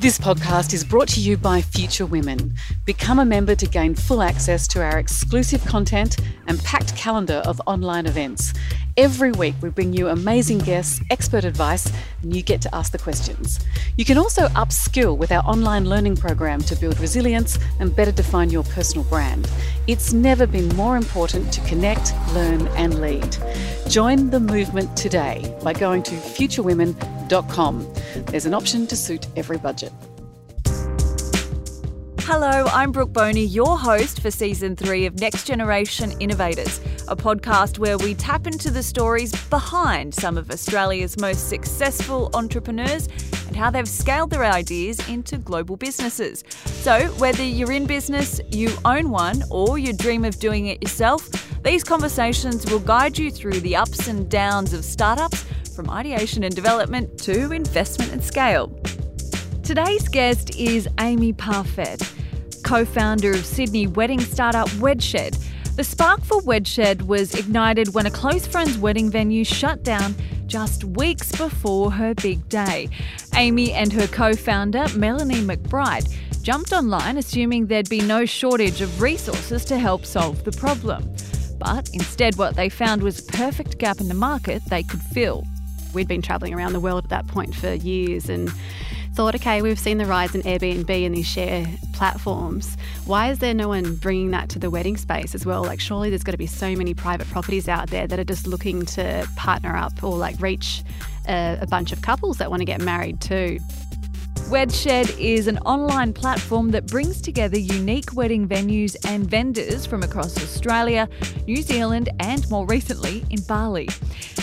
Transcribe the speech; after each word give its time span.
This 0.00 0.16
podcast 0.16 0.74
is 0.74 0.84
brought 0.84 1.08
to 1.08 1.20
you 1.20 1.36
by 1.36 1.60
Future 1.60 2.06
Women. 2.06 2.54
Become 2.84 3.18
a 3.18 3.24
member 3.24 3.56
to 3.56 3.66
gain 3.66 3.96
full 3.96 4.22
access 4.22 4.68
to 4.68 4.80
our 4.80 4.96
exclusive 5.00 5.64
content 5.64 6.18
and 6.46 6.62
packed 6.62 6.94
calendar 6.94 7.42
of 7.44 7.60
online 7.66 8.06
events. 8.06 8.54
Every 8.98 9.30
week, 9.30 9.54
we 9.62 9.70
bring 9.70 9.92
you 9.92 10.08
amazing 10.08 10.58
guests, 10.58 11.00
expert 11.08 11.44
advice, 11.44 11.88
and 12.20 12.34
you 12.34 12.42
get 12.42 12.60
to 12.62 12.74
ask 12.74 12.90
the 12.90 12.98
questions. 12.98 13.60
You 13.96 14.04
can 14.04 14.18
also 14.18 14.48
upskill 14.48 15.16
with 15.16 15.30
our 15.30 15.44
online 15.44 15.88
learning 15.88 16.16
program 16.16 16.60
to 16.62 16.74
build 16.74 16.98
resilience 16.98 17.60
and 17.78 17.94
better 17.94 18.10
define 18.10 18.50
your 18.50 18.64
personal 18.64 19.04
brand. 19.04 19.48
It's 19.86 20.12
never 20.12 20.48
been 20.48 20.66
more 20.74 20.96
important 20.96 21.52
to 21.52 21.60
connect, 21.60 22.12
learn, 22.34 22.66
and 22.76 23.00
lead. 23.00 23.36
Join 23.86 24.30
the 24.30 24.40
movement 24.40 24.96
today 24.96 25.56
by 25.62 25.74
going 25.74 26.02
to 26.02 26.16
futurewomen.com. 26.16 27.94
There's 28.26 28.46
an 28.46 28.54
option 28.54 28.88
to 28.88 28.96
suit 28.96 29.28
every 29.36 29.58
budget. 29.58 29.92
Hello, 32.30 32.66
I'm 32.66 32.92
Brooke 32.92 33.14
Boney, 33.14 33.46
your 33.46 33.78
host 33.78 34.20
for 34.20 34.30
season 34.30 34.76
three 34.76 35.06
of 35.06 35.18
Next 35.18 35.46
Generation 35.46 36.12
Innovators, 36.20 36.78
a 37.08 37.16
podcast 37.16 37.78
where 37.78 37.96
we 37.96 38.14
tap 38.14 38.46
into 38.46 38.70
the 38.70 38.82
stories 38.82 39.32
behind 39.46 40.14
some 40.14 40.36
of 40.36 40.50
Australia's 40.50 41.18
most 41.18 41.48
successful 41.48 42.28
entrepreneurs 42.34 43.08
and 43.46 43.56
how 43.56 43.70
they've 43.70 43.88
scaled 43.88 44.28
their 44.28 44.44
ideas 44.44 45.00
into 45.08 45.38
global 45.38 45.78
businesses. 45.78 46.44
So, 46.66 47.06
whether 47.12 47.42
you're 47.42 47.72
in 47.72 47.86
business, 47.86 48.42
you 48.50 48.76
own 48.84 49.08
one, 49.08 49.42
or 49.50 49.78
you 49.78 49.94
dream 49.94 50.26
of 50.26 50.38
doing 50.38 50.66
it 50.66 50.82
yourself, 50.82 51.30
these 51.62 51.82
conversations 51.82 52.70
will 52.70 52.80
guide 52.80 53.16
you 53.16 53.30
through 53.30 53.60
the 53.60 53.74
ups 53.74 54.06
and 54.06 54.28
downs 54.28 54.74
of 54.74 54.84
startups, 54.84 55.46
from 55.74 55.88
ideation 55.88 56.44
and 56.44 56.54
development 56.54 57.18
to 57.20 57.52
investment 57.52 58.12
and 58.12 58.22
scale. 58.22 58.78
Today's 59.68 60.08
guest 60.08 60.56
is 60.56 60.88
Amy 60.98 61.34
Parfet, 61.34 62.17
co 62.62 62.84
founder 62.84 63.30
of 63.32 63.44
Sydney 63.44 63.86
wedding 63.86 64.20
startup 64.20 64.68
Wedshed. 64.80 65.38
The 65.76 65.84
spark 65.84 66.22
for 66.22 66.40
Wedshed 66.42 67.02
was 67.02 67.34
ignited 67.34 67.94
when 67.94 68.06
a 68.06 68.10
close 68.10 68.46
friend's 68.46 68.76
wedding 68.78 69.10
venue 69.10 69.44
shut 69.44 69.82
down 69.84 70.14
just 70.46 70.82
weeks 70.82 71.30
before 71.32 71.92
her 71.92 72.14
big 72.14 72.48
day. 72.48 72.88
Amy 73.36 73.72
and 73.72 73.92
her 73.92 74.06
co 74.08 74.34
founder, 74.34 74.86
Melanie 74.96 75.42
McBride, 75.42 76.12
jumped 76.42 76.72
online 76.72 77.18
assuming 77.18 77.66
there'd 77.66 77.88
be 77.88 78.00
no 78.00 78.24
shortage 78.24 78.80
of 78.80 79.00
resources 79.00 79.64
to 79.66 79.78
help 79.78 80.04
solve 80.04 80.42
the 80.44 80.52
problem. 80.52 81.14
But 81.58 81.90
instead, 81.92 82.36
what 82.36 82.56
they 82.56 82.68
found 82.68 83.02
was 83.02 83.20
a 83.20 83.32
perfect 83.32 83.78
gap 83.78 84.00
in 84.00 84.08
the 84.08 84.14
market 84.14 84.62
they 84.70 84.82
could 84.82 85.02
fill. 85.02 85.44
We'd 85.92 86.08
been 86.08 86.22
travelling 86.22 86.54
around 86.54 86.72
the 86.72 86.80
world 86.80 87.04
at 87.04 87.10
that 87.10 87.26
point 87.26 87.54
for 87.54 87.74
years 87.74 88.28
and 88.28 88.50
thought, 89.18 89.34
okay, 89.34 89.62
we've 89.62 89.80
seen 89.80 89.98
the 89.98 90.06
rise 90.06 90.32
in 90.36 90.42
Airbnb 90.42 90.88
and 90.88 91.12
these 91.12 91.26
share 91.26 91.66
platforms. 91.92 92.76
Why 93.04 93.30
is 93.32 93.40
there 93.40 93.52
no 93.52 93.66
one 93.66 93.96
bringing 93.96 94.30
that 94.30 94.48
to 94.50 94.60
the 94.60 94.70
wedding 94.70 94.96
space 94.96 95.34
as 95.34 95.44
well? 95.44 95.64
Like, 95.64 95.80
surely 95.80 96.08
there's 96.08 96.22
got 96.22 96.30
to 96.30 96.38
be 96.38 96.46
so 96.46 96.76
many 96.76 96.94
private 96.94 97.28
properties 97.28 97.66
out 97.66 97.90
there 97.90 98.06
that 98.06 98.20
are 98.20 98.24
just 98.24 98.46
looking 98.46 98.86
to 98.86 99.28
partner 99.34 99.76
up 99.76 100.04
or 100.04 100.16
like 100.16 100.40
reach 100.40 100.84
a, 101.28 101.58
a 101.60 101.66
bunch 101.66 101.90
of 101.90 102.00
couples 102.00 102.38
that 102.38 102.48
want 102.48 102.60
to 102.60 102.64
get 102.64 102.80
married 102.80 103.20
too. 103.20 103.58
Wedshed 104.48 105.14
is 105.18 105.46
an 105.46 105.58
online 105.58 106.14
platform 106.14 106.70
that 106.70 106.86
brings 106.86 107.20
together 107.20 107.58
unique 107.58 108.14
wedding 108.14 108.48
venues 108.48 108.96
and 109.06 109.28
vendors 109.28 109.84
from 109.84 110.02
across 110.02 110.38
Australia, 110.38 111.06
New 111.46 111.60
Zealand, 111.60 112.08
and 112.20 112.48
more 112.50 112.64
recently 112.64 113.26
in 113.28 113.42
Bali. 113.42 113.90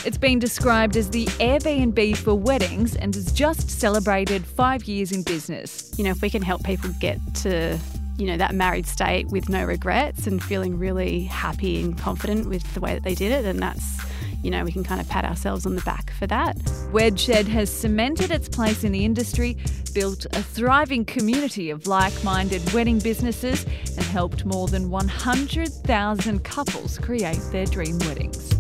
It's 0.06 0.20
been 0.20 0.38
described 0.38 0.96
as 0.96 1.10
the 1.10 1.26
Airbnb 1.26 2.18
for 2.18 2.36
weddings 2.36 2.96
and 2.96 3.16
has 3.16 3.32
just 3.32 3.68
celebrated 3.68 4.46
five 4.46 4.84
years 4.84 5.12
in 5.12 5.24
business. 5.24 5.92
You 5.98 6.04
know, 6.04 6.12
if 6.12 6.22
we 6.22 6.30
can 6.30 6.44
help 6.44 6.64
people 6.64 6.92
get 7.00 7.20
to 7.38 7.80
you 8.18 8.28
know, 8.28 8.38
that 8.38 8.56
married 8.56 8.88
state 8.88 9.28
with 9.28 9.50
no 9.50 9.66
regrets 9.66 10.28
and 10.28 10.42
feeling 10.42 10.78
really 10.78 11.24
happy 11.24 11.82
and 11.82 11.98
confident 11.98 12.48
with 12.48 12.74
the 12.74 12.80
way 12.80 12.94
that 12.94 13.04
they 13.04 13.16
did 13.16 13.32
it, 13.32 13.44
and 13.44 13.60
that's 13.60 14.00
you 14.46 14.52
know, 14.52 14.64
we 14.64 14.72
can 14.72 14.84
kind 14.84 15.02
of 15.02 15.10
pat 15.10 15.26
ourselves 15.26 15.66
on 15.66 15.76
the 15.76 15.82
back 15.82 16.14
for 16.14 16.28
that. 16.28 16.56
Wedshed 16.94 17.48
has 17.48 17.68
cemented 17.68 18.30
its 18.30 18.48
place 18.48 18.84
in 18.84 18.92
the 18.92 19.04
industry, 19.04 19.58
built 19.96 20.28
a 20.34 20.44
thriving 20.44 21.04
community 21.04 21.72
of 21.72 21.88
like 21.88 22.14
minded 22.24 22.62
wedding 22.72 23.00
businesses, 23.00 23.64
and 23.64 24.06
helped 24.06 24.46
more 24.46 24.68
than 24.68 24.92
100,000 24.92 26.44
couples 26.44 27.00
create 27.00 27.42
their 27.52 27.66
dream 27.66 27.98
weddings. 28.00 28.54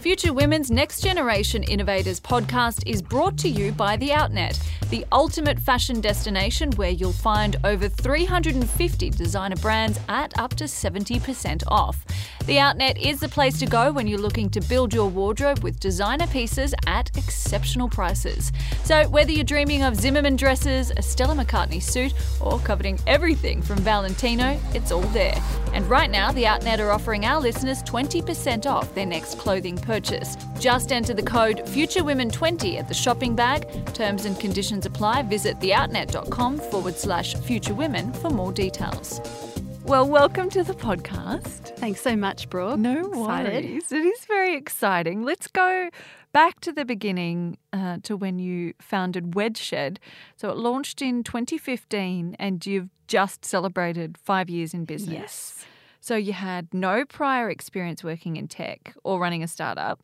Future 0.00 0.32
Women's 0.32 0.70
Next 0.70 1.02
Generation 1.02 1.62
Innovators 1.62 2.20
podcast 2.20 2.82
is 2.86 3.00
brought 3.00 3.38
to 3.38 3.48
you 3.48 3.72
by 3.72 3.96
The 3.96 4.10
Outnet, 4.10 4.60
the 4.90 5.04
ultimate 5.10 5.58
fashion 5.58 6.00
destination 6.00 6.70
where 6.72 6.90
you'll 6.90 7.12
find 7.12 7.56
over 7.64 7.88
350 7.88 9.10
designer 9.10 9.56
brands 9.56 9.98
at 10.08 10.38
up 10.38 10.54
to 10.54 10.64
70% 10.64 11.62
off. 11.68 12.04
The 12.48 12.56
Outnet 12.56 12.96
is 12.98 13.20
the 13.20 13.28
place 13.28 13.58
to 13.58 13.66
go 13.66 13.92
when 13.92 14.06
you're 14.06 14.18
looking 14.18 14.48
to 14.50 14.62
build 14.62 14.94
your 14.94 15.10
wardrobe 15.10 15.58
with 15.58 15.78
designer 15.78 16.26
pieces 16.28 16.74
at 16.86 17.14
exceptional 17.14 17.90
prices. 17.90 18.52
So, 18.84 19.06
whether 19.08 19.30
you're 19.30 19.44
dreaming 19.44 19.82
of 19.82 19.94
Zimmermann 19.94 20.36
dresses, 20.36 20.90
a 20.96 21.02
Stella 21.02 21.34
McCartney 21.34 21.82
suit, 21.82 22.14
or 22.40 22.58
coveting 22.60 22.98
everything 23.06 23.60
from 23.60 23.76
Valentino, 23.80 24.58
it's 24.72 24.92
all 24.92 25.02
there. 25.12 25.38
And 25.74 25.84
right 25.90 26.10
now, 26.10 26.32
The 26.32 26.44
Outnet 26.44 26.78
are 26.78 26.90
offering 26.90 27.26
our 27.26 27.38
listeners 27.38 27.82
20% 27.82 28.64
off 28.64 28.94
their 28.94 29.04
next 29.04 29.38
clothing 29.38 29.76
purchase. 29.76 30.38
Just 30.58 30.90
enter 30.90 31.12
the 31.12 31.22
code 31.22 31.58
FutureWomen20 31.66 32.78
at 32.78 32.88
the 32.88 32.94
shopping 32.94 33.36
bag. 33.36 33.66
Terms 33.92 34.24
and 34.24 34.40
conditions 34.40 34.86
apply. 34.86 35.20
Visit 35.24 35.60
theoutnet.com 35.60 36.60
forward 36.60 36.96
slash 36.96 37.34
futurewomen 37.34 38.16
for 38.16 38.30
more 38.30 38.52
details. 38.52 39.20
Well, 39.88 40.06
welcome 40.06 40.50
to 40.50 40.62
the 40.62 40.74
podcast. 40.74 41.74
Thanks 41.78 42.02
so 42.02 42.14
much, 42.14 42.50
Brooke. 42.50 42.78
No 42.78 43.08
Excited. 43.08 43.64
worries. 43.64 43.90
It 43.90 44.04
is 44.04 44.26
very 44.26 44.54
exciting. 44.54 45.22
Let's 45.22 45.46
go 45.46 45.88
back 46.30 46.60
to 46.60 46.72
the 46.72 46.84
beginning 46.84 47.56
uh, 47.72 47.96
to 48.02 48.14
when 48.14 48.38
you 48.38 48.74
founded 48.82 49.30
Wedshed. 49.32 49.96
So 50.36 50.50
it 50.50 50.58
launched 50.58 51.00
in 51.00 51.24
2015 51.24 52.36
and 52.38 52.66
you've 52.66 52.90
just 53.06 53.46
celebrated 53.46 54.18
five 54.22 54.50
years 54.50 54.74
in 54.74 54.84
business. 54.84 55.14
Yes. 55.14 55.64
So 56.02 56.16
you 56.16 56.34
had 56.34 56.68
no 56.74 57.06
prior 57.06 57.48
experience 57.48 58.04
working 58.04 58.36
in 58.36 58.46
tech 58.46 58.94
or 59.04 59.18
running 59.18 59.42
a 59.42 59.48
startup. 59.48 60.00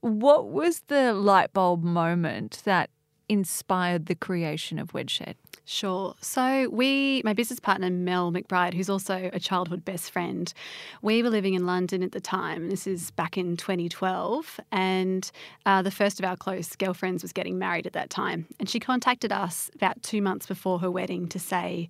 What 0.00 0.48
was 0.48 0.84
the 0.88 1.12
light 1.12 1.52
bulb 1.52 1.84
moment 1.84 2.62
that 2.64 2.88
inspired 3.28 4.06
the 4.06 4.14
creation 4.14 4.78
of 4.78 4.92
Wedshed? 4.92 5.34
Sure. 5.72 6.14
So, 6.20 6.68
we, 6.68 7.22
my 7.24 7.32
business 7.32 7.58
partner, 7.58 7.88
Mel 7.88 8.30
McBride, 8.30 8.74
who's 8.74 8.90
also 8.90 9.30
a 9.32 9.40
childhood 9.40 9.86
best 9.86 10.10
friend, 10.10 10.52
we 11.00 11.22
were 11.22 11.30
living 11.30 11.54
in 11.54 11.64
London 11.64 12.02
at 12.02 12.12
the 12.12 12.20
time. 12.20 12.68
This 12.68 12.86
is 12.86 13.10
back 13.12 13.38
in 13.38 13.56
2012. 13.56 14.60
And 14.70 15.30
uh, 15.64 15.80
the 15.80 15.90
first 15.90 16.20
of 16.20 16.26
our 16.26 16.36
close 16.36 16.76
girlfriends 16.76 17.22
was 17.22 17.32
getting 17.32 17.58
married 17.58 17.86
at 17.86 17.94
that 17.94 18.10
time. 18.10 18.46
And 18.60 18.68
she 18.68 18.80
contacted 18.80 19.32
us 19.32 19.70
about 19.74 20.02
two 20.02 20.20
months 20.20 20.44
before 20.44 20.78
her 20.78 20.90
wedding 20.90 21.26
to 21.28 21.38
say, 21.38 21.88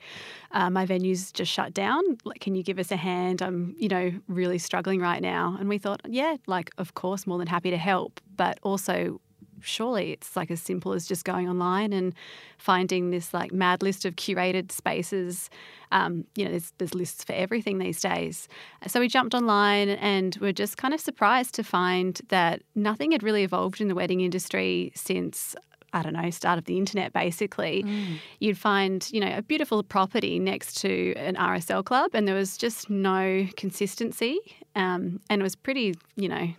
uh, 0.53 0.71
My 0.71 0.87
venue's 0.87 1.33
just 1.33 1.51
shut 1.51 1.75
down. 1.75 2.03
Like, 2.25 2.41
can 2.41 2.55
you 2.55 2.63
give 2.63 2.79
us 2.79 2.93
a 2.93 2.97
hand? 2.97 3.43
I'm, 3.43 3.75
you 3.77 3.89
know, 3.89 4.13
really 4.29 4.59
struggling 4.59 5.01
right 5.01 5.21
now. 5.21 5.57
And 5.59 5.69
we 5.69 5.79
thought, 5.79 6.03
yeah, 6.09 6.37
like, 6.47 6.71
of 6.79 6.95
course, 6.95 7.27
more 7.27 7.39
than 7.39 7.49
happy 7.49 7.71
to 7.71 7.79
help. 7.79 8.21
But 8.37 8.61
also, 8.63 9.21
surely 9.65 10.13
it's 10.13 10.37
like 10.37 10.51
as 10.51 10.61
simple 10.61 10.93
as 10.93 11.07
just 11.07 11.25
going 11.25 11.49
online 11.49 11.93
and 11.93 12.15
finding 12.59 13.11
this 13.11 13.33
like 13.35 13.53
mad 13.53 13.83
list 13.83 14.05
of 14.05 14.17
curated 14.17 14.73
spaces. 14.73 15.51
Um, 15.91 16.25
you 16.37 16.45
know, 16.45 16.51
there's, 16.51 16.73
there's 16.79 16.95
lists 16.95 17.25
for 17.25 17.33
everything 17.33 17.79
these 17.79 18.01
days. 18.01 18.49
So 18.87 19.01
we 19.01 19.09
jumped 19.09 19.35
online 19.35 19.91
and 19.91 20.37
we're 20.41 20.53
just 20.53 20.77
kind 20.77 20.95
of 20.95 21.01
surprised 21.01 21.55
to 21.57 21.63
find 21.63 22.21
that 22.29 22.63
nothing 22.75 23.13
had 23.13 23.23
really 23.23 23.43
evolved 23.43 23.81
in 23.81 23.89
the 23.89 23.95
wedding 23.95 24.21
industry 24.21 24.93
since 24.95 25.55
I 25.95 26.03
don't 26.03 26.15
know, 26.15 26.31
start 26.31 26.59
of 26.59 26.65
the 26.65 26.79
internet 26.79 27.13
basically, 27.13 27.83
mm. 27.83 28.19
you'd 28.39 28.57
find, 28.57 29.07
you 29.13 29.21
know, 29.21 29.37
a 29.37 29.43
beautiful 29.43 29.83
property 29.83 30.39
next 30.39 30.81
to 30.81 31.13
an 31.17 31.37
RSL 31.37 31.85
club 31.85 32.13
and 32.15 32.27
there 32.27 32.35
was 32.35 32.57
just 32.57 32.89
no 32.89 33.47
consistency. 33.57 34.39
Um, 34.75 35.21
and 35.29 35.43
it 35.43 35.45
was 35.45 35.55
pretty, 35.55 35.95
you 36.17 36.29
know, 36.29 36.55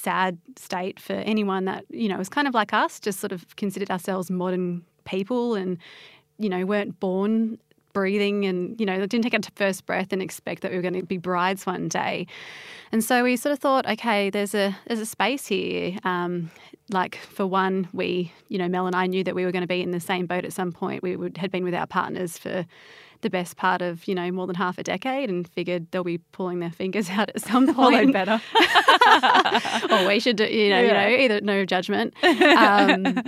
sad 0.00 0.38
state 0.56 0.98
for 0.98 1.14
anyone 1.14 1.64
that, 1.66 1.84
you 1.90 2.08
know, 2.08 2.16
was 2.16 2.28
kind 2.28 2.48
of 2.48 2.54
like 2.54 2.72
us, 2.72 3.00
just 3.00 3.20
sort 3.20 3.32
of 3.32 3.56
considered 3.56 3.90
ourselves 3.90 4.30
modern 4.30 4.84
people 5.04 5.54
and, 5.54 5.78
you 6.38 6.48
know, 6.48 6.64
weren't 6.64 6.98
born 7.00 7.58
breathing 7.92 8.44
and, 8.46 8.78
you 8.80 8.86
know, 8.86 8.98
didn't 9.06 9.22
take 9.22 9.34
a 9.34 9.40
first 9.56 9.84
breath 9.86 10.12
and 10.12 10.22
expect 10.22 10.62
that 10.62 10.70
we 10.70 10.76
were 10.76 10.82
going 10.82 10.94
to 10.94 11.02
be 11.02 11.16
brides 11.16 11.66
one 11.66 11.88
day. 11.88 12.26
And 12.92 13.02
so 13.04 13.22
we 13.22 13.36
sort 13.36 13.52
of 13.52 13.58
thought, 13.58 13.88
okay, 13.88 14.30
there's 14.30 14.54
a 14.54 14.76
there's 14.86 15.00
a 15.00 15.06
space 15.06 15.46
here. 15.46 15.98
Um, 16.04 16.50
like 16.90 17.16
for 17.16 17.46
one, 17.46 17.88
we, 17.92 18.32
you 18.48 18.58
know, 18.58 18.68
Mel 18.68 18.86
and 18.86 18.96
I 18.96 19.06
knew 19.06 19.22
that 19.24 19.34
we 19.34 19.44
were 19.44 19.52
going 19.52 19.62
to 19.62 19.68
be 19.68 19.82
in 19.82 19.90
the 19.90 20.00
same 20.00 20.26
boat 20.26 20.44
at 20.44 20.52
some 20.52 20.72
point. 20.72 21.02
We 21.02 21.16
would, 21.16 21.36
had 21.36 21.50
been 21.50 21.64
with 21.64 21.74
our 21.74 21.86
partners 21.86 22.38
for 22.38 22.66
the 23.22 23.30
best 23.30 23.56
part 23.56 23.82
of 23.82 24.06
you 24.06 24.14
know 24.14 24.30
more 24.30 24.46
than 24.46 24.56
half 24.56 24.78
a 24.78 24.82
decade 24.82 25.28
and 25.28 25.48
figured 25.48 25.90
they'll 25.90 26.04
be 26.04 26.18
pulling 26.18 26.60
their 26.60 26.70
fingers 26.70 27.10
out 27.10 27.30
at 27.30 27.40
some 27.40 27.72
point. 27.74 28.12
better. 28.12 28.40
or 29.94 30.06
we 30.06 30.20
should, 30.20 30.36
do, 30.36 30.44
you 30.44 30.70
know, 30.70 30.80
yeah. 30.80 31.08
you 31.08 31.16
know, 31.16 31.22
either 31.24 31.40
no 31.40 31.64
judgment. 31.64 32.14
Um, 32.60 33.22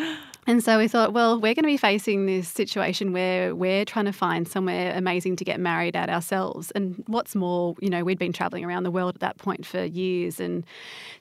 And 0.47 0.63
so 0.63 0.77
we 0.77 0.89
thought, 0.89 1.13
well, 1.13 1.37
we're 1.37 1.55
going 1.55 1.63
to 1.63 1.69
be 1.69 1.77
facing 1.77 2.27
this 2.27 2.49
situation 2.49 3.13
where 3.13 3.55
we're 3.55 3.85
trying 3.85 4.07
to 4.07 4.13
find 4.13 4.49
somewhere 4.49 4.93
amazing 4.97 5.37
to 5.37 5.45
get 5.45 5.61
married 5.61 5.95
at 5.95 6.09
ourselves. 6.09 6.73
And 6.73 7.05
what's 7.07 7.37
more, 7.37 7.77
you 7.81 7.89
know, 7.89 8.03
we'd 8.03 8.19
been 8.19 8.33
traveling 8.33 8.65
around 8.65 8.83
the 8.83 8.91
world 8.91 9.15
at 9.15 9.21
that 9.21 9.39
point 9.39 9.65
for 9.65 9.85
years 9.85 10.41
and 10.41 10.65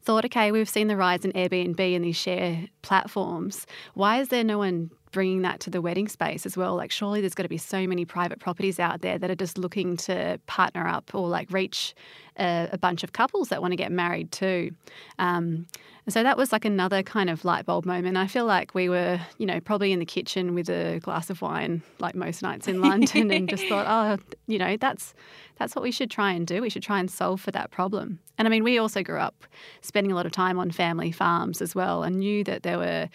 thought, 0.01 0.25
okay, 0.25 0.51
we've 0.51 0.69
seen 0.69 0.87
the 0.87 0.97
rise 0.97 1.23
in 1.23 1.31
Airbnb 1.33 1.95
and 1.95 2.03
these 2.03 2.15
share 2.15 2.67
platforms. 2.81 3.67
Why 3.93 4.19
is 4.19 4.29
there 4.29 4.43
no 4.43 4.57
one 4.57 4.89
bringing 5.11 5.41
that 5.41 5.59
to 5.61 5.69
the 5.69 5.81
wedding 5.81 6.07
space 6.07 6.45
as 6.45 6.57
well. 6.57 6.75
Like, 6.75 6.91
surely 6.91 7.21
there's 7.21 7.33
got 7.33 7.43
to 7.43 7.49
be 7.49 7.57
so 7.57 7.85
many 7.87 8.05
private 8.05 8.39
properties 8.39 8.79
out 8.79 9.01
there 9.01 9.17
that 9.17 9.29
are 9.29 9.35
just 9.35 9.57
looking 9.57 9.97
to 9.97 10.39
partner 10.47 10.87
up 10.87 11.13
or 11.13 11.27
like 11.27 11.51
reach 11.51 11.93
a, 12.39 12.69
a 12.71 12.77
bunch 12.77 13.03
of 13.03 13.13
couples 13.13 13.49
that 13.49 13.61
want 13.61 13.71
to 13.71 13.75
get 13.75 13.91
married 13.91 14.31
too. 14.31 14.71
Um, 15.19 15.67
and 16.05 16.13
so 16.13 16.23
that 16.23 16.35
was 16.35 16.51
like 16.51 16.65
another 16.65 17.03
kind 17.03 17.29
of 17.29 17.45
light 17.45 17.65
bulb 17.65 17.85
moment. 17.85 18.17
I 18.17 18.25
feel 18.25 18.45
like 18.45 18.73
we 18.73 18.89
were, 18.89 19.19
you 19.37 19.45
know, 19.45 19.59
probably 19.59 19.91
in 19.91 19.99
the 19.99 20.05
kitchen 20.05 20.55
with 20.55 20.67
a 20.69 20.99
glass 20.99 21.29
of 21.29 21.41
wine, 21.43 21.83
like 21.99 22.15
most 22.15 22.41
nights 22.41 22.67
in 22.67 22.81
London, 22.81 23.29
and 23.29 23.47
just 23.47 23.67
thought, 23.67 23.85
oh, 24.19 24.23
you 24.47 24.57
know, 24.57 24.77
that's 24.77 25.13
that's 25.57 25.75
what 25.75 25.83
we 25.83 25.91
should 25.91 26.09
try 26.09 26.31
and 26.31 26.47
do. 26.47 26.59
We 26.59 26.71
should 26.71 26.81
try 26.81 26.99
and 26.99 27.09
solve 27.09 27.39
for 27.39 27.51
that 27.51 27.69
problem. 27.69 28.19
And 28.39 28.47
I 28.47 28.49
mean, 28.49 28.63
we 28.63 28.79
also 28.79 29.03
grew 29.03 29.19
up 29.19 29.45
spending 29.81 30.11
a 30.11 30.15
lot 30.15 30.25
of 30.25 30.31
time 30.31 30.57
on 30.57 30.71
family 30.71 31.11
farms 31.11 31.61
as 31.61 31.75
well, 31.75 32.01
and 32.01 32.17
knew 32.17 32.43
that 32.45 32.63
there 32.63 32.79
were 32.79 33.07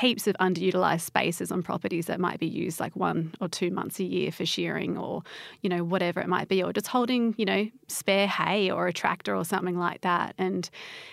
heaps 0.00 0.26
of 0.26 0.34
underutilized 0.40 1.02
spaces 1.02 1.52
on 1.52 1.62
properties 1.62 2.06
that 2.06 2.18
might 2.18 2.40
be 2.40 2.46
used 2.46 2.80
like 2.80 2.96
one 2.96 3.34
or 3.40 3.48
two 3.48 3.70
months 3.70 4.00
a 4.00 4.04
year 4.04 4.32
for 4.32 4.46
shearing 4.46 4.96
or 4.96 5.22
you 5.60 5.68
know 5.68 5.84
whatever 5.84 6.20
it 6.20 6.28
might 6.28 6.48
be 6.48 6.62
or 6.62 6.72
just 6.72 6.86
holding 6.86 7.34
you 7.36 7.44
know 7.44 7.68
spare 7.86 8.26
hay 8.26 8.70
or 8.70 8.86
a 8.86 8.92
tractor 8.92 9.36
or 9.36 9.44
something 9.44 9.78
like 9.78 10.00
that. 10.00 10.34
And 10.38 10.70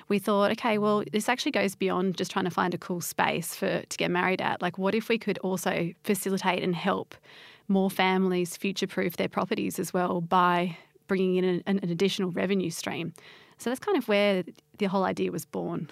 we 0.08 0.18
thought 0.18 0.52
okay 0.52 0.78
well 0.78 1.04
this 1.12 1.28
actually 1.28 1.52
goes 1.52 1.76
beyond 1.76 2.16
just 2.16 2.32
trying 2.32 2.46
to 2.46 2.52
find 2.52 2.74
a 2.74 2.78
cool 2.78 3.02
space 3.02 3.54
for 3.54 3.82
to 3.82 3.98
get 3.98 4.12
married 4.12 4.42
at. 4.42 4.62
Like 4.62 4.78
what 4.78 4.96
if 4.96 5.10
we 5.10 5.18
could 5.18 5.38
also 5.40 5.92
facilitate 6.04 6.64
and 6.64 6.76
help 6.76 7.16
more 7.68 7.90
families 7.90 8.56
future 8.56 8.88
proof 8.88 9.18
their 9.18 9.28
properties 9.28 9.78
as 9.78 9.94
well 9.94 10.22
by 10.22 10.78
bringing 11.08 11.36
in 11.36 11.44
an, 11.44 11.64
an 11.66 11.90
additional 11.90 12.32
revenue 12.32 12.70
stream? 12.70 13.14
So 13.58 13.70
that's 13.70 13.80
kind 13.80 13.98
of 13.98 14.08
where 14.08 14.44
the 14.78 14.86
whole 14.86 15.04
idea 15.04 15.32
was 15.32 15.44
born 15.44 15.90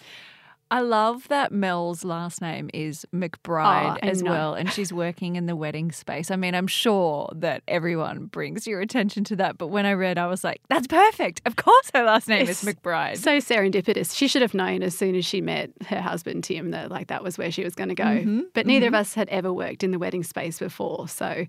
I 0.71 0.81
love 0.81 1.27
that 1.27 1.51
Mel's 1.51 2.03
last 2.03 2.41
name 2.41 2.71
is 2.73 3.05
McBride 3.13 3.97
Oh, 4.01 4.07
as 4.07 4.23
know. 4.23 4.31
well, 4.31 4.53
and 4.55 4.71
she's 4.71 4.91
working 4.91 5.35
in 5.35 5.45
the 5.45 5.55
wedding 5.55 5.91
space. 5.91 6.31
I 6.31 6.35
mean, 6.37 6.55
I'm 6.55 6.65
sure 6.67 7.29
that 7.35 7.61
everyone 7.67 8.25
brings 8.25 8.65
your 8.65 8.81
attention 8.81 9.23
to 9.25 9.35
that, 9.35 9.57
but 9.59 9.67
when 9.67 9.85
I 9.85 9.93
read, 9.93 10.17
I 10.17 10.25
was 10.25 10.43
like, 10.43 10.61
that's 10.67 10.87
perfect. 10.87 11.41
Of 11.45 11.55
course, 11.55 11.91
her 11.93 12.03
last 12.03 12.27
name 12.27 12.47
is 12.47 12.63
McBride. 12.63 13.17
So 13.17 13.37
serendipitous. 13.37 14.15
She 14.17 14.27
should 14.27 14.41
have 14.41 14.55
known 14.55 14.81
as 14.81 14.97
soon 14.97 15.15
as 15.15 15.23
she 15.23 15.39
met 15.39 15.69
her 15.87 16.01
husband 16.01 16.43
Tim 16.43 16.71
that 16.71 16.89
like 16.89 17.07
that 17.07 17.23
was 17.23 17.37
where 17.37 17.51
she 17.51 17.63
was 17.63 17.75
going 17.75 17.89
to 17.89 17.95
go. 17.95 18.03
Mm-hmm, 18.03 18.41
But 18.53 18.65
neither 18.65 18.87
of 18.87 18.95
us 18.95 19.13
had 19.13 19.29
ever 19.29 19.53
worked 19.53 19.83
in 19.83 19.91
the 19.91 19.99
wedding 19.99 20.23
space 20.23 20.57
before, 20.57 21.07
so 21.07 21.45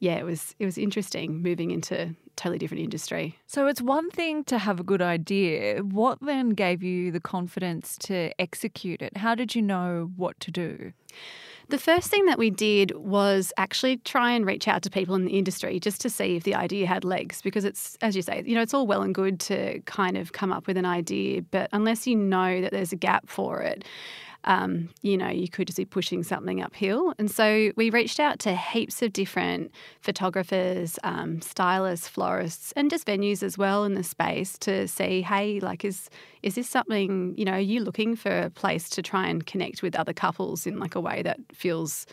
yeah, 0.00 0.14
it 0.16 0.24
was 0.24 0.54
it 0.58 0.64
was 0.64 0.76
interesting 0.76 1.40
moving 1.40 1.70
into 1.70 2.14
totally 2.36 2.58
different 2.58 2.84
industry. 2.84 3.38
So 3.46 3.66
it's 3.66 3.82
one 3.82 4.10
thing 4.10 4.44
to 4.44 4.58
have 4.58 4.80
a 4.80 4.84
good 4.84 5.02
idea. 5.02 5.80
What 5.82 6.18
then 6.20 6.50
gave 6.50 6.82
you 6.82 7.10
the 7.10 7.20
confidence 7.20 7.96
to 8.02 8.32
execute 8.40 9.02
it? 9.02 9.16
How 9.16 9.34
did 9.34 9.54
you 9.54 9.62
know 9.62 10.10
what 10.16 10.38
to 10.40 10.50
do? 10.50 10.92
The 11.68 11.78
first 11.78 12.10
thing 12.10 12.26
that 12.26 12.38
we 12.38 12.50
did 12.50 12.92
was 12.94 13.52
actually 13.56 13.96
try 13.98 14.30
and 14.30 14.46
reach 14.46 14.68
out 14.68 14.82
to 14.82 14.90
people 14.90 15.16
in 15.16 15.24
the 15.24 15.36
industry 15.36 15.80
just 15.80 16.00
to 16.02 16.10
see 16.10 16.36
if 16.36 16.44
the 16.44 16.54
idea 16.54 16.86
had 16.86 17.02
legs 17.02 17.42
because 17.42 17.64
it's 17.64 17.96
as 18.02 18.14
you 18.14 18.22
say, 18.22 18.44
you 18.46 18.54
know, 18.54 18.62
it's 18.62 18.72
all 18.72 18.86
well 18.86 19.02
and 19.02 19.12
good 19.12 19.40
to 19.40 19.80
kind 19.80 20.16
of 20.16 20.32
come 20.32 20.52
up 20.52 20.68
with 20.68 20.76
an 20.76 20.84
idea, 20.84 21.42
but 21.42 21.68
unless 21.72 22.06
you 22.06 22.14
know 22.14 22.60
that 22.60 22.70
there's 22.70 22.92
a 22.92 22.96
gap 22.96 23.28
for 23.28 23.62
it, 23.62 23.84
um, 24.46 24.88
you 25.02 25.16
know, 25.16 25.28
you 25.28 25.48
could 25.48 25.66
just 25.66 25.76
be 25.76 25.84
pushing 25.84 26.22
something 26.22 26.62
uphill. 26.62 27.12
And 27.18 27.30
so 27.30 27.72
we 27.76 27.90
reached 27.90 28.20
out 28.20 28.38
to 28.40 28.54
heaps 28.54 29.02
of 29.02 29.12
different 29.12 29.72
photographers, 30.00 30.98
um, 31.04 31.40
stylists, 31.40 32.08
florists, 32.08 32.72
and 32.72 32.90
just 32.90 33.06
venues 33.06 33.42
as 33.42 33.58
well 33.58 33.84
in 33.84 33.94
the 33.94 34.04
space 34.04 34.56
to 34.58 34.86
see, 34.86 35.22
hey, 35.22 35.60
like, 35.60 35.84
is 35.84 36.08
is 36.42 36.54
this 36.54 36.68
something? 36.68 37.34
You 37.36 37.44
know, 37.44 37.52
are 37.52 37.60
you 37.60 37.80
looking 37.80 38.14
for 38.14 38.30
a 38.30 38.50
place 38.50 38.88
to 38.90 39.02
try 39.02 39.26
and 39.26 39.44
connect 39.44 39.82
with 39.82 39.96
other 39.96 40.12
couples 40.12 40.66
in 40.66 40.78
like 40.78 40.94
a 40.94 41.00
way 41.00 41.22
that 41.22 41.38
feels 41.52 42.06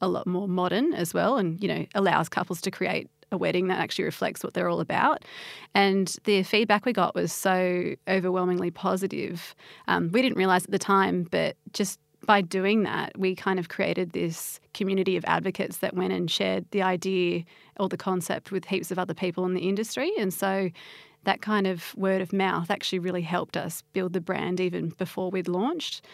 a 0.00 0.08
lot 0.08 0.26
more 0.26 0.48
modern 0.48 0.94
as 0.94 1.12
well, 1.12 1.36
and 1.36 1.60
you 1.60 1.68
know, 1.68 1.86
allows 1.94 2.28
couples 2.28 2.60
to 2.62 2.70
create 2.70 3.10
a 3.32 3.38
wedding 3.38 3.68
that 3.68 3.78
actually 3.78 4.04
reflects 4.04 4.42
what 4.42 4.54
they're 4.54 4.68
all 4.68 4.80
about. 4.80 5.24
And 5.74 6.14
the 6.24 6.42
feedback 6.42 6.84
we 6.84 6.92
got 6.92 7.14
was 7.14 7.32
so 7.32 7.94
overwhelmingly 8.08 8.70
positive. 8.70 9.54
Um, 9.88 10.10
we 10.12 10.22
didn't 10.22 10.38
realize 10.38 10.64
at 10.64 10.70
the 10.70 10.78
time, 10.78 11.26
but 11.30 11.56
just 11.72 12.00
by 12.26 12.40
doing 12.42 12.82
that, 12.82 13.16
we 13.18 13.34
kind 13.34 13.58
of 13.58 13.68
created 13.68 14.12
this 14.12 14.60
community 14.74 15.16
of 15.16 15.24
advocates 15.26 15.78
that 15.78 15.94
went 15.94 16.12
and 16.12 16.30
shared 16.30 16.66
the 16.70 16.82
idea 16.82 17.44
or 17.78 17.88
the 17.88 17.96
concept 17.96 18.52
with 18.52 18.66
heaps 18.66 18.90
of 18.90 18.98
other 18.98 19.14
people 19.14 19.44
in 19.46 19.54
the 19.54 19.68
industry. 19.68 20.12
And 20.18 20.32
so 20.32 20.70
that 21.24 21.42
kind 21.42 21.66
of 21.66 21.94
word 21.96 22.20
of 22.20 22.32
mouth 22.32 22.70
actually 22.70 22.98
really 22.98 23.22
helped 23.22 23.56
us 23.56 23.82
build 23.92 24.12
the 24.12 24.20
brand 24.20 24.60
even 24.60 24.90
before 24.90 25.30
we'd 25.30 25.48
launched. 25.48 26.04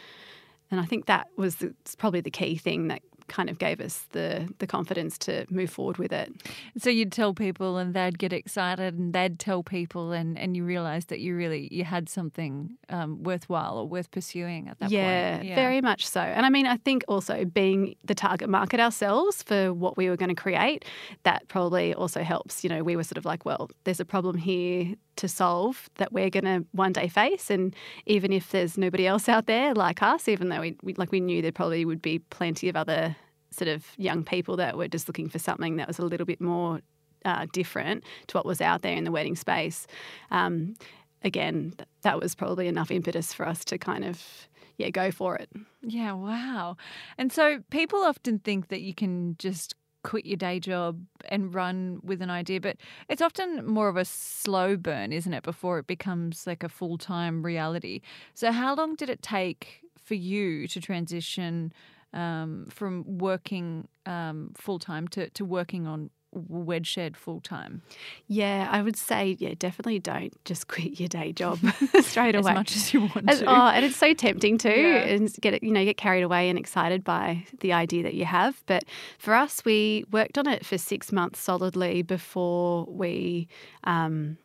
And 0.70 0.80
I 0.80 0.84
think 0.84 1.06
that 1.06 1.28
was 1.36 1.56
the, 1.56 1.74
probably 1.98 2.20
the 2.20 2.30
key 2.30 2.56
thing 2.56 2.88
that 2.88 3.02
kind 3.28 3.50
of 3.50 3.58
gave 3.58 3.80
us 3.80 4.06
the 4.10 4.48
the 4.58 4.66
confidence 4.66 5.18
to 5.18 5.46
move 5.50 5.70
forward 5.70 5.98
with 5.98 6.12
it. 6.12 6.32
So 6.78 6.90
you'd 6.90 7.12
tell 7.12 7.34
people 7.34 7.76
and 7.76 7.94
they'd 7.94 8.18
get 8.18 8.32
excited 8.32 8.94
and 8.94 9.12
they'd 9.12 9.38
tell 9.38 9.62
people 9.62 10.12
and, 10.12 10.38
and 10.38 10.56
you 10.56 10.64
realised 10.64 11.08
that 11.08 11.20
you 11.20 11.36
really 11.36 11.68
you 11.70 11.84
had 11.84 12.08
something 12.08 12.76
um, 12.88 13.22
worthwhile 13.22 13.78
or 13.78 13.88
worth 13.88 14.10
pursuing 14.10 14.68
at 14.68 14.78
that 14.78 14.90
yeah, 14.90 15.36
point. 15.36 15.48
Yeah, 15.48 15.54
very 15.54 15.80
much 15.80 16.06
so. 16.06 16.20
And 16.20 16.46
I 16.46 16.50
mean, 16.50 16.66
I 16.66 16.76
think 16.76 17.04
also 17.08 17.44
being 17.44 17.96
the 18.04 18.14
target 18.14 18.48
market 18.48 18.80
ourselves 18.80 19.42
for 19.42 19.72
what 19.72 19.96
we 19.96 20.08
were 20.08 20.16
going 20.16 20.28
to 20.28 20.34
create, 20.34 20.84
that 21.24 21.48
probably 21.48 21.94
also 21.94 22.22
helps. 22.22 22.64
You 22.64 22.70
know, 22.70 22.82
we 22.82 22.96
were 22.96 23.04
sort 23.04 23.18
of 23.18 23.24
like, 23.24 23.44
well, 23.44 23.70
there's 23.84 24.00
a 24.00 24.04
problem 24.04 24.36
here 24.36 24.94
to 25.16 25.28
solve 25.28 25.88
that 25.96 26.12
we're 26.12 26.30
going 26.30 26.44
to 26.44 26.64
one 26.72 26.92
day 26.92 27.08
face, 27.08 27.50
and 27.50 27.74
even 28.06 28.32
if 28.32 28.50
there's 28.50 28.78
nobody 28.78 29.06
else 29.06 29.28
out 29.28 29.46
there 29.46 29.74
like 29.74 30.02
us, 30.02 30.28
even 30.28 30.48
though 30.48 30.60
we, 30.60 30.76
we 30.82 30.94
like 30.94 31.12
we 31.12 31.20
knew 31.20 31.42
there 31.42 31.52
probably 31.52 31.84
would 31.84 32.02
be 32.02 32.18
plenty 32.18 32.68
of 32.68 32.76
other 32.76 33.16
sort 33.50 33.68
of 33.68 33.86
young 33.96 34.24
people 34.24 34.56
that 34.56 34.76
were 34.76 34.88
just 34.88 35.08
looking 35.08 35.28
for 35.28 35.38
something 35.38 35.76
that 35.76 35.88
was 35.88 35.98
a 35.98 36.04
little 36.04 36.26
bit 36.26 36.40
more 36.40 36.80
uh, 37.24 37.46
different 37.52 38.04
to 38.28 38.36
what 38.36 38.46
was 38.46 38.60
out 38.60 38.82
there 38.82 38.94
in 38.94 39.04
the 39.04 39.10
wedding 39.10 39.36
space. 39.36 39.86
Um, 40.30 40.74
again, 41.22 41.74
th- 41.76 41.88
that 42.02 42.20
was 42.20 42.34
probably 42.34 42.68
enough 42.68 42.90
impetus 42.90 43.32
for 43.32 43.46
us 43.46 43.64
to 43.66 43.78
kind 43.78 44.04
of 44.04 44.48
yeah 44.78 44.90
go 44.90 45.10
for 45.10 45.36
it. 45.36 45.50
Yeah, 45.82 46.12
wow. 46.12 46.76
And 47.18 47.32
so 47.32 47.60
people 47.70 48.00
often 48.00 48.38
think 48.38 48.68
that 48.68 48.82
you 48.82 48.94
can 48.94 49.36
just 49.38 49.74
quit 50.06 50.24
your 50.24 50.36
day 50.36 50.60
job 50.60 51.04
and 51.28 51.52
run 51.52 51.98
with 52.04 52.22
an 52.22 52.30
idea, 52.30 52.60
but 52.60 52.76
it's 53.08 53.20
often 53.20 53.66
more 53.66 53.88
of 53.88 53.96
a 53.96 54.04
slow 54.04 54.76
burn, 54.76 55.12
isn't 55.12 55.34
it, 55.34 55.42
before 55.42 55.80
it 55.80 55.88
becomes 55.88 56.46
like 56.46 56.62
a 56.62 56.68
full 56.68 56.96
time 56.96 57.42
reality. 57.42 58.00
So, 58.32 58.52
how 58.52 58.76
long 58.76 58.94
did 58.94 59.10
it 59.10 59.20
take 59.20 59.80
for 60.00 60.14
you 60.14 60.68
to 60.68 60.80
transition 60.80 61.72
um, 62.12 62.68
from 62.70 63.18
working 63.18 63.88
um, 64.06 64.52
full 64.56 64.78
time 64.78 65.08
to, 65.08 65.28
to 65.30 65.44
working 65.44 65.88
on 65.88 66.10
Wedshed 66.36 67.16
full 67.16 67.40
time? 67.40 67.82
Yeah, 68.28 68.68
I 68.70 68.82
would 68.82 68.96
say 68.96 69.36
yeah, 69.38 69.54
definitely 69.58 69.98
don't 69.98 70.32
just 70.44 70.68
quit 70.68 71.00
your 71.00 71.08
day 71.08 71.32
job 71.32 71.58
straight 72.00 72.34
As 72.34 72.44
away. 72.44 72.52
As 72.52 72.56
much 72.56 72.76
as 72.76 72.92
you 72.94 73.00
want 73.02 73.28
As- 73.30 73.40
to. 73.40 73.46
oh, 73.46 73.68
and 73.68 73.84
it's 73.84 73.96
so 73.96 74.12
tempting 74.14 74.58
too, 74.58 74.68
Yeah. 74.70 74.96
and 75.04 75.32
get 75.40 75.54
it, 75.54 75.62
you 75.62 75.70
know, 75.72 75.84
get 75.84 75.96
carried 75.96 76.22
away 76.22 76.48
and 76.48 76.58
excited 76.58 77.02
by 77.04 77.44
the 77.60 77.72
idea 77.72 78.02
that 78.02 78.14
you 78.14 78.24
have. 78.26 78.62
But 78.66 78.84
for 79.18 79.34
us, 79.34 79.64
we 79.64 80.04
worked 80.10 80.38
on 80.38 80.46
it 80.46 80.64
for 80.66 80.78
six 80.78 81.12
months 81.12 81.40
solidly 81.40 82.02
before 82.02 82.84
we 82.86 83.48
um, 83.84 84.36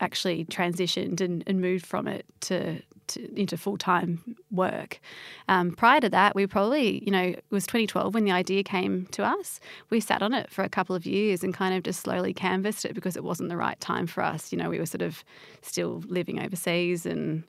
actually 0.00 0.44
transitioned 0.46 1.20
and, 1.20 1.44
and 1.46 1.60
moved 1.60 1.84
from 1.86 2.06
it 2.08 2.24
to, 2.40 2.80
to 3.10 3.40
into 3.40 3.56
full 3.56 3.76
time 3.76 4.36
work. 4.50 5.00
Um, 5.48 5.72
prior 5.72 6.00
to 6.00 6.08
that, 6.10 6.34
we 6.34 6.46
probably, 6.46 7.02
you 7.04 7.10
know, 7.10 7.22
it 7.22 7.44
was 7.50 7.66
2012 7.66 8.14
when 8.14 8.24
the 8.24 8.32
idea 8.32 8.62
came 8.62 9.06
to 9.12 9.24
us. 9.24 9.60
We 9.90 10.00
sat 10.00 10.22
on 10.22 10.34
it 10.34 10.50
for 10.50 10.62
a 10.62 10.68
couple 10.68 10.96
of 10.96 11.06
years 11.06 11.44
and 11.44 11.54
kind 11.54 11.74
of 11.74 11.82
just 11.82 12.00
slowly 12.00 12.34
canvassed 12.34 12.84
it 12.84 12.94
because 12.94 13.16
it 13.16 13.24
wasn't 13.24 13.48
the 13.48 13.56
right 13.56 13.78
time 13.80 14.06
for 14.06 14.22
us. 14.22 14.52
You 14.52 14.58
know, 14.58 14.70
we 14.70 14.78
were 14.78 14.86
sort 14.86 15.02
of 15.02 15.24
still 15.62 16.02
living 16.06 16.40
overseas 16.40 17.06
and 17.06 17.44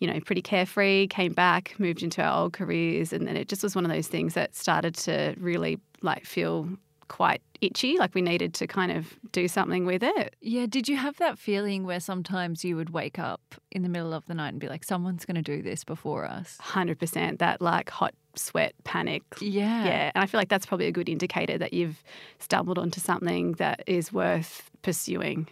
you 0.00 0.06
know, 0.06 0.20
pretty 0.20 0.42
carefree, 0.42 1.08
came 1.08 1.32
back, 1.32 1.74
moved 1.78 2.02
into 2.04 2.22
our 2.22 2.42
old 2.42 2.52
careers, 2.52 3.12
and 3.12 3.26
then 3.26 3.36
it 3.36 3.48
just 3.48 3.64
was 3.64 3.74
one 3.74 3.84
of 3.84 3.90
those 3.90 4.06
things 4.06 4.34
that 4.34 4.54
started 4.54 4.94
to 4.94 5.34
really 5.38 5.80
like 6.02 6.24
feel 6.24 6.68
quite 7.08 7.42
itchy, 7.60 7.98
like 7.98 8.14
we 8.14 8.22
needed 8.22 8.54
to 8.54 8.66
kind 8.66 8.92
of 8.92 9.18
do 9.32 9.48
something 9.48 9.84
with 9.84 10.02
it. 10.02 10.36
Yeah, 10.40 10.66
did 10.66 10.88
you 10.88 10.96
have 10.96 11.16
that 11.16 11.38
feeling 11.38 11.84
where 11.84 12.00
sometimes 12.00 12.64
you 12.64 12.76
would 12.76 12.90
wake 12.90 13.18
up 13.18 13.54
in 13.70 13.82
the 13.82 13.88
middle 13.88 14.14
of 14.14 14.24
the 14.26 14.34
night 14.34 14.50
and 14.50 14.60
be 14.60 14.68
like, 14.68 14.84
someone's 14.84 15.24
going 15.24 15.42
to 15.42 15.42
do 15.42 15.62
this 15.62 15.84
before 15.84 16.24
us? 16.24 16.58
100% 16.62 17.38
that 17.38 17.60
like 17.60 17.90
hot 17.90 18.14
sweat 18.36 18.74
panic. 18.84 19.22
Yeah. 19.40 19.84
Yeah, 19.84 20.10
and 20.14 20.22
I 20.22 20.26
feel 20.26 20.38
like 20.38 20.48
that's 20.48 20.66
probably 20.66 20.86
a 20.86 20.92
good 20.92 21.08
indicator 21.08 21.58
that 21.58 21.72
you've 21.72 22.02
stumbled 22.38 22.78
onto 22.78 23.00
something 23.00 23.52
that 23.52 23.82
is 23.86 24.12
worth 24.12 24.70
pursuing. 24.82 25.48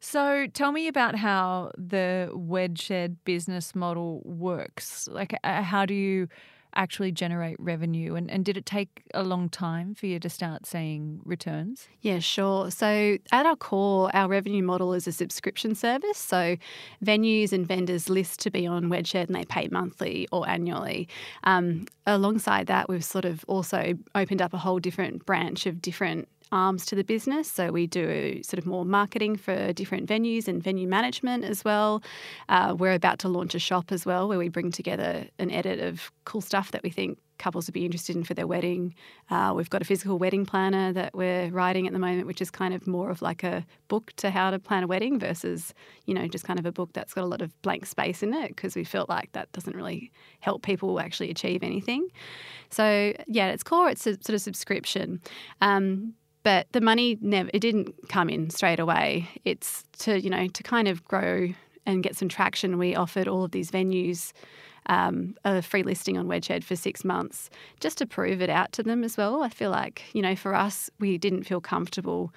So 0.00 0.46
tell 0.52 0.70
me 0.70 0.86
about 0.86 1.14
how 1.14 1.70
the 1.78 2.30
Wedshed 2.34 3.16
business 3.24 3.74
model 3.74 4.20
works. 4.24 5.08
Like, 5.10 5.34
uh, 5.42 5.62
how 5.62 5.86
do 5.86 5.94
you 5.94 6.28
actually 6.76 7.12
generate 7.12 7.58
revenue? 7.58 8.14
And, 8.14 8.30
and 8.30 8.44
did 8.44 8.56
it 8.56 8.66
take 8.66 9.02
a 9.14 9.22
long 9.22 9.48
time 9.48 9.94
for 9.94 10.06
you 10.06 10.18
to 10.20 10.28
start 10.28 10.66
seeing 10.66 11.20
returns? 11.24 11.88
Yeah, 12.00 12.18
sure. 12.18 12.70
So, 12.70 13.18
at 13.32 13.46
our 13.46 13.56
core, 13.56 14.10
our 14.14 14.28
revenue 14.28 14.62
model 14.62 14.94
is 14.94 15.06
a 15.06 15.12
subscription 15.12 15.74
service. 15.74 16.18
So, 16.18 16.56
venues 17.04 17.52
and 17.52 17.66
vendors 17.66 18.08
list 18.08 18.40
to 18.40 18.50
be 18.50 18.66
on 18.66 18.84
Wedshed 18.84 19.26
and 19.26 19.34
they 19.34 19.44
pay 19.44 19.68
monthly 19.70 20.28
or 20.32 20.48
annually. 20.48 21.08
Um, 21.44 21.86
alongside 22.06 22.66
that, 22.66 22.88
we've 22.88 23.04
sort 23.04 23.24
of 23.24 23.44
also 23.48 23.94
opened 24.14 24.42
up 24.42 24.52
a 24.52 24.58
whole 24.58 24.78
different 24.78 25.26
branch 25.26 25.66
of 25.66 25.80
different 25.80 26.28
arms 26.52 26.86
to 26.86 26.94
the 26.94 27.04
business. 27.04 27.50
So 27.50 27.70
we 27.70 27.86
do 27.86 28.42
sort 28.42 28.58
of 28.58 28.66
more 28.66 28.84
marketing 28.84 29.36
for 29.36 29.72
different 29.72 30.08
venues 30.08 30.48
and 30.48 30.62
venue 30.62 30.88
management 30.88 31.44
as 31.44 31.64
well. 31.64 32.02
Uh, 32.48 32.74
we're 32.78 32.92
about 32.92 33.18
to 33.20 33.28
launch 33.28 33.54
a 33.54 33.58
shop 33.58 33.90
as 33.90 34.06
well 34.06 34.28
where 34.28 34.38
we 34.38 34.48
bring 34.48 34.70
together 34.70 35.26
an 35.38 35.50
edit 35.50 35.80
of 35.80 36.10
cool 36.24 36.40
stuff 36.40 36.70
that 36.70 36.82
we 36.82 36.90
think 36.90 37.18
couples 37.38 37.66
would 37.66 37.74
be 37.74 37.84
interested 37.84 38.16
in 38.16 38.24
for 38.24 38.34
their 38.34 38.46
wedding. 38.46 38.94
Uh, 39.30 39.52
we've 39.54 39.70
got 39.70 39.82
a 39.82 39.84
physical 39.84 40.18
wedding 40.18 40.46
planner 40.46 40.92
that 40.92 41.14
we're 41.14 41.48
writing 41.50 41.86
at 41.86 41.92
the 41.92 41.98
moment, 41.98 42.26
which 42.26 42.40
is 42.40 42.50
kind 42.50 42.74
of 42.74 42.86
more 42.86 43.10
of 43.10 43.22
like 43.22 43.42
a 43.42 43.66
book 43.88 44.12
to 44.16 44.30
how 44.30 44.50
to 44.50 44.58
plan 44.58 44.84
a 44.84 44.86
wedding 44.86 45.18
versus, 45.18 45.74
you 46.06 46.14
know, 46.14 46.26
just 46.28 46.44
kind 46.44 46.58
of 46.58 46.66
a 46.66 46.72
book 46.72 46.90
that's 46.92 47.12
got 47.12 47.24
a 47.24 47.26
lot 47.26 47.42
of 47.42 47.50
blank 47.62 47.86
space 47.86 48.22
in 48.22 48.32
it 48.32 48.48
because 48.48 48.76
we 48.76 48.84
felt 48.84 49.08
like 49.08 49.32
that 49.32 49.50
doesn't 49.52 49.76
really 49.76 50.10
help 50.40 50.62
people 50.62 51.00
actually 51.00 51.30
achieve 51.30 51.62
anything. 51.62 52.08
So, 52.70 53.12
yeah, 53.26 53.48
its 53.48 53.62
core, 53.62 53.88
it's 53.88 54.06
a 54.06 54.14
sort 54.14 54.30
of 54.30 54.40
subscription. 54.40 55.20
Um, 55.60 56.14
but 56.44 56.68
the 56.72 56.80
money 56.80 57.18
never 57.20 57.50
it 57.52 57.58
didn't 57.58 58.08
come 58.08 58.28
in 58.30 58.50
straight 58.50 58.78
away. 58.78 59.28
It's 59.44 59.82
to 60.00 60.20
you 60.20 60.30
know 60.30 60.46
to 60.46 60.62
kind 60.62 60.86
of 60.86 61.02
grow 61.04 61.48
and 61.84 62.02
get 62.02 62.16
some 62.16 62.28
traction. 62.28 62.78
We 62.78 62.94
offered 62.94 63.26
all 63.26 63.42
of 63.42 63.50
these 63.50 63.70
venues 63.70 64.32
um, 64.86 65.34
a 65.44 65.62
free 65.62 65.82
listing 65.82 66.16
on 66.18 66.26
Wedshed 66.28 66.62
for 66.62 66.76
six 66.76 67.04
months 67.04 67.50
just 67.80 67.98
to 67.98 68.06
prove 68.06 68.42
it 68.42 68.50
out 68.50 68.72
to 68.72 68.82
them 68.82 69.02
as 69.02 69.16
well. 69.16 69.42
I 69.42 69.48
feel 69.48 69.70
like 69.70 70.02
you 70.12 70.22
know 70.22 70.36
for 70.36 70.54
us 70.54 70.88
we 71.00 71.18
didn't 71.18 71.44
feel 71.44 71.60
comfortable 71.60 72.32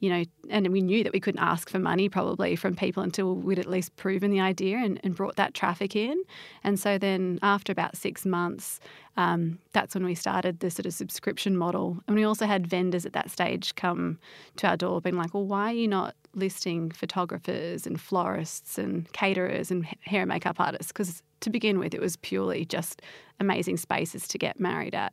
you 0.00 0.10
know, 0.10 0.24
and 0.48 0.68
we 0.68 0.80
knew 0.80 1.02
that 1.02 1.12
we 1.12 1.18
couldn't 1.18 1.40
ask 1.40 1.68
for 1.68 1.78
money 1.78 2.08
probably 2.08 2.54
from 2.54 2.76
people 2.76 3.02
until 3.02 3.34
we'd 3.34 3.58
at 3.58 3.66
least 3.66 3.96
proven 3.96 4.30
the 4.30 4.40
idea 4.40 4.76
and, 4.78 5.00
and 5.02 5.16
brought 5.16 5.36
that 5.36 5.54
traffic 5.54 5.96
in. 5.96 6.22
And 6.62 6.78
so 6.78 6.98
then 6.98 7.38
after 7.42 7.72
about 7.72 7.96
six 7.96 8.24
months, 8.24 8.78
um, 9.16 9.58
that's 9.72 9.94
when 9.94 10.04
we 10.04 10.14
started 10.14 10.60
the 10.60 10.70
sort 10.70 10.86
of 10.86 10.94
subscription 10.94 11.56
model. 11.56 11.98
And 12.06 12.14
we 12.14 12.22
also 12.22 12.46
had 12.46 12.66
vendors 12.66 13.04
at 13.04 13.12
that 13.14 13.30
stage 13.30 13.74
come 13.74 14.18
to 14.56 14.68
our 14.68 14.76
door 14.76 15.00
being 15.00 15.16
like, 15.16 15.34
well, 15.34 15.46
why 15.46 15.72
are 15.72 15.76
you 15.76 15.88
not 15.88 16.14
listing 16.34 16.92
photographers 16.92 17.84
and 17.84 18.00
florists 18.00 18.78
and 18.78 19.12
caterers 19.12 19.72
and 19.72 19.84
hair 20.02 20.22
and 20.22 20.28
makeup 20.28 20.60
artists? 20.60 20.92
Because 20.92 21.22
to 21.40 21.50
begin 21.50 21.80
with, 21.80 21.92
it 21.92 22.00
was 22.00 22.16
purely 22.16 22.64
just 22.64 23.02
amazing 23.40 23.76
spaces 23.76 24.28
to 24.28 24.38
get 24.38 24.60
married 24.60 24.94
at. 24.94 25.12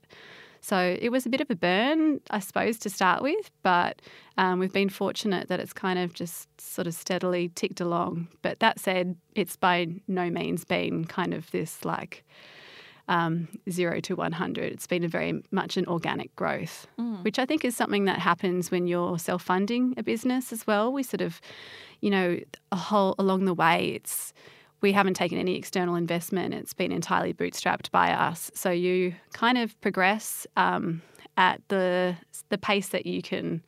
So 0.66 0.98
it 1.00 1.10
was 1.12 1.28
a 1.28 1.30
bit 1.30 1.42
of 1.42 1.52
a 1.52 1.56
burn, 1.56 2.22
I 2.32 2.40
suppose, 2.40 2.80
to 2.80 2.90
start 2.90 3.22
with, 3.22 3.52
but 3.62 4.02
um, 4.40 4.58
we've 4.58 4.74
been 4.74 4.90
fortunate 4.90 5.48
that 5.48 5.60
it's 5.60 5.74
kind 5.74 6.00
of 6.00 6.16
just 6.16 6.60
sort 6.60 6.88
of 6.88 6.96
steadily 6.96 7.52
ticked 7.54 7.80
along. 7.80 8.30
But 8.42 8.62
that 8.62 8.80
said, 8.80 9.16
it's 9.36 9.56
by 9.56 9.90
no 10.08 10.32
means 10.32 10.66
been 10.66 11.06
kind 11.06 11.36
of 11.36 11.52
this 11.52 11.86
like 11.86 12.26
um, 13.08 13.48
zero 13.70 14.00
to 14.00 14.16
100. 14.16 14.74
It's 14.74 14.88
been 14.88 15.04
a 15.04 15.08
very 15.08 15.44
much 15.52 15.78
an 15.78 15.86
organic 15.86 16.36
growth, 16.36 16.88
mm. 17.00 17.24
which 17.24 17.38
I 17.38 17.46
think 17.46 17.64
is 17.64 17.78
something 17.78 18.06
that 18.06 18.18
happens 18.18 18.72
when 18.72 18.88
you're 18.88 19.20
self 19.20 19.44
funding 19.44 19.94
a 19.98 20.02
business 20.02 20.52
as 20.52 20.66
well. 20.66 20.92
We 20.92 21.04
sort 21.04 21.22
of, 21.22 21.42
you 22.02 22.10
know, 22.10 22.40
a 22.72 22.76
whole 22.76 23.14
along 23.20 23.46
the 23.46 23.54
way, 23.54 23.90
it's 23.90 24.34
we 24.86 24.92
haven't 24.92 25.16
taken 25.16 25.40
any 25.40 25.56
external 25.56 25.96
investment. 25.96 26.54
It's 26.54 26.76
been 26.76 26.92
entirely 26.92 27.34
bootstrapped 27.34 27.90
by 27.90 28.12
us. 28.12 28.52
So 28.54 28.70
you 28.70 29.16
kind 29.34 29.58
of 29.58 29.82
progress 29.82 30.46
um, 30.58 31.02
at 31.38 31.60
the 31.70 32.16
the 32.50 32.60
pace 32.60 32.90
that 32.90 33.08
you 33.08 33.24
can 33.24 33.64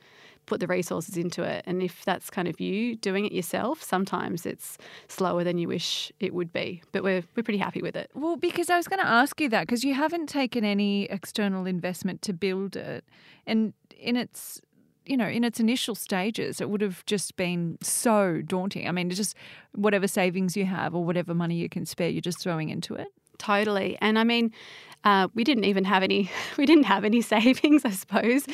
put 0.45 0.59
the 0.59 0.67
resources 0.67 1.17
into 1.17 1.41
it. 1.41 1.63
And 1.65 1.81
if 1.81 2.05
that's 2.05 2.29
kind 2.29 2.47
of 2.47 2.61
you 2.61 2.95
doing 2.97 3.25
it 3.25 3.31
yourself, 3.31 3.81
sometimes 3.81 4.45
it's 4.45 4.77
slower 5.07 5.43
than 5.43 5.57
you 5.57 5.67
wish 5.67 6.11
it 6.19 6.35
would 6.35 6.53
be. 6.53 6.83
But 6.91 7.01
we're 7.01 7.23
we're 7.35 7.41
pretty 7.41 7.57
happy 7.57 7.81
with 7.81 7.95
it. 7.95 8.11
Well, 8.13 8.37
because 8.37 8.69
I 8.69 8.77
was 8.77 8.87
going 8.87 9.01
to 9.01 9.07
ask 9.07 9.41
you 9.41 9.49
that 9.49 9.61
because 9.61 9.83
you 9.83 9.95
haven't 9.95 10.27
taken 10.27 10.63
any 10.63 11.05
external 11.05 11.65
investment 11.65 12.21
to 12.21 12.31
build 12.33 12.75
it, 12.75 13.03
and 13.47 13.73
in 13.99 14.15
its 14.15 14.61
you 15.07 15.17
know, 15.17 15.27
in 15.27 15.43
its 15.43 15.59
initial 15.59 15.95
stages, 15.95 16.61
it 16.61 16.69
would 16.69 16.81
have 16.81 17.05
just 17.05 17.35
been 17.35 17.77
so 17.81 18.41
daunting. 18.45 18.87
I 18.87 18.91
mean, 18.91 19.09
just 19.09 19.35
whatever 19.73 20.07
savings 20.07 20.57
you 20.57 20.65
have 20.65 20.93
or 20.93 21.03
whatever 21.03 21.33
money 21.33 21.55
you 21.55 21.69
can 21.69 21.85
spare, 21.85 22.09
you're 22.09 22.21
just 22.21 22.41
throwing 22.41 22.69
into 22.69 22.95
it. 22.95 23.07
Totally. 23.37 23.97
And 24.01 24.17
I 24.17 24.23
mean, 24.23 24.51
uh, 25.07 25.29
we 25.35 25.45
didn't 25.45 25.63
even 25.63 25.85
have 25.85 26.03
any. 26.03 26.29
We 26.57 26.65
didn't 26.65 26.85
have 26.85 27.05
any 27.05 27.21
savings, 27.35 27.85
I 27.85 27.91
suppose. 27.91 28.45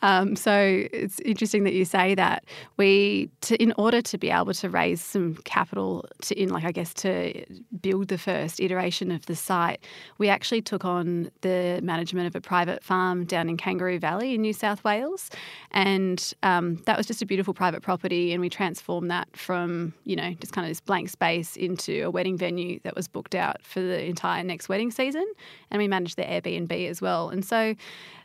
Um, 0.00 0.36
so 0.36 0.54
it's 0.90 1.20
interesting 1.20 1.64
that 1.64 1.74
you 1.74 1.84
say 1.84 2.14
that. 2.14 2.44
We, 2.78 3.30
to, 3.42 3.62
in 3.62 3.74
order 3.76 4.00
to 4.00 4.16
be 4.16 4.30
able 4.30 4.54
to 4.54 4.70
raise 4.70 5.02
some 5.02 5.34
capital, 5.44 6.06
to 6.22 6.42
in 6.42 6.48
like 6.48 6.64
I 6.64 6.72
guess 6.72 6.94
to 6.94 7.44
build 7.82 8.08
the 8.08 8.16
first 8.16 8.58
iteration 8.58 9.10
of 9.10 9.26
the 9.26 9.36
site, 9.36 9.84
we 10.16 10.30
actually 10.30 10.62
took 10.62 10.84
on 10.84 11.30
the 11.42 11.80
management 11.82 12.26
of 12.26 12.34
a 12.34 12.40
private 12.40 12.82
farm 12.82 13.26
down 13.26 13.50
in 13.50 13.58
Kangaroo 13.58 13.98
Valley 13.98 14.34
in 14.34 14.40
New 14.40 14.54
South 14.54 14.82
Wales, 14.82 15.30
and 15.72 16.32
um, 16.42 16.76
that 16.86 16.96
was 16.96 17.06
just 17.06 17.20
a 17.20 17.26
beautiful 17.26 17.52
private 17.52 17.82
property. 17.82 18.32
And 18.32 18.40
we 18.40 18.48
transformed 18.48 19.10
that 19.10 19.28
from 19.36 19.92
you 20.04 20.16
know 20.16 20.32
just 20.40 20.54
kind 20.54 20.64
of 20.64 20.70
this 20.70 20.80
blank 20.80 21.10
space 21.10 21.54
into 21.56 22.02
a 22.06 22.10
wedding 22.10 22.38
venue 22.38 22.80
that 22.84 22.96
was 22.96 23.08
booked 23.08 23.34
out 23.34 23.62
for 23.62 23.80
the 23.80 24.02
entire 24.06 24.42
next 24.42 24.70
wedding 24.70 24.90
season, 24.90 25.26
and 25.70 25.78
we 25.78 25.91
managed 25.96 26.16
their 26.16 26.30
Airbnb 26.34 26.72
as 26.90 27.00
well. 27.00 27.28
And 27.32 27.44
so 27.44 27.60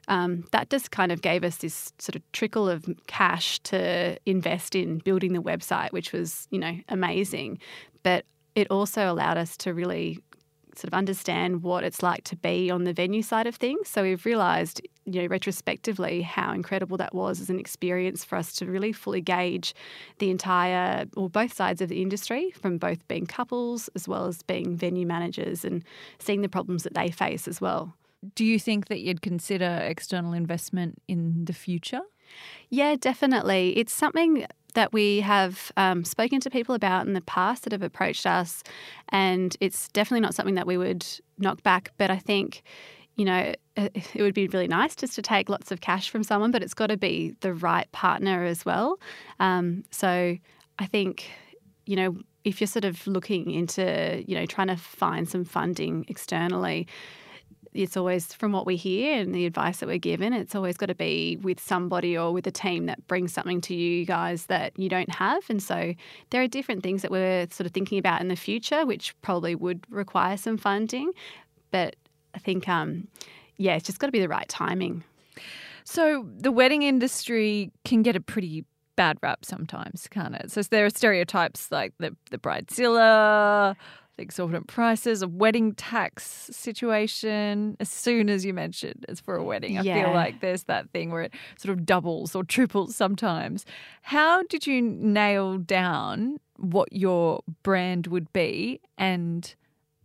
um, 0.07 0.31
that 0.53 0.69
just 0.69 0.89
kind 0.91 1.11
of 1.11 1.21
gave 1.21 1.43
us 1.43 1.57
this 1.57 1.93
sort 1.99 2.15
of 2.15 2.21
trickle 2.31 2.67
of 2.67 2.85
cash 3.07 3.59
to 3.71 4.17
invest 4.25 4.75
in 4.75 4.99
building 4.99 5.33
the 5.33 5.41
website, 5.51 5.91
which 5.91 6.13
was, 6.13 6.47
you 6.49 6.59
know, 6.59 6.75
amazing. 6.89 7.59
But 8.03 8.25
it 8.55 8.67
also 8.71 9.01
allowed 9.11 9.37
us 9.37 9.57
to 9.57 9.73
really 9.73 10.19
sort 10.75 10.89
of 10.91 10.93
understand 10.93 11.63
what 11.63 11.83
it's 11.83 12.01
like 12.01 12.23
to 12.23 12.35
be 12.35 12.71
on 12.71 12.83
the 12.85 12.93
venue 12.93 13.21
side 13.21 13.47
of 13.47 13.55
things. 13.55 13.89
So 13.89 14.03
we've 14.03 14.25
realised, 14.25 14.81
you 15.09 15.21
know, 15.21 15.27
retrospectively 15.27 16.21
how 16.21 16.53
incredible 16.53 16.97
that 16.97 17.15
was 17.15 17.39
as 17.39 17.49
an 17.49 17.59
experience 17.59 18.25
for 18.25 18.37
us 18.37 18.53
to 18.53 18.65
really 18.65 18.91
fully 18.91 19.21
gauge 19.21 19.73
the 20.19 20.29
entire 20.29 21.05
or 21.15 21.29
both 21.29 21.53
sides 21.53 21.81
of 21.81 21.89
the 21.89 22.01
industry, 22.01 22.51
from 22.51 22.77
both 22.77 23.07
being 23.07 23.25
couples 23.25 23.89
as 23.95 24.07
well 24.07 24.25
as 24.27 24.43
being 24.43 24.75
venue 24.75 25.07
managers 25.07 25.63
and 25.63 25.83
seeing 26.19 26.41
the 26.41 26.49
problems 26.49 26.83
that 26.83 26.93
they 26.93 27.09
face 27.09 27.47
as 27.47 27.61
well. 27.61 27.95
Do 28.35 28.43
you 28.43 28.59
think 28.59 28.87
that 28.87 28.99
you'd 28.99 29.21
consider 29.21 29.79
external 29.83 30.33
investment 30.33 31.01
in 31.07 31.45
the 31.45 31.53
future? 31.53 32.01
Yeah, 32.69 32.95
definitely. 32.99 33.77
It's 33.77 33.93
something 33.93 34.45
that 34.73 34.93
we 34.93 35.21
have 35.21 35.71
um, 35.77 36.03
spoken 36.03 36.39
to 36.41 36.49
people 36.49 36.75
about 36.75 37.07
in 37.07 37.13
the 37.13 37.21
past 37.21 37.63
that 37.63 37.71
have 37.71 37.83
approached 37.83 38.25
us, 38.25 38.63
and 39.09 39.55
it's 39.59 39.87
definitely 39.89 40.21
not 40.21 40.35
something 40.35 40.55
that 40.55 40.67
we 40.67 40.77
would 40.77 41.05
knock 41.37 41.63
back. 41.63 41.91
But 41.97 42.11
I 42.11 42.17
think, 42.17 42.63
you 43.17 43.25
know, 43.25 43.53
it 43.75 44.21
would 44.21 44.35
be 44.35 44.47
really 44.47 44.67
nice 44.67 44.95
just 44.95 45.15
to 45.15 45.21
take 45.21 45.49
lots 45.49 45.71
of 45.71 45.81
cash 45.81 46.09
from 46.09 46.23
someone, 46.23 46.51
but 46.51 46.63
it's 46.63 46.73
got 46.73 46.87
to 46.87 46.97
be 46.97 47.35
the 47.41 47.53
right 47.53 47.91
partner 47.91 48.45
as 48.45 48.63
well. 48.63 48.99
Um, 49.39 49.83
so 49.91 50.37
I 50.79 50.85
think, 50.85 51.29
you 51.85 51.95
know, 51.95 52.17
if 52.43 52.61
you're 52.61 52.67
sort 52.67 52.85
of 52.85 53.05
looking 53.05 53.51
into, 53.51 54.23
you 54.25 54.35
know, 54.35 54.45
trying 54.45 54.67
to 54.67 54.77
find 54.77 55.27
some 55.27 55.43
funding 55.43 56.05
externally, 56.07 56.87
it's 57.73 57.97
always 57.97 58.33
from 58.33 58.51
what 58.51 58.65
we 58.65 58.75
hear 58.75 59.19
and 59.19 59.35
the 59.35 59.45
advice 59.45 59.79
that 59.79 59.87
we're 59.87 59.99
given 59.99 60.33
it's 60.33 60.55
always 60.55 60.77
got 60.77 60.87
to 60.87 60.95
be 60.95 61.37
with 61.41 61.59
somebody 61.59 62.17
or 62.17 62.33
with 62.33 62.47
a 62.47 62.51
team 62.51 62.87
that 62.87 63.05
brings 63.07 63.31
something 63.31 63.61
to 63.61 63.75
you 63.75 64.03
guys 64.05 64.47
that 64.47 64.71
you 64.79 64.89
don't 64.89 65.11
have 65.11 65.43
and 65.49 65.61
so 65.61 65.93
there 66.31 66.41
are 66.41 66.47
different 66.47 66.81
things 66.81 67.03
that 67.03 67.11
we're 67.11 67.45
sort 67.51 67.67
of 67.67 67.73
thinking 67.73 67.99
about 67.99 68.19
in 68.19 68.29
the 68.29 68.35
future 68.35 68.85
which 68.85 69.13
probably 69.21 69.53
would 69.53 69.85
require 69.89 70.37
some 70.37 70.57
funding 70.57 71.11
but 71.69 71.95
i 72.37 72.39
think 72.39 72.69
um, 72.69 73.07
yeah 73.57 73.75
it's 73.75 73.85
just 73.85 73.99
got 73.99 74.07
to 74.07 74.11
be 74.11 74.21
the 74.21 74.29
right 74.29 74.47
timing 74.47 75.03
so 75.83 76.27
the 76.37 76.51
wedding 76.51 76.83
industry 76.83 77.71
can 77.85 78.03
get 78.03 78.17
a 78.17 78.19
pretty 78.19 78.65
bad 78.97 79.17
rap 79.23 79.45
sometimes, 79.45 80.09
can't 80.09 80.35
it? 80.35 80.51
So 80.51 80.61
there 80.63 80.85
are 80.85 80.89
stereotypes 80.89 81.71
like 81.71 81.93
the 81.97 82.13
the 82.29 82.37
bridezilla, 82.37 83.77
the 84.17 84.21
exorbitant 84.21 84.67
prices, 84.67 85.21
a 85.21 85.29
wedding 85.29 85.73
tax 85.75 86.49
situation. 86.51 87.77
As 87.79 87.87
soon 87.89 88.29
as 88.29 88.43
you 88.43 88.53
mentioned 88.53 89.05
it's 89.07 89.21
for 89.21 89.37
a 89.37 89.43
wedding, 89.45 89.77
I 89.77 89.83
yeah. 89.83 90.03
feel 90.03 90.13
like 90.13 90.41
there's 90.41 90.63
that 90.63 90.89
thing 90.89 91.09
where 91.11 91.21
it 91.21 91.33
sort 91.57 91.77
of 91.77 91.85
doubles 91.85 92.35
or 92.35 92.43
triples 92.43 92.93
sometimes. 92.93 93.65
How 94.01 94.43
did 94.43 94.67
you 94.67 94.81
nail 94.81 95.57
down 95.57 96.41
what 96.57 96.91
your 96.91 97.43
brand 97.63 98.07
would 98.07 98.33
be 98.33 98.81
and 98.97 99.55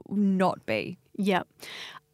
not 0.08 0.64
be? 0.64 0.98
Yep. 1.16 1.48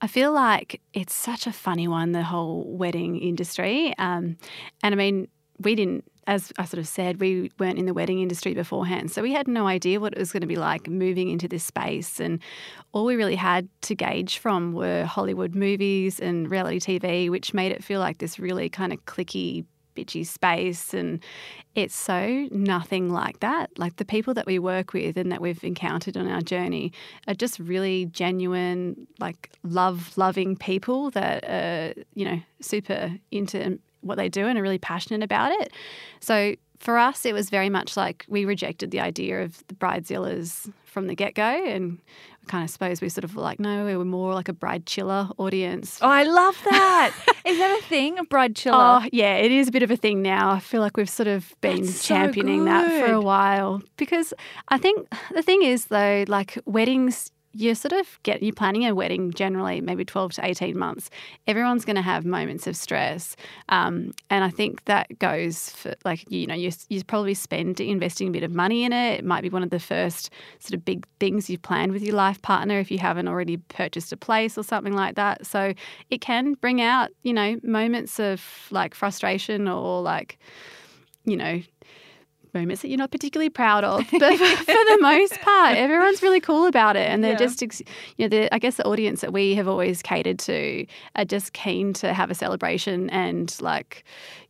I 0.00 0.07
feel 0.07 0.33
like 0.33 0.81
it's 0.93 1.14
such 1.14 1.47
a 1.47 1.52
funny 1.52 1.88
one, 1.88 2.12
the 2.12 2.23
whole 2.23 2.64
wedding 2.64 3.19
industry. 3.19 3.95
Um, 3.99 4.37
and 4.83 4.95
I 4.95 4.97
mean, 4.97 5.28
we 5.59 5.75
didn't, 5.75 6.05
as 6.28 6.52
I 6.59 6.67
sort 6.67 6.78
of 6.78 6.87
said, 6.87 7.21
we 7.21 7.50
weren't 7.59 7.78
in 7.78 7.87
the 7.87 7.95
wedding 7.95 8.21
industry 8.21 8.55
beforehand. 8.55 9.11
So 9.11 9.23
we 9.23 9.33
had 9.33 9.49
no 9.49 9.67
idea 9.67 9.99
what 9.99 10.12
it 10.12 10.19
was 10.19 10.31
going 10.31 10.43
to 10.43 10.47
be 10.47 10.57
like 10.57 10.88
moving 10.88 11.31
into 11.31 11.49
this 11.49 11.64
space. 11.64 12.21
And 12.21 12.40
all 12.93 13.05
we 13.05 13.17
really 13.17 13.35
had 13.35 13.69
to 13.83 13.95
gauge 13.95 14.38
from 14.38 14.73
were 14.73 15.05
Hollywood 15.05 15.55
movies 15.55 16.21
and 16.21 16.49
reality 16.49 16.78
TV, 16.78 17.28
which 17.31 17.52
made 17.52 17.73
it 17.73 17.83
feel 17.83 17.99
like 17.99 18.19
this 18.19 18.38
really 18.38 18.69
kind 18.69 18.93
of 18.93 19.05
clicky, 19.05 19.64
bitchy 19.99 20.26
space. 20.26 20.95
And 20.95 21.23
it's 21.75 21.95
so 21.95 22.49
nothing 22.50 23.11
like 23.11 23.40
that. 23.40 23.78
Like 23.78 23.97
the 23.97 24.05
people 24.05 24.35
that 24.35 24.47
we 24.47 24.59
work 24.59 24.93
with 24.93 25.17
and 25.17 25.33
that 25.33 25.40
we've 25.40 25.62
encountered 25.64 26.17
on 26.17 26.28
our 26.28 26.40
journey 26.40 26.93
are 27.26 27.35
just 27.35 27.59
really 27.59 28.07
genuine, 28.07 29.07
like 29.19 29.50
love 29.62 30.17
loving 30.17 30.57
people 30.57 31.11
that 31.11 31.45
are, 31.45 31.95
you 32.14 32.25
know, 32.25 32.40
super 32.61 33.12
into 33.31 33.78
what 34.00 34.17
they 34.17 34.28
do 34.28 34.47
and 34.47 34.59
are 34.59 34.62
really 34.62 34.78
passionate 34.78 35.23
about 35.23 35.52
it. 35.52 35.73
So 36.21 36.55
for 36.78 36.97
us, 36.99 37.26
it 37.26 37.35
was 37.35 37.50
very 37.50 37.69
much 37.69 37.97
like 37.97 38.25
we 38.28 38.45
rejected 38.45 38.90
the 38.90 39.00
idea 39.00 39.43
of 39.43 39.67
the 39.67 39.75
bridezillas 39.75 40.73
from 40.88 41.07
the 41.07 41.14
get 41.14 41.35
go, 41.35 41.42
and 41.42 41.99
I 42.42 42.50
kind 42.50 42.64
of 42.64 42.71
suppose 42.71 43.00
we 43.00 43.09
sort 43.09 43.25
of 43.25 43.37
like, 43.37 43.61
no, 43.61 43.85
we 43.85 43.97
were 43.97 44.04
more 44.04 44.35
like 44.35 44.49
a 44.49 44.52
bride 44.52 44.87
chiller 44.87 45.28
audience. 45.38 45.99
Oh, 46.00 46.09
I 46.09 46.25
love 46.25 46.57
that. 46.64 47.14
is 47.45 47.59
that 47.59 47.78
a 47.78 47.83
thing, 47.85 48.18
a 48.18 48.25
bride 48.25 48.57
chiller? 48.57 49.00
Oh, 49.02 49.09
yeah, 49.12 49.37
it 49.37 49.52
is 49.52 49.68
a 49.68 49.73
bit 49.73 49.83
of 49.83 49.90
a 49.90 49.97
thing 49.97 50.23
now. 50.23 50.50
I 50.50 50.61
feel 50.61 50.80
like 50.80 50.97
we've 50.97 51.11
sort 51.11 51.28
of 51.28 51.54
been 51.61 51.83
That's 51.83 52.00
so 52.00 52.14
championing 52.14 52.64
that 52.64 53.07
for 53.07 53.12
a 53.12 53.21
while 53.21 53.83
because 53.97 54.35
I 54.68 54.78
think 54.78 55.09
the 55.33 55.42
thing 55.42 55.62
is 55.62 55.87
though, 55.87 56.25
like 56.26 56.59
weddings. 56.64 57.30
You 57.59 57.75
sort 57.75 57.93
of 57.93 58.23
get 58.23 58.41
you're 58.41 58.53
planning 58.53 58.87
a 58.87 58.95
wedding 58.95 59.33
generally 59.33 59.81
maybe 59.81 60.05
12 60.05 60.35
to 60.35 60.47
18 60.47 60.79
months. 60.79 61.11
Everyone's 61.49 61.85
going 61.85 61.97
to 61.97 62.03
have 62.03 62.25
moments 62.25 62.69
of 62.69 62.77
stress, 62.77 63.35
um, 63.69 64.15
and 64.31 64.45
I 64.45 64.50
think 64.50 64.85
that 64.85 65.19
goes 65.19 65.71
for 65.71 65.97
like 66.05 66.25
you 66.31 66.47
know 66.47 66.55
you 66.55 66.71
you 66.88 67.03
probably 67.03 67.35
spend 67.35 67.81
investing 67.81 68.29
a 68.29 68.31
bit 68.31 68.45
of 68.45 68.53
money 68.53 68.85
in 68.85 68.93
it. 68.93 69.19
It 69.19 69.25
might 69.25 69.43
be 69.43 69.50
one 69.50 69.65
of 69.65 69.71
the 69.71 69.81
first 69.81 70.31
sort 70.61 70.75
of 70.75 70.85
big 70.85 71.05
things 71.19 71.50
you've 71.50 71.62
planned 71.62 71.91
with 71.91 72.03
your 72.05 72.15
life 72.15 72.41
partner 72.43 72.79
if 72.79 72.93
you 72.93 72.99
haven't 72.99 73.27
already 73.27 73.57
purchased 73.57 74.12
a 74.12 74.17
place 74.17 74.57
or 74.57 74.62
something 74.62 74.95
like 74.95 75.17
that. 75.17 75.45
So 75.45 75.75
it 76.11 76.21
can 76.21 76.55
bring 76.55 76.81
out 76.81 77.11
you 77.25 77.33
know 77.33 77.59
moments 77.65 78.21
of 78.21 78.41
like 78.71 78.95
frustration 78.95 79.67
or 79.67 80.00
like 80.00 80.38
you 81.25 81.37
know 81.37 81.61
moments 82.55 82.83
that 82.83 82.88
you're 82.88 82.99
not 82.99 83.11
particularly 83.11 83.50
proud 83.50 83.85
of 83.85 84.05
but 84.11 84.37
for 84.37 84.73
the 84.93 84.99
most 85.00 85.40
part 85.40 85.76
everyone's 85.76 86.23
really 86.23 86.40
cool 86.40 86.67
about 86.67 86.97
it 86.97 87.09
and 87.11 87.23
they're 87.23 87.33
Yeah. 87.33 87.37
just 87.38 87.62
ex- 87.62 87.83
you 88.17 88.28
know 88.28 88.49
i 88.52 88.59
guess 88.59 88.76
the 88.76 88.87
audience 88.87 89.21
that 89.21 89.33
we 89.33 89.55
have 89.55 89.69
always 89.69 90.02
catered 90.02 90.38
to 90.40 90.87
are 91.17 91.25
just 91.25 91.52
keen 91.52 91.93
to 91.95 92.12
have 92.14 92.31
a 92.31 92.35
celebration 92.35 93.11
and 93.11 93.57
like 93.61 94.05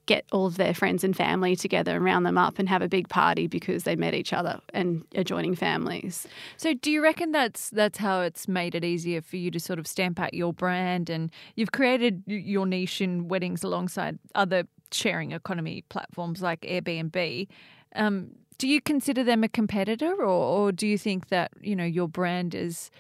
get 0.07 0.25
all 0.33 0.47
of 0.47 0.57
their 0.57 0.73
friends 0.73 1.05
and 1.05 1.15
family 1.15 1.55
together 1.55 1.95
and 1.95 2.03
round 2.03 2.25
them 2.25 2.39
up 2.39 2.59
and 2.59 2.67
have 2.67 2.81
a 2.81 2.89
big 2.89 3.11
party 3.11 3.47
because 3.47 3.85
they 3.85 3.95
met 3.95 4.15
each 4.15 4.33
other 4.33 4.59
and 4.73 5.05
are 5.17 5.23
joining 5.25 5.55
families 5.55 6.27
So 6.57 6.73
do 6.73 6.91
you 6.91 7.03
reckon 7.03 7.33
that's 7.33 7.69
that's 7.71 7.99
how 7.99 8.23
it's 8.23 8.49
made 8.49 8.75
it 8.75 8.85
easier 8.85 9.21
for 9.21 9.37
you 9.37 9.51
to 9.51 9.61
sort 9.61 9.79
of 9.79 9.87
stamp 9.87 10.19
out 10.19 10.33
your 10.33 10.55
brand 10.55 11.11
and 11.11 11.31
you've 11.57 11.73
created 11.73 12.23
your 12.27 12.65
niche 12.65 13.03
in 13.03 13.29
weddings 13.29 13.63
alongside 13.63 14.19
other 14.35 14.65
sharing 14.91 15.33
economy 15.33 15.85
platforms 15.91 16.41
like 16.41 16.63
Airbnb? 16.63 17.47
Um, 17.95 18.33
do 18.59 18.67
you 18.67 18.81
consider 18.81 19.23
them 19.25 19.45
a 19.45 19.49
competitor 19.49 20.15
or, 20.15 20.27
or 20.27 20.73
do 20.73 20.87
you 20.87 20.99
think 20.99 21.29
that, 21.29 21.53
you 21.61 21.77
know, 21.77 21.85
your 21.85 22.09
brand 22.09 22.55
is, 22.55 22.91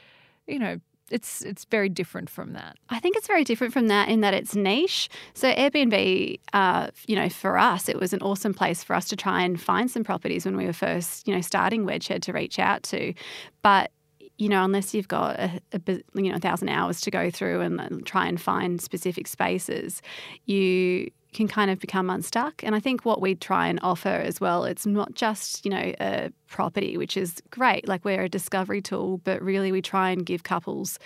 you 0.46 0.58
know, 0.58 0.80
it's 1.10 1.42
it's 1.42 1.64
very 1.64 1.88
different 1.88 2.28
from 2.28 2.52
that? 2.52 2.76
I 2.90 3.00
think 3.00 3.16
it's 3.16 3.26
very 3.26 3.42
different 3.42 3.72
from 3.72 3.88
that 3.88 4.08
in 4.08 4.20
that 4.20 4.34
it's 4.34 4.54
niche. 4.54 5.08
So 5.34 5.52
Airbnb, 5.52 6.38
uh, 6.52 6.88
you 7.06 7.16
know, 7.16 7.28
for 7.28 7.58
us, 7.58 7.88
it 7.88 7.98
was 7.98 8.12
an 8.12 8.20
awesome 8.22 8.54
place 8.54 8.84
for 8.84 8.94
us 8.94 9.08
to 9.08 9.16
try 9.16 9.42
and 9.42 9.60
find 9.60 9.90
some 9.90 10.04
properties 10.04 10.44
when 10.44 10.56
we 10.56 10.66
were 10.66 10.72
first, 10.72 11.26
you 11.26 11.34
know, 11.34 11.40
starting 11.40 11.84
Wedshed 11.84 12.22
to 12.22 12.32
reach 12.32 12.58
out 12.58 12.82
to. 12.84 13.14
But 13.62 13.90
you 14.36 14.48
know, 14.48 14.62
unless 14.62 14.94
you've 14.94 15.08
got 15.08 15.38
a, 15.40 15.60
a 15.72 15.80
you 16.14 16.30
know 16.30 16.36
a 16.36 16.40
thousand 16.40 16.68
hours 16.68 17.00
to 17.00 17.10
go 17.10 17.30
through 17.30 17.60
and 17.60 18.06
try 18.06 18.26
and 18.26 18.40
find 18.40 18.80
specific 18.80 19.26
spaces, 19.26 20.00
you 20.46 21.10
can 21.32 21.46
kind 21.46 21.70
of 21.70 21.78
become 21.78 22.08
unstuck. 22.08 22.64
And 22.64 22.74
I 22.74 22.80
think 22.80 23.04
what 23.04 23.20
we 23.20 23.34
try 23.34 23.68
and 23.68 23.78
offer 23.82 24.08
as 24.08 24.40
well, 24.40 24.64
it's 24.64 24.86
not 24.86 25.14
just 25.14 25.64
you 25.64 25.70
know 25.70 25.92
a 26.00 26.30
property, 26.46 26.96
which 26.96 27.16
is 27.16 27.42
great. 27.50 27.86
Like 27.86 28.04
we're 28.04 28.22
a 28.22 28.28
discovery 28.28 28.80
tool, 28.80 29.18
but 29.18 29.42
really 29.42 29.70
we 29.70 29.82
try 29.82 30.10
and 30.10 30.24
give 30.24 30.42
couples 30.42 30.98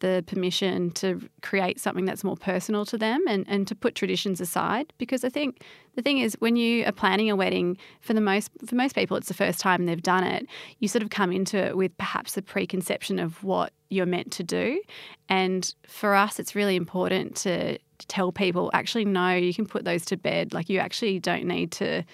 the 0.00 0.24
permission 0.26 0.90
to 0.92 1.28
create 1.42 1.78
something 1.78 2.04
that's 2.04 2.24
more 2.24 2.36
personal 2.36 2.84
to 2.86 2.98
them 2.98 3.22
and, 3.28 3.44
and 3.48 3.68
to 3.68 3.74
put 3.74 3.94
traditions 3.94 4.40
aside. 4.40 4.92
Because 4.98 5.24
I 5.24 5.28
think 5.28 5.62
the 5.94 6.02
thing 6.02 6.18
is 6.18 6.36
when 6.40 6.56
you 6.56 6.84
are 6.86 6.92
planning 6.92 7.30
a 7.30 7.36
wedding, 7.36 7.76
for 8.00 8.14
the 8.14 8.20
most 8.20 8.50
for 8.66 8.74
most 8.74 8.94
people 8.94 9.16
it's 9.16 9.28
the 9.28 9.34
first 9.34 9.60
time 9.60 9.86
they've 9.86 10.02
done 10.02 10.24
it, 10.24 10.46
you 10.78 10.88
sort 10.88 11.02
of 11.02 11.10
come 11.10 11.32
into 11.32 11.56
it 11.56 11.76
with 11.76 11.96
perhaps 11.96 12.36
a 12.36 12.42
preconception 12.42 13.18
of 13.18 13.42
what 13.44 13.72
you're 13.88 14.06
meant 14.06 14.32
to 14.32 14.42
do. 14.42 14.82
And 15.28 15.72
for 15.86 16.14
us 16.14 16.38
it's 16.38 16.54
really 16.54 16.76
important 16.76 17.36
to, 17.36 17.78
to 17.78 17.84
tell 18.08 18.32
people 18.32 18.70
actually 18.72 19.04
no, 19.04 19.34
you 19.34 19.54
can 19.54 19.66
put 19.66 19.84
those 19.84 20.04
to 20.06 20.16
bed. 20.16 20.52
Like 20.52 20.68
you 20.68 20.78
actually 20.78 21.18
don't 21.18 21.44
need 21.44 21.72
to 21.72 22.04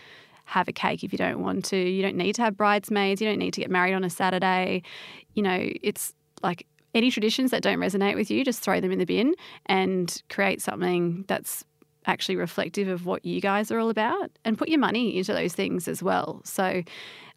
have 0.46 0.68
a 0.68 0.72
cake 0.72 1.02
if 1.02 1.12
you 1.12 1.18
don't 1.18 1.40
want 1.40 1.64
to. 1.66 1.76
You 1.76 2.02
don't 2.02 2.16
need 2.16 2.34
to 2.36 2.42
have 2.42 2.56
bridesmaids. 2.56 3.20
You 3.20 3.28
don't 3.28 3.38
need 3.38 3.52
to 3.54 3.60
get 3.60 3.70
married 3.70 3.94
on 3.94 4.04
a 4.04 4.10
Saturday. 4.10 4.82
You 5.34 5.42
know, 5.42 5.70
it's 5.82 6.14
like 6.42 6.66
any 6.94 7.10
traditions 7.10 7.50
that 7.50 7.62
don't 7.62 7.78
resonate 7.78 8.14
with 8.14 8.30
you, 8.30 8.44
just 8.44 8.62
throw 8.62 8.80
them 8.80 8.92
in 8.92 8.98
the 8.98 9.04
bin 9.04 9.34
and 9.66 10.22
create 10.30 10.62
something 10.62 11.24
that's 11.26 11.64
actually 12.06 12.36
reflective 12.36 12.88
of 12.88 13.04
what 13.04 13.24
you 13.24 13.40
guys 13.40 13.70
are 13.70 13.78
all 13.78 13.90
about 13.90 14.30
and 14.44 14.56
put 14.56 14.68
your 14.68 14.78
money 14.78 15.18
into 15.18 15.32
those 15.32 15.52
things 15.52 15.88
as 15.88 16.02
well. 16.02 16.40
So 16.44 16.82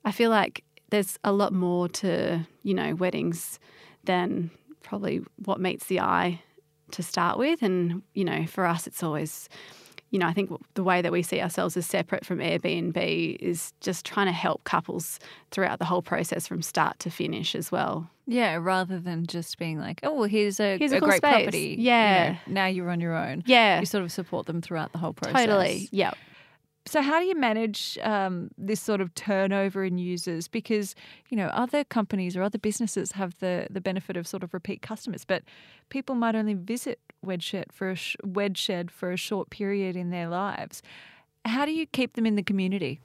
I 0.06 0.12
feel 0.12 0.30
like 0.30 0.64
there's 0.92 1.18
a 1.24 1.32
lot 1.32 1.52
more 1.52 1.90
to, 1.90 2.46
you 2.64 2.74
know, 2.74 2.96
weddings 2.96 3.60
than 4.06 4.52
probably 4.84 5.22
what 5.44 5.60
meets 5.60 5.88
the 5.88 6.00
eye 6.00 6.42
to 6.94 7.04
start 7.04 7.38
with. 7.38 7.62
And, 7.62 8.02
you 8.14 8.24
know, 8.26 8.46
for 8.46 8.66
us, 8.66 8.88
it's 8.88 9.02
always, 9.04 9.50
you 10.12 10.20
know, 10.20 10.28
I 10.28 10.34
think 10.34 10.52
the 10.74 10.84
way 10.84 11.02
that 11.02 11.12
we 11.12 11.22
see 11.22 11.40
ourselves 11.42 11.78
as 11.78 11.86
separate 11.86 12.26
from 12.26 12.40
Airbnb 12.40 13.38
is 13.40 13.74
just 13.82 14.06
trying 14.06 14.26
to 14.28 14.32
help 14.32 14.64
couples 14.64 15.20
throughout 15.52 15.80
the 15.80 15.86
whole 15.86 16.02
process 16.02 16.48
from 16.48 16.62
start 16.62 17.00
to 17.00 17.10
finish 17.10 17.56
as 17.56 17.72
well. 17.72 18.10
Yeah, 18.28 18.56
rather 18.62 19.00
than 19.00 19.26
just 19.26 19.58
being 19.58 19.80
like, 19.80 20.00
oh, 20.04 20.14
well, 20.14 20.24
here's 20.30 20.60
a, 20.60 20.78
Here's 20.78 20.92
a 20.92 21.00
cool 21.00 21.08
great 21.10 21.18
space. 21.18 21.32
property. 21.44 21.70
you 21.70 21.76
Yeah. 21.86 22.32
know, 22.48 22.54
now 22.54 22.66
you're 22.68 22.90
on 22.92 23.00
your 23.00 23.16
own. 23.16 23.44
Yeah, 23.48 23.80
You 23.80 23.86
sort 23.88 24.04
of 24.04 24.12
support 24.12 24.46
them 24.46 24.62
throughout 24.62 24.92
the 24.92 25.00
whole 25.00 25.14
process. 25.14 25.36
totally. 25.46 25.90
Yeah. 25.92 26.12
So, 26.86 27.02
how 27.02 27.20
do 27.20 27.26
you 27.26 27.36
manage 27.36 27.98
um, 28.02 28.50
this 28.58 28.82
sort 28.82 29.02
of 29.02 29.14
turnover 29.14 29.84
in 29.84 29.98
users? 29.98 30.48
Because 30.48 30.96
you 31.30 31.38
know 31.38 31.48
other 31.48 31.84
companies 31.84 32.36
or 32.36 32.42
other 32.42 32.58
businesses 32.58 33.12
have 33.14 33.38
the 33.40 33.68
the 33.70 33.82
benefit 33.82 34.18
of 34.18 34.28
sort 34.28 34.44
of 34.44 34.54
repeat 34.54 34.82
customers, 34.82 35.26
but 35.26 35.44
people 35.90 36.16
might 36.16 36.36
only 36.36 36.54
visit 36.56 37.00
Wedshed 37.26 37.72
for 37.72 37.92
a 37.92 37.96
sh- 37.96 38.16
Wedshed 38.24 38.90
for 38.92 39.12
a 39.12 39.18
short 39.18 39.50
period 39.50 39.96
in 39.96 40.10
their 40.10 40.30
lives. 40.30 40.82
How 41.46 41.66
do 41.66 41.72
you 41.72 41.86
keep 41.86 42.14
them 42.14 42.26
in 42.26 42.36
the 42.36 42.44
community? 42.44 43.00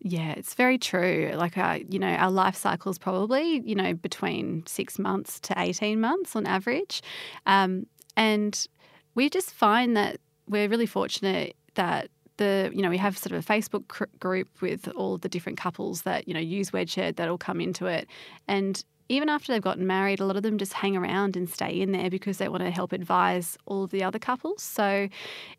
Yeah, 0.00 0.32
it's 0.32 0.54
very 0.54 0.78
true. 0.78 1.32
Like, 1.34 1.56
uh, 1.56 1.80
you 1.88 1.98
know, 1.98 2.08
our 2.08 2.30
life 2.30 2.54
cycle 2.54 2.90
is 2.90 2.98
probably, 2.98 3.60
you 3.64 3.74
know, 3.74 3.94
between 3.94 4.64
six 4.66 4.98
months 4.98 5.40
to 5.40 5.54
18 5.56 6.00
months 6.00 6.36
on 6.36 6.46
average. 6.46 7.02
Um, 7.46 7.86
and 8.16 8.66
we 9.14 9.30
just 9.30 9.52
find 9.52 9.96
that 9.96 10.18
we're 10.48 10.68
really 10.68 10.86
fortunate 10.86 11.56
that 11.74 12.10
the, 12.36 12.70
you 12.74 12.82
know, 12.82 12.90
we 12.90 12.98
have 12.98 13.16
sort 13.16 13.32
of 13.32 13.44
a 13.44 13.52
Facebook 13.52 14.06
group 14.18 14.48
with 14.60 14.88
all 14.88 15.18
the 15.18 15.28
different 15.28 15.58
couples 15.58 16.02
that, 16.02 16.28
you 16.28 16.34
know, 16.34 16.40
use 16.40 16.70
Wedshed 16.70 17.16
that'll 17.16 17.38
come 17.38 17.60
into 17.60 17.86
it. 17.86 18.08
And 18.48 18.82
even 19.08 19.28
after 19.28 19.52
they've 19.52 19.62
gotten 19.62 19.86
married, 19.86 20.20
a 20.20 20.24
lot 20.24 20.36
of 20.36 20.42
them 20.42 20.58
just 20.58 20.72
hang 20.72 20.96
around 20.96 21.36
and 21.36 21.48
stay 21.48 21.80
in 21.80 21.92
there 21.92 22.10
because 22.10 22.38
they 22.38 22.48
want 22.48 22.62
to 22.62 22.70
help 22.70 22.92
advise 22.92 23.56
all 23.66 23.84
of 23.84 23.90
the 23.90 24.02
other 24.02 24.18
couples. 24.18 24.62
So 24.62 25.08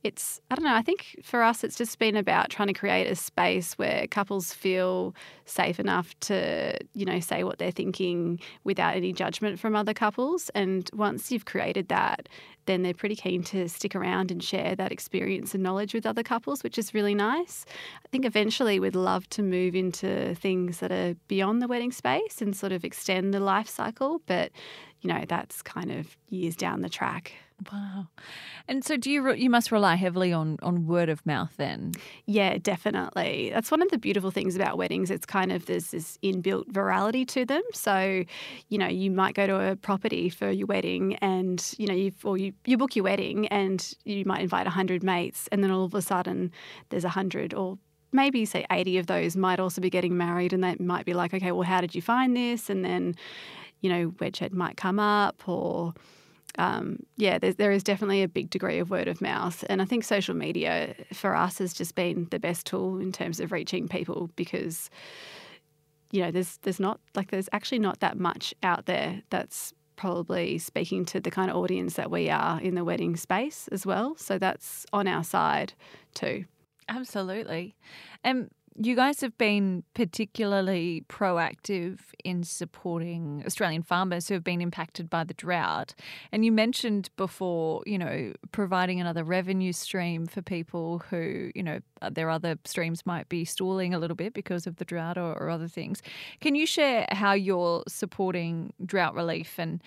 it's, 0.04 0.42
I 0.52 0.56
don't 0.56 0.66
know, 0.66 0.76
I 0.76 0.82
think 0.82 1.20
for 1.24 1.44
us, 1.44 1.64
it's 1.64 1.78
just 1.78 1.98
been 2.00 2.16
about 2.16 2.50
trying 2.50 2.68
to 2.68 2.74
create 2.74 3.08
a 3.08 3.16
space 3.16 3.74
where 3.74 4.08
couples 4.08 4.54
feel 4.54 5.16
safe 5.46 5.80
enough 5.80 6.18
to, 6.22 6.78
you 6.94 7.06
know, 7.06 7.20
say 7.20 7.44
what 7.44 7.58
they're 7.58 7.72
thinking 7.72 8.40
without 8.64 8.96
any 8.96 9.14
judgment 9.14 9.60
from 9.60 9.76
other 9.76 9.94
couples. 9.94 10.50
And 10.54 10.90
once 10.94 11.32
you've 11.32 11.46
created 11.46 11.88
that, 11.88 12.28
then 12.66 12.84
they're 12.84 12.94
pretty 12.94 13.16
keen 13.16 13.42
to 13.42 13.68
stick 13.70 13.96
around 13.96 14.30
and 14.30 14.44
share 14.44 14.76
that 14.76 14.92
experience 14.92 15.54
and 15.54 15.64
knowledge 15.64 15.94
with 15.94 16.06
other 16.06 16.22
couples, 16.22 16.64
which 16.64 16.78
is 16.78 16.94
really 16.94 17.16
nice. 17.16 17.66
I 18.06 18.08
think 18.10 18.26
eventually 18.26 18.80
we'd 18.80 18.96
love 18.96 19.28
to 19.30 19.42
move 19.42 19.74
into 19.74 20.36
things 20.36 20.80
that 20.80 20.92
are 20.92 21.16
beyond 21.28 21.62
the 21.62 21.68
wedding 21.68 21.94
space 21.94 22.42
and 22.42 22.56
sort 22.56 22.74
of 22.74 22.84
extend 22.84 23.34
the 23.38 23.46
life 23.46 23.68
cycle, 23.68 24.22
but 24.26 24.52
you 25.02 25.14
know, 25.14 25.24
that's 25.28 25.62
kind 25.62 25.92
of 25.92 26.18
years 26.30 26.56
down 26.56 26.82
the 26.82 26.90
track. 26.90 27.34
Wow. 27.72 28.08
And 28.68 28.86
so 28.86 28.98
do 28.98 29.10
you 29.10 29.22
re- 29.24 29.40
you 29.40 29.50
must 29.50 29.72
rely 29.72 29.96
heavily 29.96 30.32
on 30.32 30.58
on 30.62 30.86
word 30.86 31.10
of 31.10 31.26
mouth 31.26 31.54
then? 31.58 31.94
Yeah, 32.26 32.58
definitely. 32.60 33.50
That's 33.52 33.72
one 33.72 33.82
of 33.82 33.90
the 33.90 33.98
beautiful 33.98 34.30
things 34.30 34.56
about 34.56 34.78
weddings. 34.78 35.10
It's 35.10 35.26
kind 35.26 35.52
of 35.52 35.66
there's 35.66 35.90
this 35.90 36.20
inbuilt 36.24 36.72
virality 36.72 37.28
to 37.30 37.46
them. 37.46 37.64
So, 37.74 38.24
you 38.70 38.78
know, 38.78 38.88
you 38.88 39.10
might 39.10 39.34
go 39.34 39.48
to 39.48 39.72
a 39.72 39.76
property 39.76 40.30
for 40.30 40.52
your 40.52 40.68
wedding 40.68 41.16
and, 41.16 41.64
you 41.80 41.88
know, 41.88 41.96
you 41.96 42.12
or 42.24 42.38
you, 42.38 42.54
you 42.66 42.78
book 42.78 42.96
your 42.96 43.04
wedding 43.04 43.48
and 43.48 43.94
you 44.06 44.24
might 44.26 44.42
invite 44.42 44.66
100 44.66 45.04
mates 45.04 45.50
and 45.52 45.64
then 45.64 45.72
all 45.72 45.86
of 45.86 45.96
a 45.96 46.02
sudden 46.02 46.52
there's 46.90 47.04
100 47.04 47.56
or 47.56 47.80
maybe 48.12 48.46
say 48.46 48.66
80 48.72 48.98
of 49.00 49.08
those 49.08 49.36
might 49.36 49.60
also 49.60 49.82
be 49.82 49.90
getting 49.90 50.18
married 50.18 50.54
and 50.54 50.64
they 50.64 50.76
might 50.80 51.06
be 51.06 51.14
like, 51.14 51.34
okay, 51.34 51.52
well, 51.52 51.64
how 51.64 51.82
did 51.82 51.96
you 51.96 52.02
find 52.02 52.36
this? 52.36 52.70
And 52.70 52.84
then, 52.84 53.16
you 53.82 53.90
know, 53.90 54.12
Wedshed 54.12 54.54
might 54.54 54.78
come 54.78 55.00
up 55.00 55.48
or 55.48 55.94
um, 56.58 57.00
yeah, 57.18 57.38
there 57.38 57.72
is 57.72 57.84
definitely 57.84 58.24
a 58.24 58.28
big 58.28 58.50
degree 58.50 58.80
of 58.80 58.90
word 58.90 59.08
of 59.08 59.22
mouth. 59.22 59.64
And 59.70 59.82
I 59.82 59.86
think 59.86 60.04
social 60.04 60.36
media 60.36 60.96
for 61.14 61.36
us 61.36 61.60
has 61.60 61.74
just 61.74 61.94
been 61.94 62.28
the 62.32 62.40
best 62.40 62.66
tool 62.66 63.00
in 63.00 63.12
terms 63.12 63.40
of 63.40 63.52
reaching 63.52 63.88
people 63.88 64.32
because, 64.36 64.90
you 66.12 66.22
know, 66.22 66.32
there's 66.32 66.58
there's 66.64 66.80
not 66.80 67.00
like 67.14 67.30
there's 67.30 67.50
actually 67.52 67.80
not 67.80 68.00
that 68.00 68.18
much 68.18 68.56
out 68.64 68.88
there 68.88 69.22
that's 69.30 69.74
probably 69.98 70.58
speaking 70.58 71.06
to 71.06 71.20
the 71.20 71.32
kind 71.32 71.52
of 71.52 71.58
audience 71.58 71.96
that 71.96 72.10
we 72.10 72.30
are 72.30 72.60
in 72.62 72.76
the 72.76 72.84
wedding 72.84 73.16
space 73.16 73.68
as 73.72 73.86
well. 73.86 74.16
So 74.18 74.40
that's 74.40 74.86
on 74.94 75.08
our 75.08 75.24
side 75.24 75.74
too. 76.16 76.46
Absolutely. 76.90 77.76
And 78.24 78.50
you 78.80 78.96
guys 78.96 79.22
have 79.22 79.36
been 79.40 79.84
particularly 79.96 81.04
proactive 81.10 81.98
in 82.24 82.44
supporting 82.44 83.42
Australian 83.46 83.82
farmers 83.82 84.28
who 84.28 84.36
have 84.36 84.44
been 84.44 84.62
impacted 84.62 85.10
by 85.10 85.24
the 85.24 85.34
drought. 85.34 85.96
And 86.32 86.46
you 86.46 86.52
mentioned 86.52 87.10
before, 87.18 87.82
you 87.88 87.98
know, 87.98 88.34
providing 88.52 89.02
another 89.02 89.24
revenue 89.24 89.74
stream 89.74 90.28
for 90.28 90.44
people 90.44 91.00
who, 91.10 91.52
you 91.56 91.64
know, 91.64 91.80
uh, 92.04 92.12
their 92.12 92.30
other 92.30 92.60
streams 92.66 93.04
might 93.04 93.28
be 93.30 93.46
stalling 93.46 93.96
a 93.96 94.00
little 94.00 94.16
bit 94.16 94.34
because 94.36 94.68
of 94.68 94.76
the 94.76 94.86
drought 94.86 95.18
or, 95.18 95.34
or 95.42 95.50
other 95.50 95.68
things. 95.68 96.04
Can 96.40 96.54
you 96.54 96.68
share 96.68 97.08
how 97.12 97.34
you're 97.34 97.84
supporting 97.88 98.74
drought 98.86 99.16
relief 99.16 99.56
and 99.58 99.82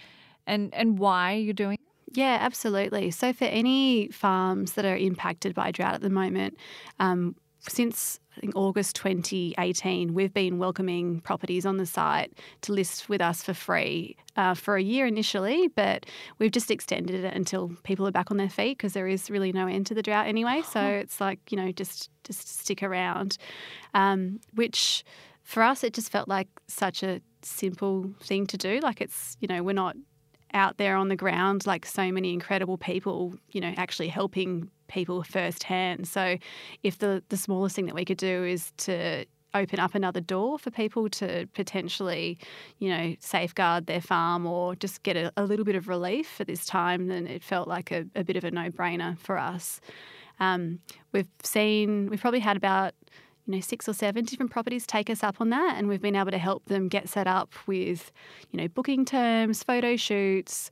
and 0.49 0.75
and 0.75 0.99
why 0.99 1.35
you're 1.35 1.55
doing 1.55 1.75
it? 1.81 1.90
Yeah, 2.13 2.39
absolutely. 2.41 3.11
So, 3.13 3.33
for 3.33 3.45
any 3.45 4.09
farms 4.09 4.73
that 4.73 4.85
are 4.85 4.97
impacted 4.97 5.55
by 5.55 5.71
drought 5.71 5.95
at 5.95 6.01
the 6.01 6.11
moment, 6.11 6.57
um, 6.99 7.37
since 7.69 8.19
I 8.37 8.41
think 8.41 8.57
August 8.57 8.97
2018, 8.97 10.15
we've 10.15 10.33
been 10.33 10.59
welcoming 10.59 11.21
properties 11.21 11.67
on 11.67 11.77
the 11.77 11.87
site 11.87 12.33
to 12.63 12.73
list 12.73 13.09
with 13.09 13.21
us 13.21 13.43
for 13.43 13.53
free 13.53 14.17
uh, 14.37 14.55
for 14.55 14.77
a 14.77 14.83
year 14.83 15.07
initially, 15.07 15.69
but 15.69 16.07
we've 16.39 16.51
just 16.51 16.71
extended 16.71 17.25
it 17.25 17.35
until 17.35 17.73
people 17.83 18.07
are 18.07 18.13
back 18.13 18.31
on 18.31 18.39
their 18.39 18.49
feet 18.49 18.79
because 18.79 18.95
there 18.95 19.07
is 19.07 19.31
really 19.31 19.53
no 19.53 19.67
end 19.67 19.87
to 19.87 19.95
the 19.95 20.03
drought 20.03 20.27
anyway. 20.27 20.63
So 20.63 20.81
it's 20.81 21.21
like 21.21 21.39
you 21.51 21.57
know 21.57 21.71
just 21.71 22.11
just 22.25 22.61
stick 22.61 22.83
around, 22.83 23.37
um, 23.95 24.41
which 24.55 25.05
for 25.43 25.63
us 25.63 25.85
it 25.85 25.93
just 25.93 26.11
felt 26.11 26.29
like 26.29 26.49
such 26.67 27.03
a 27.03 27.21
simple 27.43 28.11
thing 28.23 28.47
to 28.47 28.57
do. 28.57 28.81
Like 28.83 29.01
it's 29.01 29.37
you 29.41 29.49
know 29.49 29.63
we're 29.63 29.75
not 29.75 29.97
out 30.55 30.77
there 30.79 30.97
on 30.97 31.09
the 31.09 31.17
ground 31.17 31.67
like 31.67 31.87
so 31.87 32.11
many 32.11 32.33
incredible 32.33 32.77
people 32.77 33.35
you 33.51 33.61
know 33.61 33.73
actually 33.77 34.09
helping 34.09 34.71
people 34.91 35.23
firsthand. 35.23 36.07
So 36.07 36.37
if 36.83 36.99
the, 36.99 37.23
the 37.29 37.37
smallest 37.37 37.77
thing 37.77 37.87
that 37.87 37.95
we 37.95 38.05
could 38.05 38.19
do 38.19 38.45
is 38.45 38.73
to 38.79 39.25
open 39.55 39.81
up 39.81 39.95
another 39.95 40.21
door 40.21 40.59
for 40.59 40.71
people 40.71 41.09
to 41.09 41.47
potentially, 41.55 42.39
you 42.79 42.89
know, 42.89 43.15
safeguard 43.19 43.87
their 43.87 44.01
farm 44.01 44.47
or 44.47 44.77
just 44.77 45.03
get 45.03 45.17
a, 45.17 45.33
a 45.37 45.45
little 45.45 45.65
bit 45.65 45.75
of 45.75 45.89
relief 45.89 46.41
at 46.41 46.47
this 46.47 46.65
time, 46.67 47.09
then 47.09 47.27
it 47.27 47.43
felt 47.43 47.67
like 47.67 47.91
a, 47.91 48.05
a 48.15 48.23
bit 48.23 48.37
of 48.37 48.45
a 48.45 48.51
no 48.51 48.71
brainer 48.71 49.19
for 49.19 49.39
us. 49.39 49.81
Um, 50.39 50.79
we've 51.13 51.27
seen, 51.43 52.09
we've 52.09 52.21
probably 52.21 52.41
had 52.41 52.57
about 52.57 52.95
you 53.51 53.57
know 53.57 53.61
six 53.61 53.89
or 53.89 53.93
seven 53.93 54.25
different 54.25 54.51
properties 54.51 54.87
take 54.87 55.11
us 55.11 55.23
up 55.23 55.41
on 55.41 55.51
that 55.51 55.77
and 55.77 55.89
we've 55.89 56.03
been 56.03 56.17
able 56.17 56.31
to 56.31 56.39
help 56.39 56.65
them 56.67 56.89
get 56.89 57.09
set 57.09 57.27
up 57.27 57.53
with 57.67 58.13
you 58.51 58.61
know 58.61 58.69
booking 58.69 59.05
terms 59.05 59.63
photo 59.63 59.97
shoots 59.97 60.71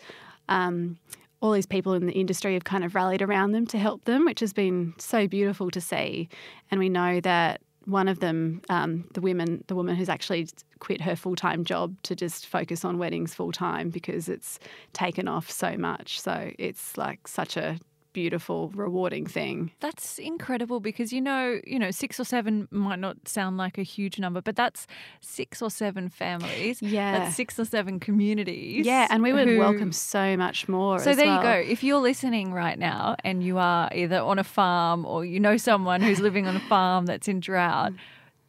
um, 0.49 0.97
all 1.41 1.53
these 1.53 1.67
people 1.67 1.93
in 1.93 2.07
the 2.07 2.13
industry 2.13 2.55
have 2.55 2.65
kind 2.65 2.85
of 2.85 2.95
rallied 2.95 3.23
around 3.23 3.53
them 3.53 3.67
to 3.67 3.79
help 3.79 4.05
them, 4.07 4.25
which 4.25 4.41
has 4.41 4.53
been 4.53 4.95
so 4.99 5.29
beautiful 5.29 5.71
to 5.71 5.81
see. 5.81 6.29
And 6.71 6.81
we 6.81 6.89
know 6.89 7.21
that 7.21 7.61
one 7.85 8.09
of 8.09 8.21
them, 8.21 8.61
um, 8.69 9.05
the 9.15 9.21
women, 9.21 9.65
the 9.69 9.75
woman 9.75 9.95
who's 9.95 10.09
actually 10.09 10.49
quit 10.81 11.01
her 11.01 11.17
full 11.17 11.37
time 11.37 11.65
job 11.65 11.95
to 12.03 12.15
just 12.15 12.47
focus 12.47 12.85
on 12.85 12.99
weddings 12.99 13.35
full 13.35 13.53
time 13.53 13.89
because 13.91 14.29
it's 14.29 14.59
taken 14.93 15.29
off 15.29 15.51
so 15.51 15.77
much. 15.77 16.21
So 16.21 16.51
it's 16.59 16.97
like 16.97 17.29
such 17.29 17.57
a 17.57 17.79
beautiful, 18.19 18.71
rewarding 18.75 19.27
thing. 19.27 19.71
That's 19.79 20.19
incredible 20.19 20.81
because 20.81 21.13
you 21.13 21.21
know, 21.21 21.61
you 21.65 21.79
know, 21.79 21.93
six 21.93 22.19
or 22.19 22.25
seven 22.25 22.67
might 22.73 22.99
not 22.99 23.29
sound 23.29 23.59
like 23.59 23.79
a 23.79 23.85
huge 23.85 24.19
number, 24.19 24.43
but 24.43 24.57
that's 24.57 24.89
six 25.21 25.63
or 25.63 25.71
seven 25.71 26.09
families. 26.09 26.83
Yeah, 26.83 27.17
that's 27.17 27.37
six 27.37 27.61
or 27.61 27.65
seven 27.65 28.01
communities. 28.01 28.85
Yeah, 28.85 29.07
and 29.09 29.23
we 29.23 29.33
would 29.33 29.47
who... 29.47 29.59
welcome 29.61 29.93
so 29.93 30.37
much 30.37 30.69
more. 30.69 30.99
So 30.99 31.15
there 31.15 31.27
well. 31.27 31.37
you 31.37 31.43
go. 31.43 31.71
If 31.71 31.85
you're 31.85 32.01
listening 32.01 32.53
right 32.53 32.77
now 32.77 33.15
and 33.23 33.45
you 33.45 33.59
are 33.59 33.89
either 33.95 34.19
on 34.19 34.41
a 34.41 34.45
farm 34.45 35.07
or 35.07 35.25
you 35.25 35.39
know 35.39 35.57
someone 35.57 36.01
who's 36.01 36.19
living 36.19 36.49
on 36.49 36.57
a 36.57 36.61
farm 36.69 37.07
that's 37.07 37.29
in 37.29 37.39
drought 37.39 37.93
mm. 37.93 37.99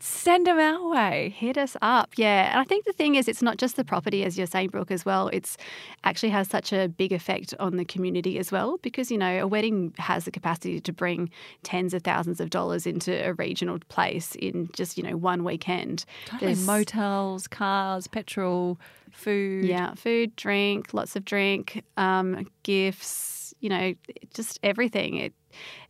Send 0.01 0.47
them 0.47 0.57
our 0.57 0.89
way. 0.89 1.33
Hit 1.35 1.57
us 1.57 1.75
up. 1.81 2.09
Yeah. 2.15 2.51
And 2.51 2.59
I 2.59 2.63
think 2.63 2.85
the 2.85 2.93
thing 2.93 3.15
is, 3.15 3.27
it's 3.27 3.41
not 3.41 3.57
just 3.57 3.75
the 3.75 3.83
property, 3.83 4.23
as 4.23 4.37
you're 4.37 4.47
saying, 4.47 4.69
Brooke, 4.69 4.91
as 4.91 5.05
well. 5.05 5.27
It's 5.33 5.57
actually 6.05 6.29
has 6.29 6.47
such 6.47 6.71
a 6.71 6.87
big 6.87 7.11
effect 7.11 7.53
on 7.59 7.75
the 7.75 7.85
community 7.85 8.39
as 8.39 8.51
well, 8.51 8.77
because, 8.81 9.11
you 9.11 9.17
know, 9.17 9.39
a 9.39 9.47
wedding 9.47 9.93
has 9.97 10.25
the 10.25 10.31
capacity 10.31 10.79
to 10.79 10.93
bring 10.93 11.29
tens 11.63 11.93
of 11.93 12.03
thousands 12.03 12.39
of 12.39 12.49
dollars 12.49 12.87
into 12.87 13.11
a 13.27 13.33
regional 13.33 13.77
place 13.89 14.35
in 14.35 14.69
just, 14.73 14.97
you 14.97 15.03
know, 15.03 15.17
one 15.17 15.43
weekend. 15.43 16.05
Totally. 16.25 16.53
There's 16.53 16.65
motels, 16.65 17.47
cars, 17.47 18.07
petrol, 18.07 18.79
food. 19.11 19.65
Yeah. 19.65 19.95
Food, 19.95 20.35
drink, 20.35 20.93
lots 20.93 21.15
of 21.15 21.25
drink, 21.25 21.83
um, 21.97 22.47
gifts, 22.63 23.53
you 23.59 23.67
know, 23.69 23.93
just 24.33 24.59
everything. 24.63 25.17
It, 25.17 25.33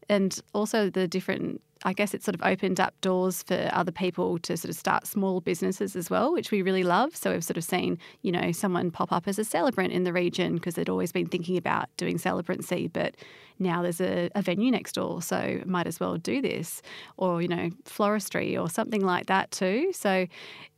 and 0.10 0.40
also 0.54 0.90
the 0.90 1.08
different 1.08 1.62
I 1.84 1.94
guess 1.94 2.14
it 2.14 2.24
sort 2.24 2.36
of 2.36 2.42
opened 2.44 2.80
up 2.80 3.00
doors 3.00 3.44
for 3.44 3.70
other 3.72 3.92
people 3.92 4.38
to 4.40 4.58
sort 4.58 4.70
of 4.70 4.76
start 4.76 5.08
small 5.08 5.40
businesses 5.40 5.96
as 5.96 6.10
well, 6.10 6.34
which 6.34 6.52
we 6.52 6.62
really 6.62 6.84
love. 6.84 7.16
So 7.16 7.32
we've 7.32 7.44
sort 7.44 7.56
of 7.56 7.64
seen, 7.64 7.98
you 8.22 8.34
know, 8.34 8.52
someone 8.52 8.92
pop 8.92 9.14
up 9.14 9.28
as 9.30 9.40
a 9.40 9.46
celebrant 9.46 9.94
in 9.94 10.04
the 10.04 10.12
region 10.12 10.56
because 10.56 10.76
they'd 10.76 10.90
always 10.90 11.14
been 11.14 11.28
thinking 11.28 11.56
about 11.56 11.88
doing 11.96 12.18
celebrancy, 12.18 12.92
but 12.92 13.16
now 13.60 13.82
there's 13.82 14.02
a, 14.02 14.30
a, 14.36 14.42
venue 14.42 14.72
next 14.72 14.94
door, 14.94 15.22
so 15.22 15.62
might 15.66 15.88
as 15.88 16.00
well 16.00 16.18
do 16.18 16.42
this, 16.42 16.82
or 17.16 17.42
you 17.42 17.48
know, 17.48 17.70
floristry 17.86 18.62
or 18.62 18.70
something 18.70 19.02
like 19.02 19.28
that 19.28 19.52
too. 19.52 19.92
So 19.94 20.28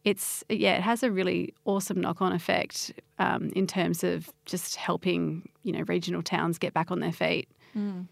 it's 0.03 0.43
yeah, 0.49 0.77
it 0.77 0.81
has 0.81 1.01
a 1.01 1.11
really 1.11 1.53
awesome 1.65 1.99
knock-on 1.99 2.31
effect 2.31 2.91
um, 3.17 3.51
in 3.55 3.65
terms 3.65 4.03
of 4.03 4.31
just 4.45 4.75
helping 4.75 5.49
you 5.63 5.71
know 5.71 5.83
regional 5.87 6.21
towns 6.21 6.57
get 6.59 6.73
back 6.73 6.91
on 6.91 6.99
their 6.99 7.11
feet. 7.11 7.49
Mm. 7.75 8.07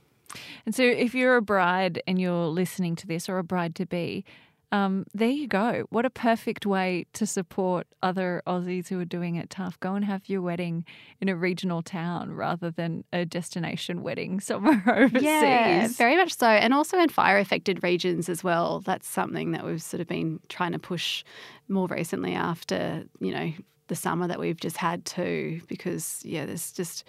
And 0.65 0.76
so, 0.76 0.84
if 0.84 1.15
you're 1.15 1.36
a 1.36 1.42
bride 1.42 2.02
and 2.08 2.20
you're 2.20 2.48
listening 2.48 2.96
to 2.98 3.08
this, 3.08 3.30
or 3.30 3.38
a 3.38 3.44
bride 3.44 3.76
to 3.76 3.86
be, 3.86 4.26
um, 4.72 5.06
there 5.13 5.30
you 5.30 5.48
go. 5.48 5.86
What 5.89 6.06
a 6.06 6.12
perfect 6.12 6.65
way 6.65 7.06
to 7.13 7.26
support 7.26 7.88
other 8.04 8.44
Aussies 8.46 8.88
who 8.88 9.00
are 9.00 9.06
doing 9.06 9.36
it 9.36 9.50
tough. 9.50 9.80
Go 9.80 9.96
and 9.96 10.06
have 10.06 10.30
your 10.30 10.42
wedding 10.42 10.86
in 11.20 11.28
a 11.28 11.36
regional 11.36 11.82
town 11.82 12.34
rather 12.34 12.70
than 12.70 13.04
a 13.12 13.26
destination 13.26 14.04
wedding 14.04 14.39
somewhere 14.39 14.84
overseas. 14.86 15.24
Yeah, 15.24 15.88
very 15.88 16.15
much 16.15 16.36
so. 16.36 16.48
And 16.48 16.74
also 16.74 17.00
in 17.00 17.10
fire 17.10 17.39
affected 17.39 17.84
regions 17.84 18.30
as 18.30 18.44
well. 18.44 18.82
That's 18.82 19.08
something 19.08 19.52
that 19.52 19.65
we've 19.65 19.82
sort 19.82 20.02
of 20.02 20.08
been 20.08 20.39
trying 20.50 20.74
to 20.74 20.80
push 20.80 21.24
more 21.68 21.88
recently 21.88 22.36
after, 22.36 23.06
you 23.20 23.34
know, 23.34 23.52
the 23.88 23.96
summer 23.96 24.28
that 24.28 24.39
we've 24.39 24.60
just 24.60 24.78
had 24.78 25.04
too, 25.04 25.62
because, 25.68 26.22
yeah, 26.24 26.46
there's 26.46 26.72
just, 26.72 27.04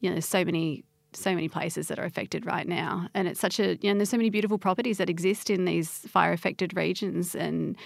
you 0.00 0.10
know, 0.10 0.14
there's 0.16 0.26
so 0.26 0.44
many 0.44 0.84
so 1.12 1.34
many 1.34 1.48
places 1.48 1.88
that 1.88 1.98
are 1.98 2.04
affected 2.04 2.46
right 2.46 2.68
now. 2.68 3.08
And 3.14 3.28
it's 3.28 3.40
such 3.40 3.58
a, 3.58 3.76
you 3.76 3.92
know, 3.92 3.98
there's 3.98 4.10
so 4.10 4.16
many 4.16 4.30
beautiful 4.30 4.58
properties 4.58 4.98
that 4.98 5.08
exist 5.08 5.50
in 5.50 5.64
these 5.64 5.88
fire 5.88 6.32
affected 6.32 6.76
regions. 6.76 7.34
And, 7.34 7.76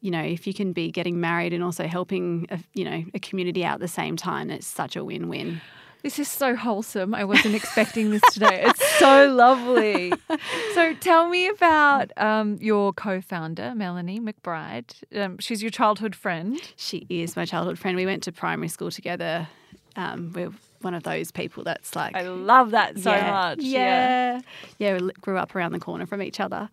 you 0.00 0.10
know, 0.10 0.22
if 0.22 0.46
you 0.46 0.52
can 0.52 0.72
be 0.72 0.90
getting 0.90 1.20
married 1.20 1.52
and 1.52 1.62
also 1.62 1.86
helping, 1.86 2.46
a, 2.50 2.58
you 2.74 2.84
know, 2.84 3.04
a 3.14 3.20
community 3.20 3.64
out 3.64 3.74
at 3.74 3.80
the 3.80 3.88
same 3.88 4.16
time, 4.16 4.50
it's 4.50 4.66
such 4.66 4.96
a 4.96 5.04
win 5.04 5.28
win. 5.28 5.60
This 6.02 6.18
is 6.18 6.28
so 6.28 6.54
wholesome. 6.54 7.14
I 7.14 7.24
wasn't 7.24 7.54
expecting 7.54 8.10
this 8.10 8.20
today. 8.30 8.64
It's 8.66 8.98
so 8.98 9.26
lovely. 9.32 10.12
So 10.74 10.92
tell 10.94 11.30
me 11.30 11.48
about 11.48 12.10
um, 12.18 12.58
your 12.60 12.92
co-founder, 12.92 13.74
Melanie 13.74 14.20
McBride. 14.20 14.92
Um, 15.18 15.38
she's 15.38 15.62
your 15.62 15.70
childhood 15.70 16.14
friend. 16.14 16.60
She 16.76 17.06
is 17.08 17.36
my 17.36 17.46
childhood 17.46 17.78
friend. 17.78 17.96
We 17.96 18.04
went 18.04 18.22
to 18.24 18.32
primary 18.32 18.68
school 18.68 18.90
together. 18.90 19.48
Um, 19.96 20.32
we're 20.34 20.52
one 20.84 20.94
of 20.94 21.02
those 21.02 21.30
people 21.30 21.64
that's 21.64 21.96
like 21.96 22.14
I 22.14 22.22
love 22.22 22.70
that 22.72 22.98
so 22.98 23.10
yeah, 23.10 23.30
much. 23.30 23.58
Yeah. 23.60 24.40
yeah, 24.78 24.98
we 24.98 25.10
grew 25.20 25.38
up 25.38 25.54
around 25.56 25.72
the 25.72 25.80
corner 25.80 26.06
from 26.06 26.22
each 26.22 26.40
other. 26.40 26.68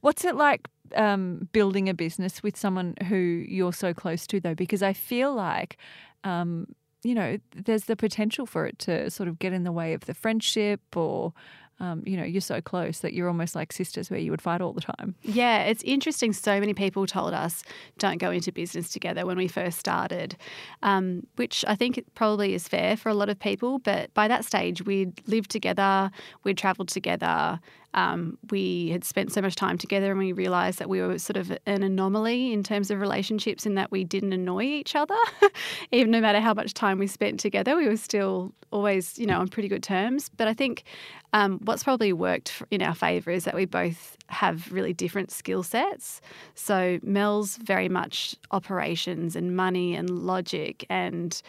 What's 0.00 0.24
it 0.24 0.36
like 0.36 0.68
um, 0.94 1.48
building 1.52 1.88
a 1.88 1.94
business 1.94 2.42
with 2.42 2.56
someone 2.56 2.94
who 3.08 3.16
you're 3.16 3.72
so 3.72 3.92
close 3.92 4.26
to, 4.28 4.40
though? 4.40 4.54
Because 4.54 4.82
I 4.82 4.92
feel 4.92 5.34
like 5.34 5.76
um, 6.24 6.66
you 7.02 7.14
know, 7.14 7.38
there's 7.54 7.84
the 7.84 7.96
potential 7.96 8.46
for 8.46 8.66
it 8.66 8.78
to 8.80 9.10
sort 9.10 9.28
of 9.28 9.38
get 9.38 9.52
in 9.52 9.64
the 9.64 9.72
way 9.72 9.92
of 9.92 10.06
the 10.06 10.14
friendship 10.14 10.96
or 10.96 11.32
um, 11.80 12.02
you 12.04 12.16
know, 12.16 12.24
you're 12.24 12.40
so 12.40 12.60
close 12.60 13.00
that 13.00 13.12
you're 13.12 13.28
almost 13.28 13.54
like 13.54 13.72
sisters 13.72 14.10
where 14.10 14.18
you 14.18 14.30
would 14.30 14.42
fight 14.42 14.60
all 14.60 14.72
the 14.72 14.80
time. 14.80 15.14
Yeah, 15.22 15.62
it's 15.62 15.82
interesting. 15.84 16.32
So 16.32 16.58
many 16.58 16.74
people 16.74 17.06
told 17.06 17.34
us 17.34 17.62
don't 17.98 18.18
go 18.18 18.30
into 18.30 18.50
business 18.50 18.90
together 18.90 19.24
when 19.24 19.36
we 19.36 19.48
first 19.48 19.78
started, 19.78 20.36
um, 20.82 21.26
which 21.36 21.64
I 21.68 21.76
think 21.76 22.02
probably 22.14 22.54
is 22.54 22.66
fair 22.66 22.96
for 22.96 23.08
a 23.08 23.14
lot 23.14 23.28
of 23.28 23.38
people. 23.38 23.78
But 23.78 24.12
by 24.14 24.26
that 24.28 24.44
stage, 24.44 24.82
we'd 24.84 25.20
lived 25.28 25.50
together, 25.50 26.10
we'd 26.42 26.58
travelled 26.58 26.88
together, 26.88 27.60
um, 27.94 28.38
we 28.50 28.88
had 28.90 29.04
spent 29.04 29.32
so 29.32 29.40
much 29.40 29.54
time 29.54 29.78
together 29.78 30.10
and 30.10 30.18
we 30.18 30.32
realized 30.32 30.78
that 30.78 30.88
we 30.88 31.00
were 31.00 31.18
sort 31.18 31.36
of 31.36 31.50
an 31.66 31.82
anomaly 31.82 32.52
in 32.52 32.62
terms 32.62 32.90
of 32.90 33.00
relationships 33.00 33.64
in 33.64 33.74
that 33.76 33.90
we 33.90 34.04
didn't 34.04 34.32
annoy 34.32 34.64
each 34.64 34.94
other. 34.94 35.16
Even 35.92 36.10
no 36.10 36.20
matter 36.20 36.40
how 36.40 36.52
much 36.52 36.74
time 36.74 36.98
we 36.98 37.06
spent 37.06 37.40
together, 37.40 37.76
we 37.76 37.88
were 37.88 37.96
still 37.96 38.52
always, 38.70 39.18
you 39.18 39.26
know, 39.26 39.38
on 39.38 39.48
pretty 39.48 39.68
good 39.68 39.82
terms. 39.82 40.28
But 40.28 40.48
I 40.48 40.54
think 40.54 40.84
um, 41.32 41.60
what's 41.64 41.82
probably 41.82 42.12
worked 42.12 42.62
in 42.70 42.82
our 42.82 42.94
favour 42.94 43.30
is 43.30 43.44
that 43.44 43.54
we 43.54 43.64
both 43.64 44.16
have 44.28 44.70
really 44.70 44.92
different 44.92 45.30
skill 45.30 45.62
sets. 45.62 46.20
So 46.54 46.98
Mel's 47.02 47.56
very 47.56 47.88
much 47.88 48.36
operations 48.50 49.34
and 49.34 49.56
money 49.56 49.94
and 49.94 50.10
logic 50.10 50.84
and 50.90 51.40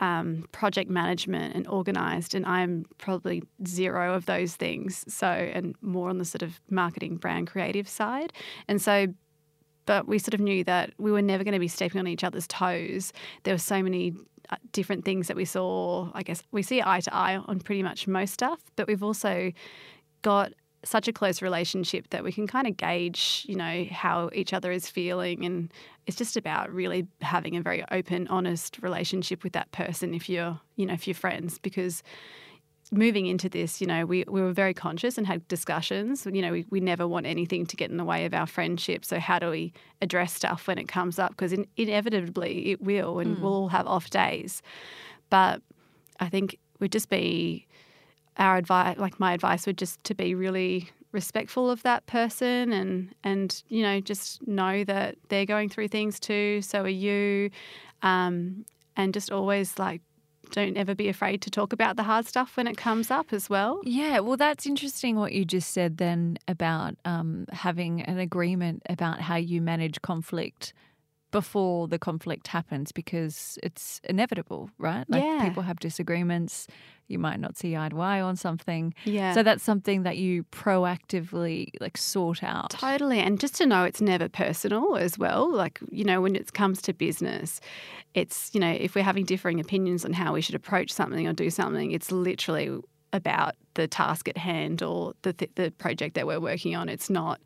um, 0.00 0.46
project 0.50 0.90
management 0.90 1.54
and 1.54 1.68
organized, 1.68 2.34
and 2.34 2.44
I'm 2.46 2.86
probably 2.98 3.42
zero 3.66 4.14
of 4.14 4.26
those 4.26 4.56
things. 4.56 5.04
So, 5.08 5.26
and 5.26 5.76
more 5.82 6.08
on 6.08 6.18
the 6.18 6.24
sort 6.24 6.42
of 6.42 6.60
marketing, 6.70 7.16
brand, 7.16 7.46
creative 7.46 7.88
side. 7.88 8.32
And 8.66 8.80
so, 8.80 9.08
but 9.86 10.08
we 10.08 10.18
sort 10.18 10.34
of 10.34 10.40
knew 10.40 10.64
that 10.64 10.92
we 10.98 11.12
were 11.12 11.22
never 11.22 11.44
going 11.44 11.54
to 11.54 11.60
be 11.60 11.68
stepping 11.68 12.00
on 12.00 12.06
each 12.06 12.24
other's 12.24 12.46
toes. 12.46 13.12
There 13.44 13.54
were 13.54 13.58
so 13.58 13.82
many 13.82 14.14
uh, 14.48 14.56
different 14.72 15.04
things 15.04 15.28
that 15.28 15.36
we 15.36 15.44
saw. 15.44 16.10
I 16.14 16.22
guess 16.22 16.42
we 16.50 16.62
see 16.62 16.82
eye 16.84 17.00
to 17.00 17.14
eye 17.14 17.36
on 17.36 17.60
pretty 17.60 17.82
much 17.82 18.08
most 18.08 18.32
stuff, 18.32 18.60
but 18.76 18.86
we've 18.86 19.02
also 19.02 19.52
got 20.22 20.52
such 20.84 21.08
a 21.08 21.12
close 21.12 21.42
relationship 21.42 22.08
that 22.10 22.24
we 22.24 22.32
can 22.32 22.46
kind 22.46 22.66
of 22.66 22.76
gauge, 22.76 23.44
you 23.48 23.54
know, 23.54 23.86
how 23.90 24.30
each 24.32 24.52
other 24.52 24.72
is 24.72 24.88
feeling. 24.88 25.44
And 25.44 25.72
it's 26.06 26.16
just 26.16 26.36
about 26.36 26.72
really 26.72 27.06
having 27.20 27.56
a 27.56 27.60
very 27.60 27.84
open, 27.90 28.26
honest 28.28 28.78
relationship 28.80 29.44
with 29.44 29.52
that 29.52 29.70
person 29.72 30.14
if 30.14 30.28
you're, 30.28 30.58
you 30.76 30.86
know, 30.86 30.94
if 30.94 31.06
you're 31.06 31.14
friends. 31.14 31.58
Because 31.58 32.02
moving 32.92 33.26
into 33.26 33.48
this, 33.48 33.80
you 33.80 33.86
know, 33.86 34.06
we, 34.06 34.24
we 34.26 34.40
were 34.40 34.52
very 34.52 34.74
conscious 34.74 35.18
and 35.18 35.26
had 35.26 35.46
discussions. 35.48 36.26
You 36.26 36.42
know, 36.42 36.52
we, 36.52 36.66
we 36.70 36.80
never 36.80 37.06
want 37.06 37.26
anything 37.26 37.66
to 37.66 37.76
get 37.76 37.90
in 37.90 37.96
the 37.96 38.04
way 38.04 38.24
of 38.24 38.32
our 38.32 38.46
friendship. 38.46 39.04
So 39.04 39.20
how 39.20 39.38
do 39.38 39.50
we 39.50 39.72
address 40.00 40.32
stuff 40.32 40.66
when 40.66 40.78
it 40.78 40.88
comes 40.88 41.18
up? 41.18 41.30
Because 41.30 41.52
in, 41.52 41.66
inevitably 41.76 42.70
it 42.70 42.80
will, 42.80 43.18
and 43.18 43.36
mm. 43.36 43.40
we'll 43.40 43.52
all 43.52 43.68
have 43.68 43.86
off 43.86 44.10
days. 44.10 44.62
But 45.28 45.62
I 46.18 46.28
think 46.28 46.58
we'd 46.80 46.92
just 46.92 47.10
be 47.10 47.66
our 48.36 48.56
advice, 48.56 48.98
like 48.98 49.18
my 49.20 49.32
advice, 49.32 49.66
would 49.66 49.78
just 49.78 50.02
to 50.04 50.14
be 50.14 50.34
really 50.34 50.90
respectful 51.12 51.70
of 51.70 51.82
that 51.82 52.06
person 52.06 52.72
and 52.72 53.12
and 53.24 53.64
you 53.68 53.82
know 53.82 54.00
just 54.00 54.46
know 54.46 54.84
that 54.84 55.16
they're 55.28 55.46
going 55.46 55.68
through 55.68 55.88
things 55.88 56.20
too. 56.20 56.62
So 56.62 56.82
are 56.82 56.88
you, 56.88 57.50
um, 58.02 58.64
and 58.96 59.12
just 59.12 59.30
always 59.30 59.78
like 59.78 60.02
don't 60.50 60.76
ever 60.76 60.94
be 60.94 61.08
afraid 61.08 61.40
to 61.42 61.50
talk 61.50 61.72
about 61.72 61.96
the 61.96 62.02
hard 62.02 62.26
stuff 62.26 62.56
when 62.56 62.66
it 62.66 62.76
comes 62.76 63.10
up 63.10 63.32
as 63.32 63.48
well. 63.48 63.80
Yeah, 63.84 64.18
well, 64.20 64.36
that's 64.36 64.66
interesting 64.66 65.16
what 65.16 65.32
you 65.32 65.44
just 65.44 65.72
said 65.72 65.98
then 65.98 66.38
about 66.48 66.96
um, 67.04 67.46
having 67.52 68.02
an 68.02 68.18
agreement 68.18 68.82
about 68.88 69.20
how 69.20 69.36
you 69.36 69.60
manage 69.60 70.02
conflict 70.02 70.72
before 71.30 71.88
the 71.88 71.98
conflict 71.98 72.48
happens 72.48 72.92
because 72.92 73.58
it's 73.62 74.00
inevitable, 74.04 74.70
right? 74.78 75.08
Like 75.08 75.22
yeah. 75.22 75.44
people 75.44 75.62
have 75.62 75.78
disagreements. 75.80 76.66
You 77.08 77.18
might 77.18 77.40
not 77.40 77.56
see 77.56 77.76
eye 77.76 77.88
to 77.88 78.00
eye 78.00 78.20
on 78.20 78.36
something. 78.36 78.94
Yeah. 79.04 79.32
So 79.34 79.42
that's 79.42 79.62
something 79.62 80.04
that 80.04 80.16
you 80.16 80.44
proactively 80.44 81.70
like 81.80 81.96
sort 81.96 82.42
out. 82.44 82.70
Totally. 82.70 83.18
And 83.18 83.40
just 83.40 83.56
to 83.56 83.66
know 83.66 83.84
it's 83.84 84.00
never 84.00 84.28
personal 84.28 84.96
as 84.96 85.18
well. 85.18 85.52
Like, 85.52 85.80
you 85.90 86.04
know, 86.04 86.20
when 86.20 86.36
it 86.36 86.52
comes 86.52 86.80
to 86.82 86.92
business, 86.92 87.60
it's, 88.14 88.50
you 88.52 88.60
know, 88.60 88.70
if 88.70 88.94
we're 88.94 89.04
having 89.04 89.24
differing 89.24 89.58
opinions 89.60 90.04
on 90.04 90.12
how 90.12 90.32
we 90.32 90.40
should 90.40 90.54
approach 90.54 90.92
something 90.92 91.26
or 91.26 91.32
do 91.32 91.50
something, 91.50 91.90
it's 91.90 92.12
literally 92.12 92.78
about 93.12 93.56
the 93.74 93.88
task 93.88 94.28
at 94.28 94.36
hand 94.36 94.82
or 94.82 95.14
the 95.22 95.32
th- 95.32 95.50
the 95.54 95.70
project 95.72 96.14
that 96.14 96.26
we're 96.26 96.40
working 96.40 96.76
on. 96.76 96.88
It's 96.88 97.10
not 97.10 97.40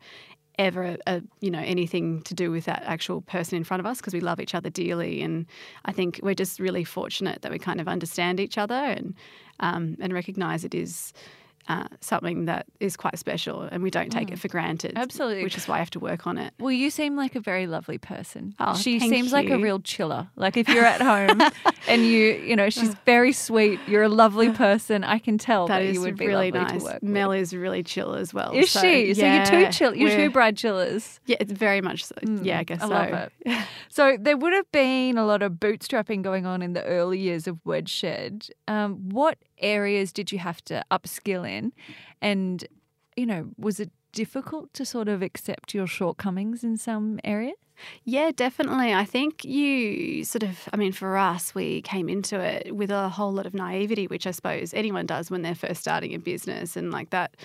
ever 0.57 0.97
a, 1.07 1.21
you 1.41 1.51
know 1.51 1.59
anything 1.59 2.21
to 2.23 2.33
do 2.33 2.51
with 2.51 2.65
that 2.65 2.83
actual 2.85 3.21
person 3.21 3.57
in 3.57 3.63
front 3.63 3.79
of 3.79 3.85
us 3.85 3.97
because 3.97 4.13
we 4.13 4.19
love 4.19 4.39
each 4.39 4.55
other 4.55 4.69
dearly. 4.69 5.21
And 5.21 5.45
I 5.85 5.91
think 5.91 6.19
we're 6.23 6.35
just 6.35 6.59
really 6.59 6.83
fortunate 6.83 7.41
that 7.41 7.51
we 7.51 7.59
kind 7.59 7.81
of 7.81 7.87
understand 7.87 8.39
each 8.39 8.57
other 8.57 8.75
and 8.75 9.13
um, 9.59 9.97
and 9.99 10.13
recognize 10.13 10.63
it 10.63 10.75
is 10.75 11.13
uh, 11.67 11.87
something 12.01 12.45
that 12.45 12.67
is 12.79 12.95
quite 12.95 13.17
special 13.17 13.61
and 13.61 13.81
we 13.81 13.89
don't 13.89 14.11
take 14.11 14.29
mm. 14.29 14.33
it 14.33 14.39
for 14.39 14.47
granted. 14.47 14.93
Absolutely. 14.95 15.43
Which 15.43 15.57
is 15.57 15.67
why 15.67 15.75
I 15.75 15.79
have 15.79 15.89
to 15.91 15.99
work 15.99 16.27
on 16.27 16.37
it. 16.37 16.53
Well, 16.59 16.71
you 16.71 16.89
seem 16.89 17.15
like 17.15 17.35
a 17.35 17.39
very 17.39 17.65
lovely 17.65 17.97
person. 17.97 18.53
Oh, 18.59 18.75
she 18.75 18.99
seems 18.99 19.27
you. 19.27 19.33
like 19.33 19.49
a 19.49 19.57
real 19.57 19.79
chiller. 19.79 20.29
Like 20.35 20.57
if 20.57 20.69
you're 20.69 20.85
at 20.85 21.01
home 21.01 21.41
and 21.87 22.05
you, 22.05 22.33
you 22.33 22.55
know, 22.55 22.69
she's 22.69 22.93
very 23.05 23.31
sweet. 23.31 23.79
You're 23.87 24.03
a 24.03 24.09
lovely 24.09 24.51
person. 24.51 25.03
I 25.03 25.17
can 25.17 25.37
tell 25.37 25.67
that, 25.67 25.79
that 25.79 25.93
you 25.93 26.01
would 26.01 26.17
be 26.17 26.27
really 26.27 26.51
nice. 26.51 26.85
Mel 27.01 27.31
is 27.31 27.55
really 27.55 27.83
chill 27.83 28.13
as 28.13 28.33
well. 28.33 28.51
Is 28.53 28.69
so, 28.69 28.81
she? 28.81 29.13
So 29.13 29.25
you're 29.25 29.45
two 29.45 29.71
chill. 29.71 29.95
You're 29.95 30.15
two 30.15 30.29
bride 30.29 30.57
chillers. 30.57 31.19
Yeah, 31.25 31.37
it's 31.39 31.51
very 31.51 31.81
much 31.81 32.05
so. 32.05 32.15
Mm, 32.15 32.45
yeah, 32.45 32.59
I 32.59 32.63
guess 32.63 32.81
I 32.81 32.87
so. 32.87 32.93
love 32.93 33.29
it. 33.45 33.65
so 33.89 34.17
there 34.19 34.37
would 34.37 34.53
have 34.53 34.71
been 34.71 35.17
a 35.17 35.25
lot 35.25 35.41
of 35.41 35.53
bootstrapping 35.53 36.21
going 36.21 36.45
on 36.45 36.61
in 36.61 36.73
the 36.73 36.83
early 36.83 37.19
years 37.19 37.47
of 37.47 37.57
Wedshed. 37.65 38.49
Um, 38.67 39.09
what 39.09 39.37
areas 39.59 40.11
did 40.11 40.31
you 40.31 40.39
have 40.39 40.63
to 40.65 40.83
upskill 40.91 41.49
in? 41.49 41.73
And, 42.21 42.65
you 43.15 43.25
know, 43.25 43.49
was 43.57 43.79
it 43.79 43.91
difficult 44.11 44.73
to 44.73 44.85
sort 44.85 45.07
of 45.07 45.21
accept 45.21 45.73
your 45.73 45.87
shortcomings 45.87 46.63
in 46.63 46.77
some 46.77 47.19
areas? 47.23 47.55
Yeah, 48.03 48.31
definitely. 48.33 48.93
I 48.93 49.03
think 49.03 49.43
you 49.43 50.23
sort 50.23 50.43
of, 50.43 50.69
I 50.71 50.77
mean, 50.77 50.93
for 50.93 51.17
us, 51.17 51.53
we 51.53 51.81
came 51.81 52.07
into 52.07 52.39
it 52.39 52.73
with 52.73 52.89
a 52.89 53.09
whole 53.09 53.33
lot 53.33 53.45
of 53.45 53.53
naivety, 53.53 54.07
which 54.07 54.25
I 54.25 54.31
suppose 54.31 54.73
anyone 54.73 55.05
does 55.05 55.29
when 55.29 55.41
they're 55.41 55.55
first 55.55 55.81
starting 55.81 56.13
a 56.13 56.19
business. 56.19 56.77
And 56.77 56.91
like 56.91 57.09
that 57.09 57.35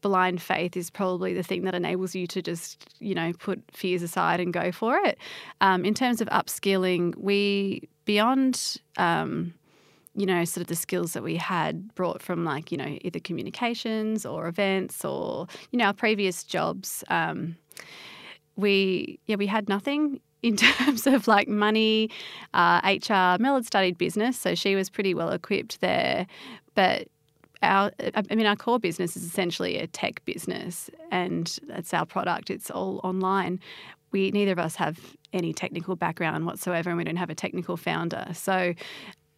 blind 0.00 0.42
faith 0.42 0.76
is 0.76 0.90
probably 0.90 1.34
the 1.34 1.42
thing 1.42 1.62
that 1.62 1.74
enables 1.74 2.14
you 2.14 2.26
to 2.28 2.42
just, 2.42 2.94
you 3.00 3.14
know, 3.14 3.32
put 3.38 3.62
fears 3.72 4.02
aside 4.02 4.40
and 4.40 4.52
go 4.52 4.70
for 4.70 4.96
it. 4.98 5.18
Um, 5.60 5.84
in 5.84 5.94
terms 5.94 6.20
of 6.20 6.28
upskilling, 6.28 7.16
we, 7.16 7.88
beyond, 8.04 8.76
um, 8.96 9.54
you 10.14 10.26
know, 10.26 10.44
sort 10.44 10.62
of 10.62 10.66
the 10.66 10.76
skills 10.76 11.14
that 11.14 11.22
we 11.22 11.36
had 11.36 11.94
brought 11.94 12.20
from 12.20 12.44
like, 12.44 12.70
you 12.70 12.76
know, 12.76 12.98
either 13.00 13.18
communications 13.18 14.26
or 14.26 14.46
events 14.46 15.04
or, 15.04 15.46
you 15.70 15.78
know, 15.78 15.86
our 15.86 15.94
previous 15.94 16.44
jobs. 16.44 17.02
Um, 17.08 17.56
we, 18.56 19.18
yeah, 19.26 19.36
we 19.36 19.46
had 19.46 19.68
nothing 19.68 20.20
in 20.42 20.56
terms 20.56 21.06
of 21.06 21.28
like 21.28 21.48
money, 21.48 22.10
uh, 22.52 22.80
HR. 22.84 23.40
Mel 23.40 23.54
had 23.54 23.64
studied 23.64 23.96
business, 23.96 24.38
so 24.38 24.54
she 24.54 24.74
was 24.74 24.90
pretty 24.90 25.14
well 25.14 25.30
equipped 25.30 25.80
there. 25.80 26.26
But 26.74 27.06
our, 27.62 27.92
I 28.14 28.34
mean, 28.34 28.46
our 28.46 28.56
core 28.56 28.80
business 28.80 29.16
is 29.16 29.22
essentially 29.22 29.78
a 29.78 29.86
tech 29.86 30.24
business, 30.24 30.90
and 31.12 31.56
that's 31.68 31.94
our 31.94 32.04
product. 32.04 32.50
It's 32.50 32.70
all 32.70 33.00
online. 33.04 33.60
We 34.10 34.32
neither 34.32 34.52
of 34.52 34.58
us 34.58 34.74
have 34.76 34.98
any 35.32 35.52
technical 35.52 35.94
background 35.94 36.44
whatsoever, 36.44 36.90
and 36.90 36.98
we 36.98 37.04
don't 37.04 37.16
have 37.16 37.30
a 37.30 37.36
technical 37.36 37.76
founder. 37.76 38.26
So 38.32 38.74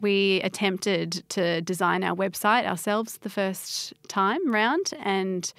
we 0.00 0.40
attempted 0.42 1.22
to 1.30 1.60
design 1.62 2.02
our 2.04 2.14
website 2.14 2.66
ourselves 2.66 3.18
the 3.18 3.30
first 3.30 3.94
time 4.08 4.50
round 4.50 4.92
and 5.00 5.52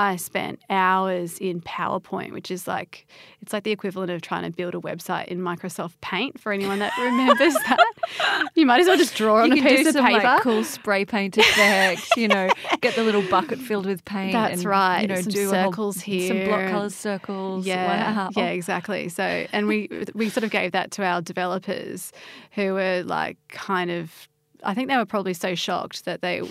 I 0.00 0.16
spent 0.16 0.62
hours 0.70 1.36
in 1.36 1.60
PowerPoint, 1.60 2.32
which 2.32 2.50
is 2.50 2.66
like 2.66 3.06
it's 3.42 3.52
like 3.52 3.64
the 3.64 3.70
equivalent 3.70 4.10
of 4.10 4.22
trying 4.22 4.44
to 4.44 4.50
build 4.50 4.74
a 4.74 4.78
website 4.78 5.26
in 5.26 5.40
Microsoft 5.40 6.00
Paint. 6.00 6.40
For 6.40 6.52
anyone 6.52 6.78
that 6.78 6.92
remembers 6.98 7.52
that, 7.52 8.50
you 8.54 8.64
might 8.64 8.80
as 8.80 8.86
well 8.86 8.96
just 8.96 9.14
draw 9.14 9.42
on 9.42 9.54
you 9.54 9.62
a 9.62 9.68
piece 9.68 9.86
of 9.86 9.92
some, 9.92 10.06
paper. 10.06 10.24
Like, 10.24 10.42
cool 10.42 10.64
spray 10.64 11.04
paint 11.04 11.36
effect. 11.36 12.16
you 12.16 12.28
know, 12.28 12.48
get 12.80 12.96
the 12.96 13.04
little 13.04 13.20
bucket 13.28 13.58
filled 13.58 13.84
with 13.84 14.02
paint. 14.06 14.32
That's 14.32 14.62
and, 14.62 14.64
right. 14.64 15.02
You 15.02 15.08
know, 15.08 15.20
some 15.20 15.32
do 15.32 15.50
circles 15.50 15.96
whole, 15.96 16.14
here, 16.14 16.28
some 16.28 16.44
block 16.46 16.70
color 16.70 16.88
circles. 16.88 17.66
Yeah, 17.66 18.16
wow. 18.16 18.30
yeah, 18.34 18.48
exactly. 18.48 19.10
So, 19.10 19.22
and 19.52 19.66
we 19.66 20.06
we 20.14 20.30
sort 20.30 20.44
of 20.44 20.50
gave 20.50 20.72
that 20.72 20.92
to 20.92 21.04
our 21.04 21.20
developers, 21.20 22.10
who 22.52 22.72
were 22.72 23.02
like 23.04 23.36
kind 23.48 23.90
of 23.90 24.29
I 24.62 24.74
think 24.74 24.88
they 24.88 24.96
were 24.96 25.06
probably 25.06 25.34
so 25.34 25.54
shocked 25.54 26.04
that 26.04 26.22
they 26.22 26.42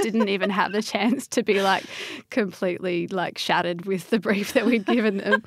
didn't 0.00 0.28
even 0.28 0.50
have 0.50 0.72
the 0.72 0.82
chance 0.82 1.26
to 1.28 1.42
be 1.42 1.62
like 1.62 1.84
completely 2.30 3.06
like 3.08 3.38
shattered 3.38 3.86
with 3.86 4.10
the 4.10 4.18
brief 4.18 4.52
that 4.52 4.66
we'd 4.66 4.86
given 4.86 5.18
them. 5.18 5.44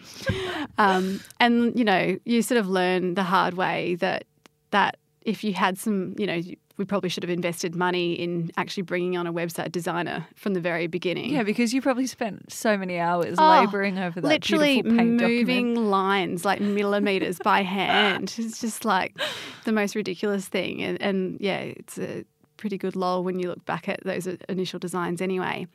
Um, 0.78 1.22
and 1.40 1.78
you 1.78 1.86
know, 1.86 2.18
you 2.26 2.42
sort 2.42 2.60
of 2.60 2.68
learn 2.68 3.16
the 3.16 3.24
hard 3.24 3.56
way 3.56 3.96
that 3.96 4.26
that 4.72 4.98
if 5.22 5.44
you 5.44 5.54
had 5.54 5.78
some, 5.78 6.16
you 6.18 6.26
know, 6.26 6.42
we 6.78 6.86
probably 6.86 7.10
should 7.10 7.24
have 7.24 7.30
invested 7.30 7.76
money 7.76 8.14
in 8.14 8.52
actually 8.56 8.84
bringing 8.84 9.18
on 9.18 9.26
a 9.28 9.34
website 9.34 9.72
designer 9.72 10.26
from 10.36 10.54
the 10.54 10.60
very 10.62 10.88
beginning. 10.88 11.32
Yeah, 11.32 11.44
because 11.44 11.74
you 11.74 11.82
probably 11.82 12.08
spent 12.08 12.52
so 12.54 12.78
many 12.78 13.00
hours 13.00 13.36
Oh, 13.40 13.50
labouring 13.62 13.98
over 13.98 14.22
that 14.22 14.28
literally 14.28 14.84
moving 14.84 15.18
document. 15.18 15.78
lines 15.78 16.46
like 16.46 16.62
millimeters 16.62 17.40
by 17.40 17.64
hand. 17.64 18.34
It's 18.38 18.62
just 18.62 18.86
like 18.86 19.18
the 19.66 19.72
most 19.72 19.96
ridiculous 19.96 20.48
thing. 20.48 20.82
And, 20.84 21.02
and 21.02 21.38
yeah, 21.42 21.58
it's 21.60 21.98
a 21.98 22.24
pretty 22.58 22.78
good 22.78 22.96
lol 22.96 23.24
when 23.24 23.40
you 23.40 23.48
look 23.48 23.64
back 23.66 23.88
at 23.88 24.04
those 24.04 24.28
initial 24.50 24.80
designs 24.80 25.22
anyway. 25.22 25.68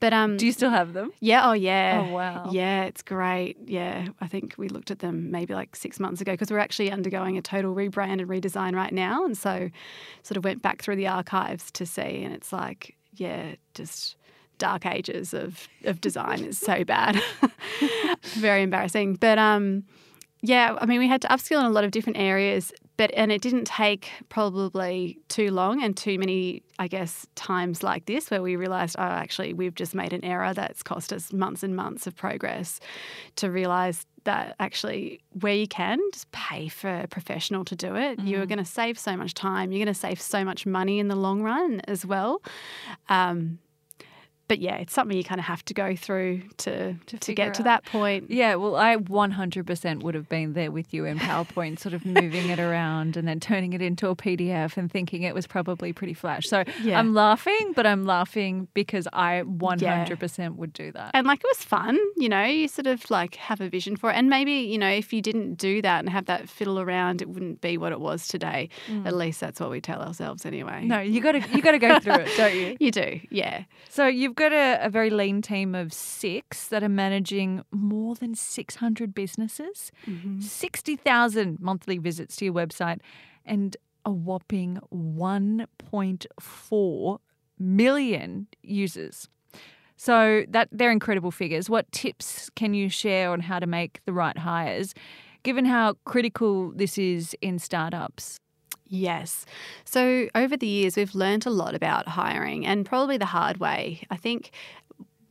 But 0.00 0.12
um, 0.12 0.36
Do 0.36 0.46
you 0.46 0.52
still 0.52 0.70
have 0.70 0.92
them? 0.92 1.12
yeah, 1.20 1.48
oh 1.48 1.52
yeah. 1.52 2.06
Oh, 2.06 2.12
wow. 2.12 2.48
Yeah, 2.50 2.84
it's 2.84 3.02
great. 3.02 3.56
Yeah, 3.66 4.08
I 4.20 4.26
think 4.26 4.54
we 4.56 4.68
looked 4.68 4.90
at 4.90 5.00
them 5.00 5.30
maybe 5.30 5.54
like 5.54 5.76
six 5.76 6.00
months 6.00 6.20
ago 6.20 6.32
because 6.32 6.50
we're 6.50 6.58
actually 6.58 6.90
undergoing 6.90 7.36
a 7.36 7.42
total 7.42 7.74
rebrand 7.74 8.20
and 8.20 8.28
redesign 8.28 8.74
right 8.74 8.92
now. 8.92 9.24
And 9.24 9.36
so 9.36 9.70
sort 10.22 10.36
of 10.36 10.44
went 10.44 10.62
back 10.62 10.82
through 10.82 10.96
the 10.96 11.08
archives 11.08 11.70
to 11.72 11.84
see, 11.86 12.22
and 12.22 12.32
it's 12.34 12.52
like, 12.52 12.96
yeah, 13.14 13.54
just 13.74 14.16
dark 14.58 14.86
ages 14.86 15.32
of, 15.34 15.68
of 15.84 16.00
design 16.00 16.44
is 16.44 16.58
so 16.58 16.84
bad. 16.84 17.20
Very 18.34 18.62
embarrassing. 18.62 19.14
But 19.14 19.38
um, 19.38 19.84
yeah, 20.42 20.76
I 20.80 20.86
mean, 20.86 20.98
we 21.00 21.08
had 21.08 21.22
to 21.22 21.28
upskill 21.28 21.60
in 21.60 21.66
a 21.66 21.70
lot 21.70 21.84
of 21.84 21.90
different 21.90 22.18
areas, 22.18 22.72
but 23.00 23.10
and 23.14 23.32
it 23.32 23.40
didn't 23.40 23.64
take 23.64 24.10
probably 24.28 25.18
too 25.28 25.50
long 25.50 25.82
and 25.82 25.96
too 25.96 26.18
many, 26.18 26.62
I 26.78 26.86
guess, 26.86 27.26
times 27.34 27.82
like 27.82 28.04
this 28.04 28.30
where 28.30 28.42
we 28.42 28.56
realised, 28.56 28.94
oh, 28.98 29.02
actually, 29.02 29.54
we've 29.54 29.74
just 29.74 29.94
made 29.94 30.12
an 30.12 30.22
error 30.22 30.52
that's 30.52 30.82
cost 30.82 31.10
us 31.10 31.32
months 31.32 31.62
and 31.62 31.74
months 31.74 32.06
of 32.06 32.14
progress. 32.14 32.78
To 33.36 33.50
realise 33.50 34.04
that 34.24 34.54
actually, 34.60 35.22
where 35.40 35.54
you 35.54 35.66
can, 35.66 35.98
just 36.12 36.30
pay 36.32 36.68
for 36.68 36.90
a 36.90 37.06
professional 37.06 37.64
to 37.64 37.74
do 37.74 37.96
it. 37.96 38.20
You're 38.20 38.44
going 38.44 38.58
to 38.58 38.66
save 38.66 38.98
so 38.98 39.16
much 39.16 39.32
time. 39.32 39.72
You're 39.72 39.82
going 39.82 39.94
to 39.94 39.98
save 39.98 40.20
so 40.20 40.44
much 40.44 40.66
money 40.66 40.98
in 40.98 41.08
the 41.08 41.16
long 41.16 41.40
run 41.42 41.80
as 41.88 42.04
well. 42.04 42.42
Um, 43.08 43.60
but 44.50 44.58
yeah, 44.60 44.78
it's 44.78 44.92
something 44.92 45.16
you 45.16 45.22
kind 45.22 45.38
of 45.38 45.44
have 45.44 45.64
to 45.66 45.72
go 45.74 45.94
through 45.94 46.42
to 46.58 46.94
to, 47.06 47.18
figure 47.18 47.44
get 47.46 47.54
to 47.54 47.62
out. 47.62 47.64
that 47.66 47.84
point. 47.84 48.28
Yeah, 48.30 48.56
well, 48.56 48.74
I 48.74 48.96
100% 48.96 50.02
would 50.02 50.14
have 50.16 50.28
been 50.28 50.54
there 50.54 50.72
with 50.72 50.92
you 50.92 51.04
in 51.04 51.20
PowerPoint, 51.20 51.78
sort 51.78 51.94
of 51.94 52.04
moving 52.04 52.48
it 52.48 52.58
around 52.58 53.16
and 53.16 53.28
then 53.28 53.38
turning 53.38 53.74
it 53.74 53.80
into 53.80 54.08
a 54.08 54.16
PDF 54.16 54.76
and 54.76 54.90
thinking 54.90 55.22
it 55.22 55.34
was 55.36 55.46
probably 55.46 55.92
pretty 55.92 56.14
flash. 56.14 56.48
So 56.48 56.64
Yeah. 56.82 56.98
I'm 56.98 57.14
laughing, 57.14 57.74
but 57.76 57.86
I'm 57.86 58.04
laughing 58.06 58.66
because 58.74 59.06
I 59.12 59.42
100% 59.46 60.56
would 60.56 60.72
do 60.72 60.90
that. 60.92 61.12
And 61.14 61.26
like 61.28 61.38
it 61.40 61.46
was 61.56 61.64
fun, 61.64 61.96
you 62.16 62.28
know, 62.28 62.44
you 62.44 62.66
sort 62.66 62.88
of 62.88 63.08
like 63.08 63.36
have 63.36 63.60
a 63.60 63.68
vision 63.68 63.96
for 63.96 64.10
it. 64.10 64.14
And 64.14 64.28
maybe, 64.28 64.52
you 64.52 64.78
know, 64.78 64.90
if 64.90 65.12
you 65.12 65.22
didn't 65.22 65.54
do 65.54 65.80
that 65.82 66.00
and 66.00 66.08
have 66.10 66.26
that 66.26 66.48
fiddle 66.48 66.80
around, 66.80 67.22
it 67.22 67.28
wouldn't 67.28 67.60
be 67.60 67.78
what 67.78 67.92
it 67.92 68.00
was 68.00 68.26
today. 68.26 68.68
Mm. 68.88 69.06
At 69.06 69.14
least 69.14 69.40
that's 69.40 69.60
what 69.60 69.70
we 69.70 69.80
tell 69.80 70.02
ourselves 70.02 70.44
anyway. 70.44 70.84
No, 70.84 70.98
you 71.00 71.20
got 71.20 71.32
to 71.32 71.40
you 71.54 71.62
got 71.62 71.72
to 71.72 71.78
go 71.78 72.00
through 72.00 72.14
it, 72.14 72.30
don't 72.36 72.54
you? 72.56 72.76
You 72.80 72.90
do, 72.90 73.20
yeah. 73.30 73.64
So 73.90 74.06
you've 74.06 74.34
got 74.40 74.52
a, 74.52 74.86
a 74.86 74.88
very 74.88 75.10
lean 75.10 75.42
team 75.42 75.74
of 75.74 75.92
six 75.92 76.68
that 76.68 76.82
are 76.82 76.88
managing 76.88 77.62
more 77.70 78.14
than 78.14 78.34
600 78.34 79.14
businesses, 79.14 79.92
mm-hmm. 80.06 80.40
60,000 80.40 81.60
monthly 81.60 81.98
visits 81.98 82.36
to 82.36 82.46
your 82.46 82.54
website, 82.54 83.00
and 83.44 83.76
a 84.06 84.10
whopping 84.10 84.78
1.4 84.92 87.18
million 87.58 88.46
users. 88.62 89.28
So 89.96 90.46
that 90.48 90.68
they're 90.72 90.90
incredible 90.90 91.30
figures. 91.30 91.68
What 91.68 91.92
tips 91.92 92.48
can 92.56 92.72
you 92.72 92.88
share 92.88 93.30
on 93.30 93.40
how 93.40 93.58
to 93.58 93.66
make 93.66 94.00
the 94.06 94.14
right 94.14 94.38
hires, 94.38 94.94
given 95.42 95.66
how 95.66 95.96
critical 96.04 96.72
this 96.74 96.96
is 96.96 97.36
in 97.42 97.58
startups? 97.58 98.40
Yes. 98.92 99.46
So 99.84 100.28
over 100.34 100.56
the 100.56 100.66
years, 100.66 100.96
we've 100.96 101.14
learned 101.14 101.46
a 101.46 101.50
lot 101.50 101.76
about 101.76 102.08
hiring 102.08 102.66
and 102.66 102.84
probably 102.84 103.18
the 103.18 103.24
hard 103.26 103.58
way. 103.58 104.02
I 104.10 104.16
think 104.16 104.50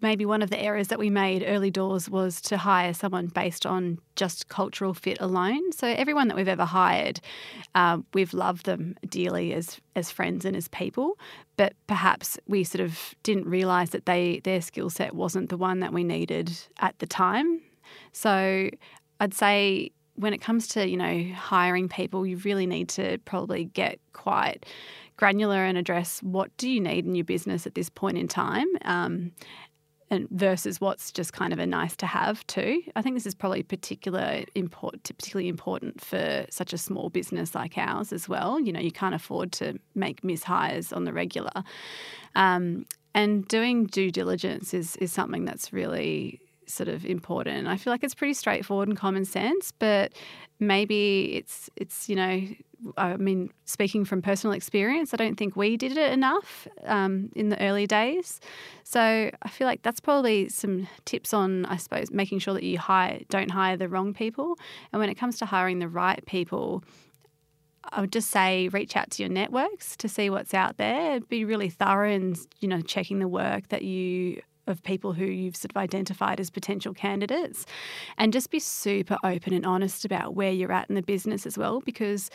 maybe 0.01 0.25
one 0.25 0.41
of 0.41 0.49
the 0.49 0.57
errors 0.57 0.87
that 0.87 0.97
we 0.97 1.09
made 1.09 1.43
early 1.45 1.69
doors 1.69 2.09
was 2.09 2.39
to 2.39 2.57
hire 2.57 2.93
someone 2.93 3.27
based 3.27 3.65
on 3.65 3.99
just 4.15 4.47
cultural 4.47 4.93
fit 4.93 5.17
alone. 5.19 5.73
So 5.73 5.87
everyone 5.87 6.29
that 6.29 6.37
we've 6.37 6.47
ever 6.47 6.63
hired, 6.63 7.19
um, 7.75 8.05
we've 8.13 8.33
loved 8.33 8.65
them 8.65 8.95
dearly 9.09 9.53
as 9.53 9.81
as 9.93 10.09
friends 10.09 10.45
and 10.45 10.55
as 10.55 10.69
people, 10.69 11.19
but 11.57 11.73
perhaps 11.85 12.39
we 12.47 12.63
sort 12.63 12.81
of 12.81 13.13
didn't 13.23 13.45
realise 13.45 13.89
that 13.89 14.05
they 14.05 14.39
their 14.45 14.61
skill 14.61 14.89
set 14.89 15.13
wasn't 15.13 15.49
the 15.49 15.57
one 15.57 15.81
that 15.81 15.91
we 15.91 16.05
needed 16.05 16.57
at 16.79 16.97
the 16.99 17.07
time. 17.07 17.59
So 18.13 18.69
I'd 19.19 19.33
say 19.33 19.91
when 20.19 20.33
it 20.33 20.39
comes 20.39 20.67
to 20.69 20.87
you 20.87 20.97
know 20.97 21.33
hiring 21.33 21.89
people, 21.89 22.25
you 22.25 22.37
really 22.37 22.65
need 22.65 22.89
to 22.89 23.17
probably 23.19 23.65
get 23.65 23.99
quite 24.13 24.65
granular 25.17 25.65
and 25.65 25.77
address 25.77 26.21
what 26.23 26.55
do 26.57 26.69
you 26.69 26.79
need 26.79 27.05
in 27.05 27.15
your 27.15 27.25
business 27.25 27.67
at 27.67 27.75
this 27.75 27.89
point 27.89 28.17
in 28.17 28.27
time. 28.27 28.67
Um, 28.85 29.31
and 30.11 30.27
versus 30.31 30.81
what's 30.81 31.11
just 31.11 31.33
kind 31.33 31.53
of 31.53 31.59
a 31.59 31.67
nice 31.67 31.95
to 31.97 32.07
have 32.07 32.45
too. 32.47 32.81
I 32.95 33.01
think 33.03 33.15
this 33.15 33.27
is 33.27 33.35
probably 33.35 33.61
particular 33.61 34.43
import, 34.55 35.03
particularly 35.03 35.49
important 35.49 36.01
for 36.01 36.47
such 36.49 36.73
a 36.73 36.79
small 36.79 37.09
business 37.09 37.53
like 37.53 37.77
ours 37.77 38.11
as 38.11 38.27
well. 38.27 38.59
You 38.59 38.73
know, 38.73 38.79
you 38.79 38.91
can't 38.91 39.13
afford 39.13 39.51
to 39.53 39.77
make 39.93 40.21
mishires 40.21 40.95
on 40.95 41.03
the 41.03 41.13
regular. 41.13 41.63
Um, 42.35 42.85
and 43.13 43.47
doing 43.47 43.85
due 43.85 44.11
diligence 44.11 44.73
is 44.73 44.95
is 44.97 45.11
something 45.11 45.45
that's 45.45 45.71
really 45.73 46.39
sort 46.69 46.89
of 46.89 47.05
important. 47.05 47.67
I 47.67 47.77
feel 47.77 47.91
like 47.91 48.03
it's 48.03 48.15
pretty 48.15 48.33
straightforward 48.33 48.87
and 48.87 48.97
common 48.97 49.25
sense, 49.25 49.71
but 49.77 50.13
maybe 50.59 51.35
it's 51.35 51.69
it's 51.75 52.09
you 52.09 52.15
know, 52.15 52.47
I 52.97 53.17
mean, 53.17 53.51
speaking 53.65 54.05
from 54.05 54.21
personal 54.21 54.53
experience, 54.53 55.13
I 55.13 55.17
don't 55.17 55.35
think 55.35 55.55
we 55.55 55.77
did 55.77 55.97
it 55.97 56.11
enough 56.11 56.67
um, 56.85 57.29
in 57.35 57.49
the 57.49 57.61
early 57.61 57.87
days. 57.87 58.39
So 58.83 58.99
I 59.41 59.49
feel 59.49 59.67
like 59.67 59.81
that's 59.81 59.99
probably 59.99 60.49
some 60.49 60.87
tips 61.05 61.33
on, 61.33 61.65
I 61.65 61.77
suppose, 61.77 62.11
making 62.11 62.39
sure 62.39 62.53
that 62.53 62.63
you 62.63 62.77
hire 62.77 63.21
don't 63.29 63.51
hire 63.51 63.77
the 63.77 63.89
wrong 63.89 64.13
people, 64.13 64.57
and 64.91 64.99
when 64.99 65.09
it 65.09 65.15
comes 65.15 65.37
to 65.39 65.45
hiring 65.45 65.79
the 65.79 65.89
right 65.89 66.23
people. 66.25 66.83
I 67.91 68.01
would 68.01 68.11
just 68.11 68.29
say 68.29 68.67
reach 68.67 68.95
out 68.95 69.09
to 69.11 69.23
your 69.23 69.31
networks 69.31 69.95
to 69.97 70.09
see 70.09 70.29
what's 70.29 70.53
out 70.53 70.77
there. 70.77 71.21
Be 71.21 71.43
really 71.43 71.69
thorough 71.69 72.11
and 72.11 72.37
you 72.59 72.67
know 72.67 72.81
checking 72.81 73.17
the 73.17 73.27
work 73.27 73.69
that 73.69 73.81
you 73.81 74.41
of 74.69 74.83
people 74.83 75.13
who 75.13 75.25
you've 75.25 75.55
sort 75.55 75.71
of 75.71 75.77
identified 75.77 76.39
as 76.39 76.49
potential 76.49 76.93
candidates, 76.93 77.65
and 78.17 78.31
just 78.31 78.51
be 78.51 78.59
super 78.59 79.17
open 79.23 79.53
and 79.53 79.65
honest 79.65 80.05
about 80.05 80.35
where 80.35 80.51
you're 80.51 80.71
at 80.71 80.89
in 80.89 80.95
the 80.95 81.01
business 81.01 81.45
as 81.45 81.57
well, 81.57 81.81
because 81.81 82.29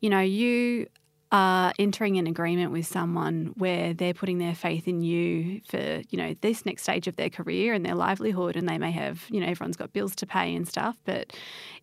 you 0.00 0.10
know 0.10 0.20
you 0.20 0.86
are 1.32 1.72
entering 1.78 2.18
an 2.18 2.26
agreement 2.26 2.72
with 2.72 2.86
someone 2.86 3.52
where 3.56 3.94
they're 3.94 4.14
putting 4.14 4.38
their 4.38 4.54
faith 4.54 4.88
in 4.88 5.00
you 5.00 5.60
for 5.68 6.02
you 6.10 6.18
know 6.18 6.34
this 6.40 6.66
next 6.66 6.82
stage 6.82 7.06
of 7.06 7.16
their 7.16 7.30
career 7.30 7.72
and 7.72 7.86
their 7.86 7.94
livelihood 7.94 8.56
and 8.56 8.68
they 8.68 8.78
may 8.78 8.90
have 8.90 9.24
you 9.30 9.40
know 9.40 9.46
everyone's 9.46 9.76
got 9.76 9.92
bills 9.92 10.16
to 10.16 10.26
pay 10.26 10.54
and 10.54 10.66
stuff 10.66 10.96
but 11.04 11.32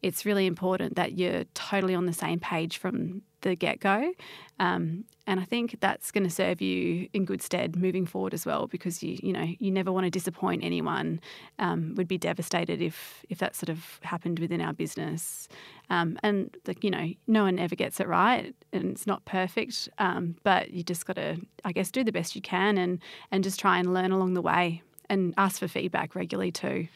it's 0.01 0.25
really 0.25 0.45
important 0.45 0.95
that 0.95 1.17
you're 1.17 1.45
totally 1.53 1.95
on 1.95 2.05
the 2.05 2.13
same 2.13 2.39
page 2.39 2.77
from 2.77 3.21
the 3.41 3.56
get-go. 3.56 4.12
Um, 4.60 5.06
and 5.28 5.41
I 5.41 5.43
think 5.43 5.78
that's 5.82 6.12
going 6.12 6.23
to 6.23 6.30
serve 6.30 6.62
you 6.62 7.10
in 7.13 7.26
good 7.26 7.41
stead 7.41 7.76
moving 7.76 8.06
forward 8.06 8.34
as 8.34 8.45
well 8.45 8.65
because 8.65 9.04
you 9.04 9.17
you 9.21 9.34
know 9.34 9.45
you 9.60 9.69
never 9.69 9.91
want 9.91 10.06
to 10.06 10.10
disappoint 10.10 10.63
anyone 10.63 11.19
um, 11.60 11.93
would 11.95 12.08
be 12.08 12.17
devastated 12.17 12.82
if 12.82 13.26
if 13.30 13.38
that 13.39 13.56
sort 13.56 13.69
of 13.69 14.00
happened 14.04 14.39
within 14.39 14.62
our 14.62 14.73
business. 14.73 15.50
Um, 15.89 16.17
and 16.23 16.56
like 16.65 16.84
you 16.84 16.89
know 16.89 17.10
no 17.28 17.43
one 17.43 17.60
ever 17.60 17.76
gets 17.76 18.00
it 18.00 18.08
right 18.08 18.56
and 18.71 18.91
it's 18.91 19.06
not 19.06 19.26
perfect 19.26 19.89
um, 20.00 20.36
but 20.43 20.71
you 20.71 20.84
just 20.84 21.06
got 21.06 21.17
to 21.17 21.38
I 21.65 21.71
guess 21.73 21.91
do 21.91 22.04
the 22.04 22.12
best 22.12 22.36
you 22.36 22.41
can 22.41 22.78
and 22.78 23.00
and 23.32 23.43
just 23.43 23.60
try 23.60 23.80
and 23.80 23.93
learn 23.93 24.12
along 24.12 24.34
the 24.34 24.41
way 24.41 24.82
and 25.10 25.34
ask 25.38 25.60
for 25.60 25.67
feedback 25.67 26.15
regularly 26.15 26.52
too. 26.52 26.88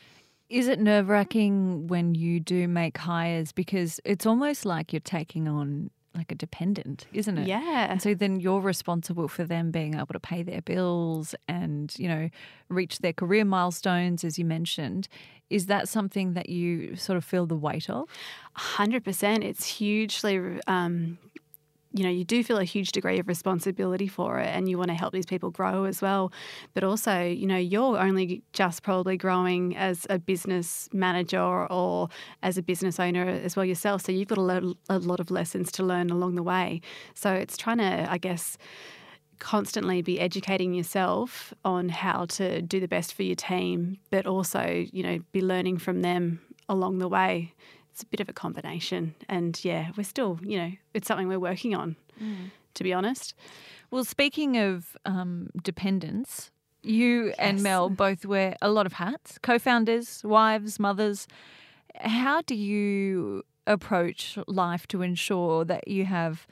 Is 0.49 0.67
it 0.67 0.79
nerve 0.79 1.07
wracking 1.07 1.87
when 1.87 2.13
you 2.13 2.41
do 2.41 2.67
make 2.67 2.97
hires? 2.97 3.53
Because 3.53 4.01
it's 4.03 4.25
almost 4.25 4.65
like 4.65 4.91
you're 4.91 4.99
taking 4.99 5.47
on 5.47 5.89
like 6.15 6.31
a 6.31 6.35
dependent, 6.35 7.07
isn't 7.13 7.37
it? 7.37 7.47
Yeah. 7.47 7.87
And 7.89 8.01
so 8.01 8.13
then 8.13 8.39
you're 8.39 8.59
responsible 8.59 9.27
for 9.27 9.43
them 9.43 9.71
being 9.71 9.95
able 9.95 10.07
to 10.07 10.19
pay 10.19 10.43
their 10.43 10.61
bills 10.61 11.35
and, 11.47 11.93
you 11.97 12.07
know, 12.07 12.29
reach 12.69 12.99
their 12.99 13.13
career 13.13 13.45
milestones, 13.45 14.23
as 14.23 14.37
you 14.37 14.45
mentioned. 14.45 15.07
Is 15.49 15.67
that 15.67 15.87
something 15.87 16.33
that 16.33 16.49
you 16.49 16.95
sort 16.95 17.17
of 17.17 17.25
feel 17.25 17.45
the 17.45 17.55
weight 17.55 17.89
of? 17.89 18.07
100%. 18.57 19.43
It's 19.43 19.65
hugely, 19.65 20.59
um, 20.67 21.17
you 21.93 22.03
know, 22.03 22.09
you 22.09 22.23
do 22.23 22.43
feel 22.43 22.57
a 22.57 22.63
huge 22.63 22.91
degree 22.91 23.19
of 23.19 23.27
responsibility 23.27 24.07
for 24.07 24.39
it 24.39 24.47
and 24.47 24.69
you 24.69 24.77
want 24.77 24.89
to 24.89 24.95
help 24.95 25.13
these 25.13 25.25
people 25.25 25.49
grow 25.49 25.83
as 25.83 26.01
well. 26.01 26.31
But 26.73 26.83
also, 26.83 27.21
you 27.21 27.45
know, 27.45 27.57
you're 27.57 27.97
only 27.97 28.41
just 28.53 28.81
probably 28.83 29.17
growing 29.17 29.75
as 29.75 30.07
a 30.09 30.17
business 30.17 30.87
manager 30.93 31.67
or 31.71 32.07
as 32.43 32.57
a 32.57 32.61
business 32.61 32.99
owner 32.99 33.27
as 33.27 33.55
well 33.55 33.65
yourself. 33.65 34.03
So 34.03 34.11
you've 34.11 34.29
got 34.29 34.37
a 34.37 34.41
lot, 34.41 34.63
a 34.89 34.99
lot 34.99 35.19
of 35.19 35.31
lessons 35.31 35.71
to 35.73 35.83
learn 35.83 36.09
along 36.09 36.35
the 36.35 36.43
way. 36.43 36.81
So 37.13 37.33
it's 37.33 37.57
trying 37.57 37.79
to, 37.79 38.09
I 38.09 38.17
guess, 38.17 38.57
constantly 39.39 40.01
be 40.01 40.19
educating 40.19 40.73
yourself 40.73 41.53
on 41.65 41.89
how 41.89 42.25
to 42.25 42.61
do 42.61 42.79
the 42.79 42.87
best 42.87 43.13
for 43.13 43.23
your 43.23 43.35
team, 43.35 43.97
but 44.11 44.25
also, 44.25 44.85
you 44.93 45.03
know, 45.03 45.19
be 45.31 45.41
learning 45.41 45.79
from 45.79 46.01
them 46.01 46.39
along 46.69 46.99
the 46.99 47.09
way. 47.09 47.53
It's 48.01 48.07
a 48.07 48.07
bit 48.07 48.19
of 48.19 48.29
a 48.29 48.33
combination. 48.33 49.13
And 49.29 49.63
yeah, 49.63 49.91
we're 49.95 50.03
still, 50.03 50.39
you 50.41 50.57
know, 50.57 50.71
it's 50.95 51.07
something 51.07 51.27
we're 51.27 51.39
working 51.39 51.75
on. 51.75 51.95
to 52.73 52.83
be 52.83 52.93
honest. 52.93 53.35
Well, 53.91 54.03
speaking 54.03 54.57
of 54.57 54.97
um, 55.05 55.49
dependence, 55.61 56.49
you 56.81 57.27
yes. 57.27 57.35
and 57.37 57.61
Mel 57.61 57.89
both 57.89 58.25
wear 58.25 58.55
a 58.61 58.69
lot 58.71 58.85
of 58.85 58.93
hats 58.93 59.37
co 59.37 59.59
founders, 59.59 60.23
wives, 60.23 60.79
mothers. 60.79 61.27
How 61.99 62.41
do 62.41 62.55
you 62.55 63.43
approach 63.67 64.39
life 64.47 64.87
to 64.87 65.03
ensure 65.03 65.63
that 65.65 65.87
you 65.87 66.05
have 66.05 66.47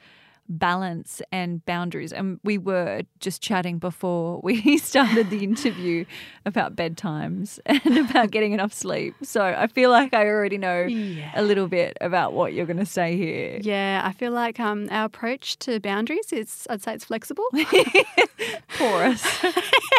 balance 0.50 1.22
and 1.32 1.64
boundaries. 1.64 2.12
And 2.12 2.40
we 2.42 2.58
were 2.58 3.02
just 3.20 3.40
chatting 3.40 3.78
before 3.78 4.40
we 4.42 4.76
started 4.78 5.30
the 5.30 5.44
interview 5.44 6.04
about 6.44 6.76
bedtimes 6.76 7.58
and 7.66 7.98
about 7.98 8.30
getting 8.30 8.52
enough 8.52 8.72
sleep. 8.72 9.14
So 9.22 9.42
I 9.42 9.68
feel 9.68 9.90
like 9.90 10.12
I 10.12 10.26
already 10.26 10.58
know 10.58 10.82
yeah. 10.82 11.30
a 11.34 11.42
little 11.42 11.68
bit 11.68 11.96
about 12.00 12.32
what 12.32 12.52
you're 12.52 12.66
going 12.66 12.78
to 12.78 12.86
say 12.86 13.16
here. 13.16 13.60
Yeah, 13.62 14.02
I 14.04 14.12
feel 14.12 14.32
like 14.32 14.58
um, 14.60 14.88
our 14.90 15.04
approach 15.04 15.58
to 15.60 15.78
boundaries 15.80 16.32
is, 16.32 16.66
I'd 16.68 16.82
say 16.82 16.94
it's 16.94 17.04
flexible. 17.04 17.44
porous. 18.76 19.24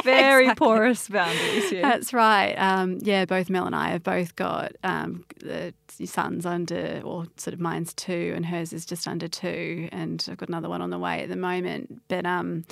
Very 0.04 0.46
exactly. 0.46 0.68
porous 0.68 1.08
boundaries. 1.08 1.72
Yeah. 1.72 1.82
That's 1.82 2.14
right. 2.14 2.54
Um, 2.56 3.00
yeah, 3.02 3.26
both 3.26 3.50
Mel 3.50 3.66
and 3.66 3.76
I 3.76 3.90
have 3.90 4.04
both 4.04 4.36
got 4.36 4.74
um, 4.84 5.24
the 5.40 5.74
sons 6.06 6.46
under, 6.46 7.02
or 7.04 7.26
sort 7.38 7.54
of 7.54 7.60
mine's 7.60 7.94
two, 7.94 8.34
and 8.36 8.46
hers 8.46 8.74
is 8.74 8.86
just 8.86 9.08
under 9.08 9.28
two, 9.28 9.90
and 9.92 10.26
I've 10.30 10.38
got 10.42 10.50
another 10.50 10.70
one 10.70 10.82
on 10.82 10.90
the 10.90 11.00
way 11.00 11.22
at 11.24 11.30
the 11.30 11.36
moment. 11.38 12.02
But 12.10 12.26
um, 12.26 12.66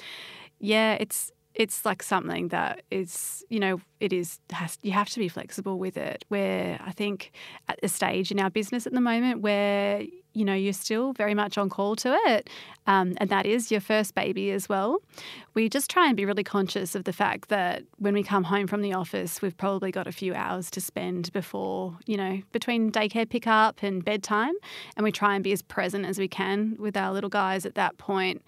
yeah, 0.59 0.97
it's 0.99 1.31
it's 1.59 1.83
like 1.83 2.01
something 2.01 2.47
that 2.47 2.83
is, 2.89 3.43
you 3.49 3.59
know, 3.59 3.81
it 3.99 4.13
is 4.13 4.39
has 4.51 4.77
you 4.81 4.93
have 4.93 5.09
to 5.09 5.19
be 5.19 5.27
flexible 5.27 5.77
with 5.77 5.97
it. 5.97 6.23
Where 6.29 6.79
I 6.83 6.91
think 6.93 7.33
at 7.67 7.77
a 7.83 7.89
stage 7.89 8.31
in 8.31 8.39
our 8.39 8.49
business 8.49 8.87
at 8.87 8.93
the 8.93 9.01
moment 9.01 9.41
where 9.41 10.03
you 10.33 10.45
know 10.45 10.53
you're 10.53 10.71
still 10.71 11.11
very 11.11 11.33
much 11.33 11.57
on 11.57 11.69
call 11.69 11.97
to 11.97 12.17
it, 12.27 12.49
um, 12.87 13.15
and 13.17 13.29
that 13.29 13.45
is 13.45 13.71
your 13.71 13.81
first 13.81 14.15
baby 14.15 14.51
as 14.51 14.69
well. 14.69 14.99
We 15.53 15.67
just 15.67 15.89
try 15.89 16.07
and 16.07 16.15
be 16.15 16.23
really 16.23 16.45
conscious 16.45 16.95
of 16.95 17.03
the 17.03 17.11
fact 17.11 17.49
that 17.49 17.83
when 17.97 18.13
we 18.13 18.23
come 18.23 18.45
home 18.45 18.65
from 18.65 18.81
the 18.81 18.93
office, 18.93 19.41
we've 19.41 19.57
probably 19.57 19.91
got 19.91 20.07
a 20.07 20.13
few 20.13 20.33
hours 20.33 20.71
to 20.71 20.79
spend 20.79 21.33
before 21.33 21.97
you 22.05 22.15
know 22.15 22.41
between 22.53 22.89
daycare 22.89 23.29
pickup 23.29 23.83
and 23.83 24.05
bedtime, 24.05 24.53
and 24.95 25.03
we 25.03 25.11
try 25.11 25.35
and 25.35 25.43
be 25.43 25.51
as 25.51 25.61
present 25.61 26.05
as 26.05 26.19
we 26.19 26.29
can 26.29 26.77
with 26.79 26.95
our 26.95 27.11
little 27.11 27.29
guys 27.29 27.65
at 27.65 27.75
that 27.75 27.97
point. 27.97 28.41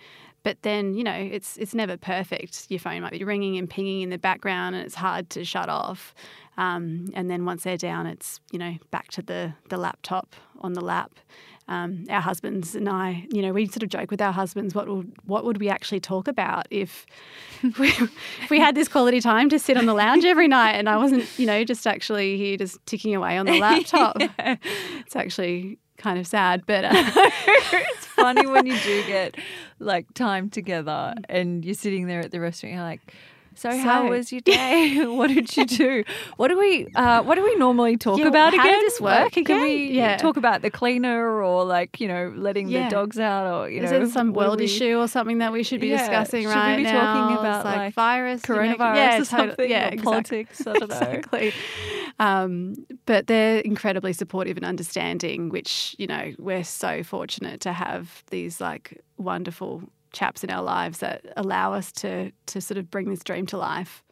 But 0.43 0.61
then, 0.63 0.95
you 0.95 1.03
know, 1.03 1.13
it's 1.13 1.57
it's 1.57 1.73
never 1.75 1.97
perfect. 1.97 2.65
Your 2.69 2.79
phone 2.79 3.01
might 3.01 3.11
be 3.11 3.23
ringing 3.23 3.57
and 3.57 3.69
pinging 3.69 4.01
in 4.01 4.09
the 4.09 4.17
background, 4.17 4.75
and 4.75 4.83
it's 4.83 4.95
hard 4.95 5.29
to 5.31 5.45
shut 5.45 5.69
off. 5.69 6.13
Um, 6.57 7.09
and 7.13 7.29
then 7.29 7.45
once 7.45 7.63
they're 7.63 7.77
down, 7.77 8.07
it's 8.07 8.39
you 8.51 8.59
know 8.59 8.75
back 8.89 9.09
to 9.09 9.21
the 9.21 9.53
the 9.69 9.77
laptop 9.77 10.35
on 10.59 10.73
the 10.73 10.81
lap. 10.81 11.11
Um, 11.67 12.05
our 12.09 12.19
husbands 12.19 12.75
and 12.75 12.89
I, 12.89 13.25
you 13.31 13.41
know, 13.41 13.53
we 13.53 13.65
sort 13.65 13.83
of 13.83 13.89
joke 13.89 14.11
with 14.11 14.21
our 14.21 14.33
husbands, 14.33 14.75
what 14.75 14.89
would 14.89 15.13
what 15.25 15.45
would 15.45 15.59
we 15.59 15.69
actually 15.69 16.01
talk 16.01 16.27
about 16.27 16.67
if 16.69 17.05
we, 17.79 17.87
if 17.89 18.49
we 18.49 18.59
had 18.59 18.75
this 18.75 18.89
quality 18.89 19.21
time 19.21 19.47
to 19.49 19.59
sit 19.59 19.77
on 19.77 19.85
the 19.85 19.93
lounge 19.93 20.25
every 20.25 20.49
night 20.49 20.73
and 20.73 20.89
I 20.89 20.97
wasn't, 20.97 21.25
you 21.39 21.45
know, 21.45 21.63
just 21.63 21.87
actually 21.87 22.35
here 22.35 22.57
just 22.57 22.83
ticking 22.87 23.15
away 23.15 23.37
on 23.37 23.45
the 23.45 23.57
laptop. 23.59 24.17
yeah. 24.19 24.57
It's 25.05 25.15
actually 25.15 25.77
kind 26.01 26.19
of 26.19 26.27
sad, 26.27 26.63
but 26.65 26.83
uh, 26.83 26.89
it's 26.93 28.05
funny 28.07 28.45
when 28.47 28.65
you 28.65 28.77
do 28.79 29.05
get 29.05 29.35
like 29.79 30.13
time 30.13 30.49
together 30.49 31.13
and 31.29 31.63
you're 31.63 31.73
sitting 31.73 32.07
there 32.07 32.19
at 32.19 32.31
the 32.31 32.39
restaurant. 32.39 32.75
You're 32.75 32.83
like, 32.83 33.13
so, 33.55 33.69
so, 33.69 33.77
how 33.77 34.07
was 34.07 34.31
your 34.31 34.41
day? 34.45 35.05
what 35.05 35.27
did 35.27 35.55
you 35.55 35.65
do? 35.65 36.03
What 36.37 36.47
do 36.47 36.57
we 36.57 36.87
uh, 36.95 37.23
What 37.23 37.35
do 37.35 37.43
we 37.43 37.55
normally 37.55 37.97
talk 37.97 38.19
yeah, 38.19 38.27
about 38.27 38.53
how 38.53 38.61
again? 38.61 38.73
How 38.73 38.79
did 38.79 38.85
this 38.87 39.01
work 39.01 39.37
again? 39.37 39.45
Can 39.45 39.61
we 39.61 39.91
yeah. 39.91 40.17
talk 40.17 40.37
about 40.37 40.61
the 40.61 40.71
cleaner 40.71 41.41
or 41.41 41.63
like 41.65 41.99
you 41.99 42.07
know 42.07 42.33
letting 42.35 42.69
yeah. 42.69 42.85
the 42.85 42.89
dogs 42.89 43.19
out 43.19 43.51
or 43.51 43.69
you 43.69 43.83
Is 43.83 43.91
know 43.91 44.01
it 44.01 44.09
some 44.09 44.33
world 44.33 44.59
we... 44.59 44.65
issue 44.65 44.97
or 44.97 45.07
something 45.07 45.39
that 45.39 45.51
we 45.51 45.63
should 45.63 45.81
be 45.81 45.89
discussing 45.89 46.45
right 46.47 46.53
now? 46.53 46.53
should 46.53 46.59
right 46.59 46.77
we 46.77 46.83
be 46.83 46.91
now? 46.91 47.13
Talking 47.13 47.37
about 47.37 47.65
like, 47.65 47.77
like 47.77 47.93
virus, 47.93 48.41
coronavirus, 48.41 48.69
you 48.71 48.77
know? 48.77 48.93
yeah, 48.93 49.21
or 49.21 49.25
something, 49.25 49.69
yeah, 49.69 49.87
exactly. 49.87 50.03
politics. 50.03 50.67
I 50.67 50.73
don't 50.73 50.89
know. 50.89 50.95
exactly. 50.95 51.53
Um, 52.19 52.75
but 53.05 53.27
they're 53.27 53.59
incredibly 53.59 54.13
supportive 54.13 54.57
and 54.57 54.65
understanding, 54.65 55.49
which 55.49 55.95
you 55.97 56.07
know 56.07 56.33
we're 56.37 56.63
so 56.63 57.03
fortunate 57.03 57.61
to 57.61 57.73
have 57.73 58.23
these 58.29 58.61
like 58.61 59.01
wonderful 59.17 59.83
chaps 60.14 60.43
in 60.43 60.49
our 60.49 60.64
lives 60.64 60.99
that 60.99 61.26
allow 61.38 61.74
us 61.74 61.91
to 61.91 62.32
to 62.47 62.62
sort 62.62 62.78
of 62.78 62.89
bring 62.89 63.09
this 63.09 63.24
dream 63.24 63.45
to 63.47 63.57
life. 63.57 64.03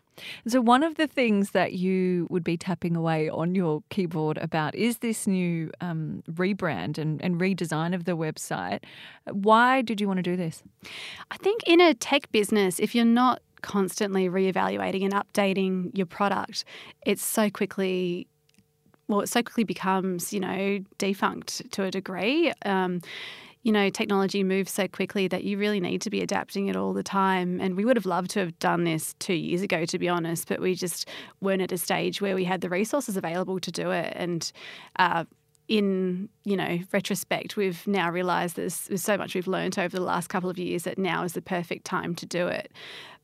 So, 0.47 0.61
one 0.61 0.83
of 0.83 0.95
the 0.95 1.07
things 1.07 1.51
that 1.51 1.73
you 1.73 2.27
would 2.29 2.43
be 2.43 2.57
tapping 2.57 2.95
away 2.95 3.29
on 3.29 3.55
your 3.55 3.83
keyboard 3.89 4.37
about 4.37 4.75
is 4.75 4.97
this 4.97 5.27
new 5.27 5.71
um, 5.81 6.23
rebrand 6.31 6.97
and, 6.97 7.21
and 7.21 7.39
redesign 7.39 7.93
of 7.95 8.05
the 8.05 8.17
website. 8.17 8.83
Why 9.31 9.81
did 9.81 10.01
you 10.01 10.07
want 10.07 10.17
to 10.17 10.23
do 10.23 10.35
this? 10.35 10.63
I 11.31 11.37
think 11.37 11.61
in 11.65 11.79
a 11.81 11.93
tech 11.93 12.31
business, 12.31 12.79
if 12.79 12.93
you're 12.93 13.05
not 13.05 13.41
constantly 13.61 14.29
reevaluating 14.29 15.03
and 15.03 15.13
updating 15.13 15.95
your 15.97 16.05
product, 16.05 16.63
it's 17.05 17.23
so 17.23 17.49
quickly 17.49 18.27
well, 19.07 19.21
it 19.21 19.27
so 19.27 19.41
quickly 19.41 19.63
becomes, 19.63 20.31
you 20.31 20.39
know, 20.39 20.79
defunct 20.99 21.71
to 21.71 21.83
a 21.83 21.89
degree. 21.91 22.53
Um, 22.63 23.01
you 23.63 23.71
know, 23.71 23.89
technology 23.89 24.43
moves 24.43 24.71
so 24.71 24.87
quickly 24.87 25.27
that 25.27 25.43
you 25.43 25.57
really 25.57 25.81
need 25.81 26.01
to 26.01 26.09
be 26.09 26.21
adapting 26.21 26.67
it 26.67 26.75
all 26.75 26.93
the 26.93 27.03
time. 27.03 27.59
And 27.59 27.75
we 27.75 27.83
would 27.83 27.97
have 27.97 28.05
loved 28.05 28.31
to 28.31 28.39
have 28.39 28.57
done 28.59 28.85
this 28.85 29.15
two 29.19 29.33
years 29.33 29.61
ago, 29.61 29.85
to 29.85 29.99
be 29.99 30.07
honest, 30.07 30.47
but 30.47 30.61
we 30.61 30.75
just 30.75 31.07
weren't 31.41 31.61
at 31.61 31.71
a 31.71 31.77
stage 31.77 32.21
where 32.21 32.35
we 32.35 32.45
had 32.45 32.61
the 32.61 32.69
resources 32.69 33.17
available 33.17 33.59
to 33.59 33.71
do 33.71 33.91
it. 33.91 34.13
And 34.15 34.49
uh, 34.97 35.25
in 35.67 36.29
you 36.45 36.57
know 36.57 36.79
retrospect, 36.91 37.57
we've 37.57 37.85
now 37.85 38.09
realised 38.09 38.55
there's, 38.55 38.87
there's 38.87 39.03
so 39.03 39.17
much 39.17 39.35
we've 39.35 39.47
learned 39.47 39.77
over 39.77 39.95
the 39.95 40.03
last 40.03 40.27
couple 40.27 40.49
of 40.49 40.57
years 40.57 40.83
that 40.83 40.97
now 40.97 41.23
is 41.23 41.33
the 41.33 41.41
perfect 41.41 41.85
time 41.85 42.15
to 42.15 42.25
do 42.25 42.47
it. 42.47 42.71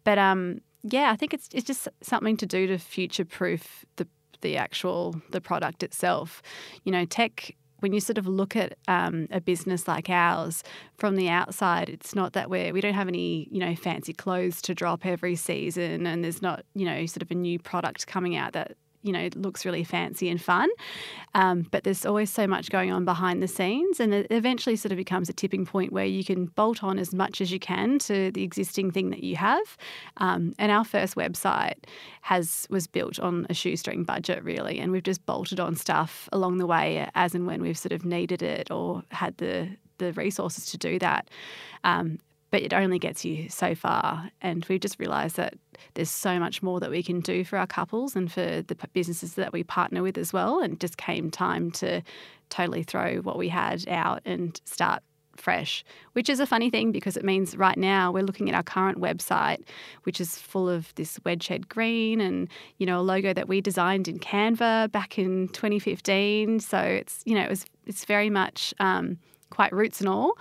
But 0.04 0.18
um, 0.20 0.62
yeah, 0.84 1.12
I 1.12 1.16
think 1.16 1.34
it's 1.34 1.50
it's 1.54 1.66
just 1.66 1.88
something 2.02 2.38
to 2.38 2.46
do 2.46 2.68
to 2.68 2.78
future 2.78 3.26
proof 3.26 3.86
the 3.96 4.08
the 4.42 4.58
actual 4.58 5.20
the 5.32 5.42
product 5.42 5.82
itself. 5.82 6.42
You 6.84 6.92
know, 6.92 7.06
tech 7.06 7.56
when 7.80 7.94
you 7.94 8.00
sort 8.00 8.18
of 8.18 8.28
look 8.28 8.56
at 8.56 8.78
um, 8.88 9.28
a 9.32 9.42
business 9.42 9.88
like 9.88 10.10
ours 10.10 10.64
from 10.98 11.16
the 11.16 11.30
outside, 11.30 11.90
it's 11.90 12.16
not 12.16 12.34
that 12.34 12.50
we're 12.50 12.74
we 12.74 12.82
don't 12.82 12.94
have 12.94 13.08
any 13.08 13.48
you 13.52 13.60
know 13.60 13.76
fancy 13.76 14.14
clothes 14.14 14.62
to 14.64 14.76
drop 14.76 15.06
every 15.06 15.36
season, 15.36 16.08
and 16.08 16.24
there's 16.24 16.42
not 16.42 16.66
you 16.74 16.86
know 16.86 17.06
sort 17.06 17.22
of 17.22 17.32
a 17.32 17.36
new 17.36 17.60
product 17.60 18.08
coming 18.08 18.36
out 18.36 18.54
that 18.54 18.78
you 19.06 19.12
know 19.12 19.30
looks 19.36 19.66
really 19.66 19.84
fancy 19.84 20.30
and 20.30 20.42
fun. 20.42 20.70
Um, 21.34 21.68
but 21.72 21.84
there's 21.84 22.06
always 22.06 22.32
so 22.32 22.48
much 22.48 22.70
going 22.70 22.92
on 22.92 23.06
behind 23.06 23.44
the 23.44 23.48
scenes, 23.48 24.00
and 24.00 24.14
it 24.14 24.28
eventually 24.32 24.76
sort 24.76 24.92
of 24.92 24.98
becomes 24.98 25.30
a 25.30 25.34
tipping 25.34 25.66
point 25.66 25.94
where 25.94 26.06
you 26.06 26.24
can 26.24 26.48
bolt 26.48 26.84
on 26.84 26.98
as 26.98 27.14
much 27.14 27.42
as 27.42 27.52
you 27.52 27.60
can 27.60 28.00
to 28.00 28.32
the 28.32 28.44
existing 28.44 28.92
thing 28.92 29.12
that 29.12 29.24
you 29.24 29.36
have. 29.36 29.78
Um, 30.18 30.54
and 30.58 30.72
our 30.72 30.84
first 30.84 31.16
website 31.16 31.76
has 32.22 32.68
was 32.70 32.88
built 32.88 33.20
on 33.20 33.46
a 33.50 33.54
shoestring 33.54 34.04
budget 34.04 34.44
really, 34.44 34.80
and 34.80 34.92
we've 34.92 35.04
just 35.04 35.26
bolted 35.26 35.60
on 35.60 35.76
stuff 35.76 36.28
along 36.32 36.58
the 36.58 36.68
way 36.68 37.08
as 37.16 37.36
and 37.36 37.46
when 37.46 37.62
we've 37.62 37.78
sort 37.78 37.94
of 37.94 38.04
needed 38.04 38.42
it 38.42 38.72
or 38.72 39.04
had 39.12 39.38
the 39.38 39.70
the 39.98 40.12
resources 40.14 40.66
to 40.66 40.78
do 40.78 41.00
that. 41.00 41.30
Um, 41.84 42.20
but 42.56 42.64
it 42.64 42.72
only 42.72 42.98
gets 42.98 43.26
you 43.26 43.50
so 43.50 43.76
far. 43.76 44.32
And 44.42 44.66
we've 44.70 44.80
just 44.80 44.98
realised 44.98 45.36
that 45.36 45.56
there's 45.96 46.10
so 46.10 46.40
much 46.40 46.64
more 46.64 46.80
that 46.80 46.90
we 46.90 47.04
can 47.04 47.20
do 47.20 47.44
for 47.44 47.58
our 47.58 47.68
couples 47.68 48.16
and 48.16 48.32
for 48.32 48.62
the 48.62 48.78
businesses 48.94 49.34
that 49.34 49.52
we 49.52 49.62
partner 49.62 50.02
with 50.02 50.18
as 50.18 50.32
well. 50.32 50.62
And 50.62 50.80
just 50.80 50.96
came 50.96 51.30
time 51.30 51.70
to 51.72 52.02
totally 52.50 52.84
throw 52.84 53.18
what 53.18 53.38
we 53.38 53.50
had 53.50 53.86
out 53.90 54.22
and 54.24 54.62
start 54.64 55.04
fresh, 55.36 55.84
which 56.14 56.30
is 56.30 56.40
a 56.40 56.48
funny 56.48 56.70
thing 56.70 56.94
because 56.94 57.18
it 57.18 57.26
means 57.26 57.58
right 57.58 57.78
now 57.78 58.10
we're 58.10 58.24
looking 58.24 58.48
at 58.48 58.56
our 58.56 58.64
current 58.64 59.02
website, 59.02 59.62
which 60.04 60.22
is 60.22 60.38
full 60.38 60.70
of 60.70 60.96
this 60.96 61.20
wedge 61.26 61.52
green 61.68 62.22
and, 62.22 62.48
you 62.78 62.86
know, 62.86 63.02
a 63.02 63.04
logo 63.04 63.34
that 63.34 63.50
we 63.50 63.60
designed 63.60 64.08
in 64.08 64.18
Canva 64.18 64.94
back 64.94 65.20
in 65.20 65.50
2015. 65.50 66.62
So 66.62 66.80
it's, 66.80 67.22
you 67.26 67.36
know, 67.36 67.42
it 67.42 67.50
was, 67.50 67.66
it's 67.86 68.06
very 68.06 68.30
much 68.30 68.74
um, 68.80 69.18
quite 69.50 69.74
roots 69.74 70.00
and 70.00 70.08
all 70.08 70.38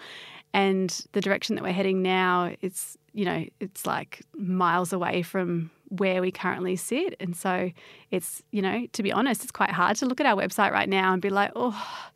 and 0.54 1.04
the 1.12 1.20
direction 1.20 1.56
that 1.56 1.64
we're 1.64 1.72
heading 1.72 2.00
now 2.00 2.50
it's 2.62 2.96
you 3.12 3.26
know 3.26 3.44
it's 3.60 3.84
like 3.84 4.22
miles 4.34 4.92
away 4.92 5.20
from 5.20 5.70
where 5.88 6.20
we 6.20 6.30
currently 6.30 6.76
sit. 6.76 7.14
And 7.20 7.36
so 7.36 7.70
it's 8.10 8.42
you 8.50 8.62
know 8.62 8.86
to 8.92 9.02
be 9.02 9.12
honest 9.12 9.42
it's 9.42 9.52
quite 9.52 9.70
hard 9.70 9.96
to 9.98 10.06
look 10.06 10.20
at 10.20 10.26
our 10.26 10.40
website 10.40 10.72
right 10.72 10.88
now 10.88 11.12
and 11.12 11.20
be 11.20 11.30
like 11.30 11.52
oh 11.54 12.10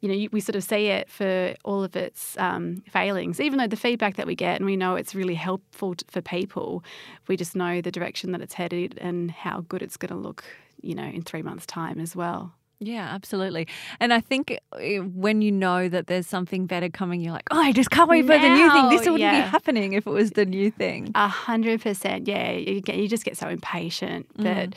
you 0.00 0.08
know 0.08 0.28
we 0.30 0.40
sort 0.40 0.54
of 0.56 0.62
see 0.62 0.86
it 0.86 1.10
for 1.10 1.54
all 1.64 1.82
of 1.82 1.96
its 1.96 2.38
um, 2.38 2.82
failings. 2.90 3.40
Even 3.40 3.58
though 3.58 3.66
the 3.66 3.76
feedback 3.76 4.16
that 4.16 4.26
we 4.26 4.34
get 4.34 4.56
and 4.56 4.66
we 4.66 4.76
know 4.76 4.94
it's 4.94 5.14
really 5.14 5.34
helpful 5.34 5.94
for 6.08 6.22
people 6.22 6.84
we 7.26 7.36
just 7.36 7.56
know 7.56 7.80
the 7.80 7.90
direction 7.90 8.32
that 8.32 8.40
it's 8.40 8.54
headed 8.54 8.96
and 9.00 9.30
how 9.30 9.62
good 9.68 9.82
it's 9.82 9.96
going 9.96 10.12
to 10.12 10.16
look 10.16 10.44
you 10.80 10.94
know 10.94 11.04
in 11.04 11.22
three 11.22 11.42
months 11.42 11.66
time 11.66 11.98
as 11.98 12.14
well 12.14 12.52
Yeah, 12.80 13.08
absolutely. 13.12 13.66
And 13.98 14.12
I 14.12 14.20
think 14.20 14.56
eh, 14.78 14.98
when 14.98 15.42
you 15.42 15.50
know 15.50 15.88
that 15.88 16.06
there's 16.06 16.28
something 16.28 16.66
better 16.66 16.88
coming, 16.88 17.20
you're 17.20 17.32
like, 17.32 17.48
oh, 17.50 17.60
I 17.60 17.72
just 17.72 17.90
can't 17.90 18.08
wait 18.08 18.22
for 18.22 18.38
the 18.38 18.48
new 18.48 18.72
thing. 18.72 18.88
This 18.88 19.00
wouldn't 19.00 19.18
yeah. 19.18 19.42
be 19.42 19.48
happening 19.48 19.94
if 19.94 20.06
it 20.06 20.10
was 20.10 20.32
the 20.32 20.46
new 20.46 20.70
thing. 20.70 21.10
A 21.16 21.26
hundred 21.26 21.82
percent. 21.82 22.28
Yeah, 22.28 22.52
you 22.52 22.80
get 22.80 22.96
you 22.96 23.08
just 23.08 23.24
get 23.24 23.36
so 23.36 23.48
impatient, 23.48 24.26
but 24.36 24.74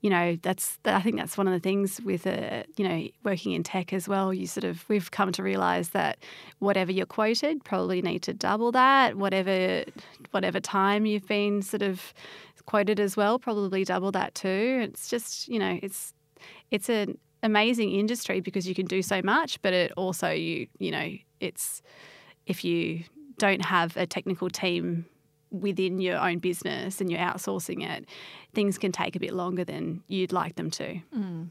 you 0.00 0.10
know 0.10 0.36
that's 0.42 0.78
I 0.84 1.02
think 1.02 1.16
that's 1.16 1.36
one 1.36 1.48
of 1.48 1.52
the 1.52 1.58
things 1.58 2.00
with 2.02 2.24
uh, 2.24 2.62
you 2.76 2.88
know 2.88 3.08
working 3.24 3.52
in 3.52 3.64
tech 3.64 3.92
as 3.92 4.08
well. 4.08 4.32
You 4.32 4.46
sort 4.46 4.64
of 4.64 4.88
we've 4.88 5.10
come 5.10 5.32
to 5.32 5.42
realize 5.42 5.90
that 5.90 6.18
whatever 6.60 6.92
you're 6.92 7.04
quoted, 7.04 7.64
probably 7.64 8.00
need 8.00 8.22
to 8.22 8.32
double 8.32 8.70
that. 8.72 9.16
Whatever 9.16 9.84
whatever 10.30 10.60
time 10.60 11.04
you've 11.04 11.26
been 11.26 11.62
sort 11.62 11.82
of 11.82 12.14
quoted 12.66 13.00
as 13.00 13.16
well, 13.16 13.40
probably 13.40 13.84
double 13.84 14.12
that 14.12 14.36
too. 14.36 14.80
It's 14.84 15.08
just 15.08 15.48
you 15.48 15.58
know 15.58 15.80
it's 15.82 16.14
it's 16.70 16.88
an 16.88 17.18
amazing 17.42 17.92
industry 17.92 18.40
because 18.40 18.68
you 18.68 18.74
can 18.74 18.86
do 18.86 19.02
so 19.02 19.20
much, 19.22 19.60
but 19.62 19.72
it 19.72 19.92
also 19.96 20.30
you 20.30 20.66
you 20.78 20.90
know 20.90 21.12
it's 21.40 21.82
if 22.46 22.64
you 22.64 23.04
don't 23.38 23.64
have 23.64 23.96
a 23.96 24.06
technical 24.06 24.50
team 24.50 25.06
within 25.50 26.00
your 26.00 26.18
own 26.18 26.38
business 26.38 27.00
and 27.00 27.10
you're 27.10 27.20
outsourcing 27.20 27.84
it, 27.84 28.06
things 28.54 28.78
can 28.78 28.92
take 28.92 29.16
a 29.16 29.20
bit 29.20 29.32
longer 29.32 29.64
than 29.64 30.02
you'd 30.06 30.32
like 30.32 30.54
them 30.56 30.70
to. 30.70 31.00
Mm. 31.16 31.48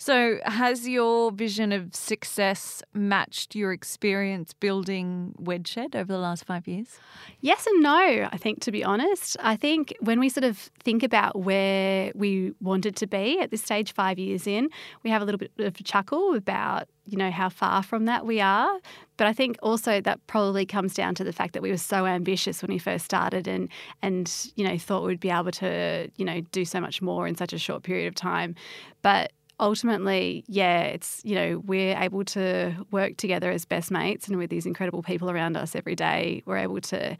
So, 0.00 0.38
has 0.44 0.88
your 0.88 1.32
vision 1.32 1.72
of 1.72 1.92
success 1.92 2.84
matched 2.94 3.56
your 3.56 3.72
experience 3.72 4.52
building 4.52 5.34
Wedshed 5.42 5.96
over 5.96 6.12
the 6.12 6.20
last 6.20 6.44
five 6.44 6.68
years? 6.68 7.00
Yes 7.40 7.66
and 7.66 7.82
no, 7.82 8.28
I 8.30 8.36
think, 8.36 8.60
to 8.60 8.70
be 8.70 8.84
honest. 8.84 9.36
I 9.40 9.56
think 9.56 9.92
when 9.98 10.20
we 10.20 10.28
sort 10.28 10.44
of 10.44 10.56
think 10.84 11.02
about 11.02 11.40
where 11.40 12.12
we 12.14 12.52
wanted 12.60 12.94
to 12.94 13.08
be 13.08 13.40
at 13.40 13.50
this 13.50 13.62
stage, 13.62 13.92
five 13.92 14.20
years 14.20 14.46
in, 14.46 14.68
we 15.02 15.10
have 15.10 15.20
a 15.20 15.24
little 15.24 15.38
bit 15.38 15.50
of 15.58 15.74
a 15.80 15.82
chuckle 15.82 16.34
about, 16.36 16.88
you 17.04 17.18
know, 17.18 17.32
how 17.32 17.48
far 17.48 17.82
from 17.82 18.04
that 18.04 18.24
we 18.24 18.40
are. 18.40 18.78
But 19.16 19.26
I 19.26 19.32
think 19.32 19.58
also 19.64 20.00
that 20.00 20.24
probably 20.28 20.64
comes 20.64 20.94
down 20.94 21.16
to 21.16 21.24
the 21.24 21.32
fact 21.32 21.54
that 21.54 21.62
we 21.62 21.72
were 21.72 21.76
so 21.76 22.06
ambitious 22.06 22.62
when 22.62 22.70
we 22.70 22.78
first 22.78 23.04
started 23.04 23.48
and, 23.48 23.68
and 24.00 24.32
you 24.54 24.64
know, 24.64 24.78
thought 24.78 25.04
we'd 25.04 25.18
be 25.18 25.30
able 25.30 25.50
to, 25.50 26.08
you 26.16 26.24
know, 26.24 26.40
do 26.52 26.64
so 26.64 26.80
much 26.80 27.02
more 27.02 27.26
in 27.26 27.34
such 27.34 27.52
a 27.52 27.58
short 27.58 27.82
period 27.82 28.06
of 28.06 28.14
time. 28.14 28.54
But 29.02 29.32
ultimately, 29.60 30.44
yeah, 30.46 30.82
it's, 30.82 31.20
you 31.24 31.34
know, 31.34 31.62
we're 31.66 31.96
able 31.98 32.24
to 32.26 32.74
work 32.90 33.16
together 33.16 33.50
as 33.50 33.64
best 33.64 33.90
mates 33.90 34.28
and 34.28 34.36
with 34.38 34.50
these 34.50 34.66
incredible 34.66 35.02
people 35.02 35.30
around 35.30 35.56
us 35.56 35.74
every 35.74 35.96
day, 35.96 36.42
we're 36.46 36.56
able 36.58 36.80
to, 36.80 37.16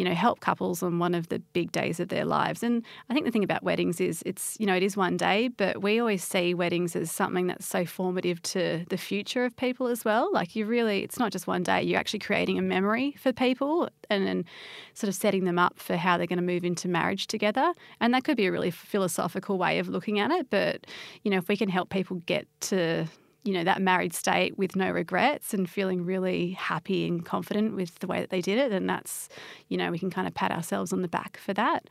you 0.00 0.06
know, 0.06 0.14
help 0.14 0.40
couples 0.40 0.82
on 0.82 0.98
one 0.98 1.14
of 1.14 1.28
the 1.28 1.40
big 1.52 1.70
days 1.72 2.00
of 2.00 2.08
their 2.08 2.24
lives. 2.24 2.62
And 2.62 2.82
I 3.10 3.12
think 3.12 3.26
the 3.26 3.30
thing 3.30 3.44
about 3.44 3.62
weddings 3.62 4.00
is 4.00 4.22
it's, 4.24 4.56
you 4.58 4.64
know, 4.64 4.74
it 4.74 4.82
is 4.82 4.96
one 4.96 5.18
day, 5.18 5.48
but 5.48 5.82
we 5.82 6.00
always 6.00 6.24
see 6.24 6.54
weddings 6.54 6.96
as 6.96 7.12
something 7.12 7.48
that's 7.48 7.66
so 7.66 7.84
formative 7.84 8.40
to 8.44 8.86
the 8.88 8.96
future 8.96 9.44
of 9.44 9.54
people 9.58 9.88
as 9.88 10.02
well. 10.02 10.32
Like 10.32 10.56
you 10.56 10.64
really, 10.64 11.02
it's 11.02 11.18
not 11.18 11.32
just 11.32 11.46
one 11.46 11.62
day, 11.62 11.82
you're 11.82 12.00
actually 12.00 12.20
creating 12.20 12.58
a 12.58 12.62
memory 12.62 13.14
for 13.20 13.30
people 13.30 13.90
and 14.08 14.26
then 14.26 14.46
sort 14.94 15.08
of 15.08 15.14
setting 15.14 15.44
them 15.44 15.58
up 15.58 15.78
for 15.78 15.96
how 15.96 16.16
they're 16.16 16.26
going 16.26 16.38
to 16.38 16.42
move 16.42 16.64
into 16.64 16.88
marriage 16.88 17.26
together. 17.26 17.74
And 18.00 18.14
that 18.14 18.24
could 18.24 18.38
be 18.38 18.46
a 18.46 18.52
really 18.52 18.70
philosophical 18.70 19.58
way 19.58 19.80
of 19.80 19.90
looking 19.90 20.18
at 20.18 20.30
it. 20.30 20.48
But, 20.48 20.86
you 21.24 21.30
know, 21.30 21.36
if 21.36 21.46
we 21.46 21.58
can 21.58 21.68
help 21.68 21.90
people 21.90 22.22
get 22.24 22.48
to, 22.62 23.04
you 23.44 23.52
know, 23.52 23.64
that 23.64 23.80
married 23.80 24.12
state 24.12 24.58
with 24.58 24.76
no 24.76 24.90
regrets 24.90 25.54
and 25.54 25.68
feeling 25.68 26.04
really 26.04 26.50
happy 26.52 27.06
and 27.06 27.24
confident 27.24 27.74
with 27.74 27.98
the 28.00 28.06
way 28.06 28.20
that 28.20 28.30
they 28.30 28.40
did 28.40 28.58
it, 28.58 28.70
then 28.70 28.86
that's, 28.86 29.28
you 29.68 29.76
know, 29.76 29.90
we 29.90 29.98
can 29.98 30.10
kind 30.10 30.28
of 30.28 30.34
pat 30.34 30.50
ourselves 30.50 30.92
on 30.92 31.02
the 31.02 31.08
back 31.08 31.38
for 31.38 31.54
that. 31.54 31.88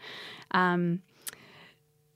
Um, 0.51 1.01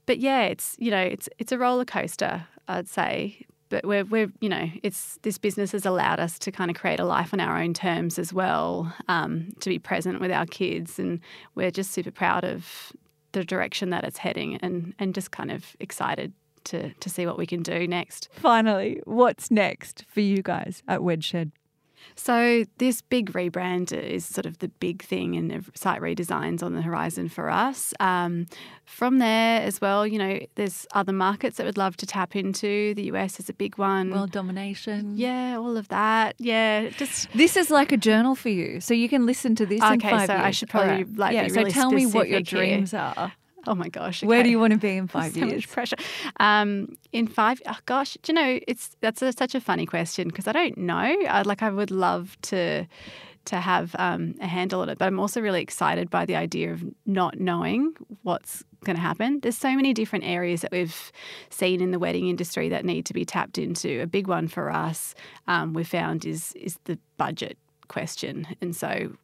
but 0.06 0.20
yeah, 0.20 0.44
it's 0.44 0.76
you 0.80 0.92
know, 0.92 1.02
it's 1.02 1.30
it's 1.40 1.52
a 1.52 1.58
roller 1.58 1.86
coaster, 1.86 2.46
I'd 2.68 2.88
say. 2.88 3.46
But 3.70 3.86
we're 3.86 4.06
we're 4.06 4.32
you 4.40 4.50
know, 4.50 4.70
it's 4.84 5.18
this 5.24 5.38
business 5.38 5.72
has 5.72 5.86
allowed 5.86 6.20
us 6.20 6.38
to 6.40 6.52
kind 6.52 6.70
of 6.70 6.78
create 6.78 7.00
a 7.00 7.06
life 7.06 7.34
on 7.34 7.40
our 7.40 7.60
own 7.60 7.74
terms 7.74 8.20
as 8.20 8.34
well, 8.34 8.94
um, 9.08 9.50
to 9.62 9.70
be 9.70 9.80
present 9.80 10.20
with 10.20 10.32
our 10.32 10.46
kids, 10.46 11.00
and 11.00 11.20
we're 11.56 11.72
just 11.72 11.92
super 11.92 12.12
proud 12.12 12.44
of 12.44 12.94
the 13.32 13.44
direction 13.44 13.90
that 13.90 14.04
it's 14.04 14.20
heading, 14.20 14.58
and 14.58 14.94
and 15.00 15.16
just 15.16 15.32
kind 15.32 15.52
of 15.52 15.76
excited 15.80 16.34
to 16.66 16.94
to 16.94 17.10
see 17.10 17.26
what 17.26 17.38
we 17.38 17.46
can 17.46 17.62
do 17.64 17.88
next. 17.88 18.30
Finally, 18.34 19.02
what's 19.06 19.52
next 19.52 20.06
for 20.08 20.22
you 20.22 20.42
guys 20.42 20.84
at 20.88 21.02
Wedshed? 21.02 21.52
So 22.16 22.66
this 22.80 23.02
big 23.02 23.32
rebrand 23.32 23.94
is 23.94 24.26
sort 24.26 24.46
of 24.46 24.60
the 24.60 24.68
big 24.68 25.02
thing, 25.02 25.36
and 25.38 25.66
site 25.74 26.02
redesigns 26.02 26.62
on 26.62 26.74
the 26.74 26.82
horizon 26.82 27.30
for 27.30 27.50
us. 27.50 27.94
Um, 28.00 28.46
from 28.86 29.20
there 29.20 29.62
as 29.62 29.80
well, 29.80 30.06
you 30.06 30.20
know, 30.20 30.40
there's 30.56 30.86
other 30.94 31.14
markets 31.14 31.56
that 31.58 31.66
we'd 31.66 31.78
love 31.78 31.96
to 31.98 32.06
tap 32.06 32.36
into. 32.36 32.94
The 32.96 33.04
US 33.14 33.40
is 33.40 33.48
a 33.48 33.54
big 33.54 33.78
one. 33.78 34.12
World 34.12 34.32
domination. 34.32 35.14
yeah, 35.16 35.58
all 35.58 35.78
of 35.78 35.88
that. 35.88 36.36
Yeah, 36.40 36.90
just 36.90 37.32
This 37.34 37.56
is 37.56 37.72
like 37.72 37.94
a 37.94 37.98
journal 37.98 38.36
for 38.36 38.50
you, 38.50 38.82
so 38.82 38.94
you 38.94 39.08
can 39.08 39.26
listen 39.26 39.56
to 39.56 39.66
this 39.66 39.82
in 39.82 39.94
Okay, 39.94 40.10
five 40.10 40.28
so 40.28 40.36
I 40.36 40.52
should 40.52 40.70
probably, 40.70 40.92
All 40.92 40.98
right. 41.04 41.18
like, 41.18 41.34
yeah. 41.34 41.44
be 41.44 41.50
so 41.50 41.56
really 41.62 41.72
tell 41.72 41.92
me 41.92 42.06
what 42.06 42.28
your 42.28 42.40
specific 42.40 42.50
here. 42.50 42.76
dreams 42.78 42.94
are. 42.94 43.32
oh 43.68 43.76
my 43.76 43.90
gosh. 43.90 44.24
Where 44.24 44.44
do 44.44 44.50
you 44.50 44.60
want 44.60 44.74
to 44.74 44.80
be 44.80 44.98
in 44.98 45.08
five 45.18 45.34
so 45.34 45.40
years? 45.40 45.54
much 45.54 45.70
pressure. 45.70 45.96
Um, 46.40 46.98
in 47.12 47.28
five, 47.28 47.62
oh 47.68 47.78
gosh, 47.86 48.18
do 48.22 48.32
you 48.32 48.36
know, 48.36 48.60
it's 48.68 48.96
that's 49.02 49.22
a, 49.22 49.32
such 49.32 49.56
a 49.56 49.62
funny 49.62 49.86
question 49.86 50.28
because 50.28 50.48
I 50.48 50.52
don't 50.52 50.78
know. 50.78 50.96
I, 50.96 51.42
like, 51.44 51.64
I 51.64 51.70
would 51.70 51.92
love 51.92 52.38
to 52.44 52.88
to 53.46 53.58
have 53.58 53.94
um, 54.00 54.36
a 54.40 54.48
handle 54.48 54.80
on 54.82 54.90
it, 54.90 54.98
but 54.98 55.06
I'm 55.06 55.20
also 55.20 55.42
really 55.42 55.62
excited 55.62 56.10
by 56.10 56.26
the 56.26 56.36
idea 56.38 56.72
of 56.72 56.82
not 57.06 57.40
knowing 57.42 57.94
what's 58.22 58.64
going 58.86 58.96
to 58.96 59.02
happen. 59.02 59.42
There's 59.42 59.58
so 59.58 59.76
many 59.76 59.94
different 59.94 60.24
areas 60.24 60.62
that 60.62 60.72
we've 60.72 61.12
seen 61.50 61.82
in 61.82 61.92
the 61.92 62.00
wedding 62.00 62.30
industry 62.30 62.70
that 62.70 62.86
need 62.86 63.06
to 63.08 63.14
be 63.14 63.26
tapped 63.26 63.58
into. 63.58 64.02
A 64.02 64.08
big 64.08 64.28
one 64.28 64.48
for 64.48 64.72
us, 64.72 65.14
um, 65.48 65.74
we 65.74 65.84
found, 65.84 66.26
is 66.26 66.54
is 66.54 66.80
the 66.86 66.98
budget 67.18 67.58
question. 67.88 68.48
And 68.62 68.76
so, 68.76 69.16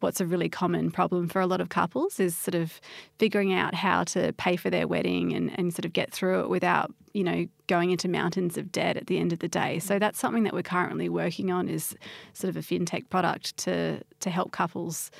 what's 0.00 0.20
a 0.20 0.26
really 0.26 0.48
common 0.48 0.90
problem 0.90 1.28
for 1.28 1.40
a 1.40 1.46
lot 1.46 1.60
of 1.60 1.70
couples 1.70 2.20
is 2.20 2.36
sort 2.36 2.54
of 2.54 2.80
figuring 3.18 3.52
out 3.52 3.74
how 3.74 4.04
to 4.04 4.32
pay 4.34 4.56
for 4.56 4.68
their 4.68 4.86
wedding 4.86 5.32
and, 5.32 5.56
and 5.58 5.72
sort 5.72 5.84
of 5.84 5.92
get 5.92 6.12
through 6.12 6.40
it 6.40 6.50
without, 6.50 6.92
you 7.14 7.24
know, 7.24 7.46
going 7.66 7.90
into 7.90 8.08
mountains 8.08 8.58
of 8.58 8.70
debt 8.70 8.96
at 8.96 9.06
the 9.06 9.18
end 9.18 9.32
of 9.32 9.38
the 9.38 9.48
day. 9.48 9.78
So 9.78 9.98
that's 9.98 10.18
something 10.18 10.42
that 10.42 10.52
we're 10.52 10.62
currently 10.62 11.08
working 11.08 11.50
on 11.50 11.68
is 11.68 11.96
sort 12.34 12.50
of 12.50 12.56
a 12.56 12.60
fintech 12.60 13.08
product 13.08 13.56
to 13.58 14.02
to 14.20 14.30
help 14.30 14.52
couples 14.52 15.10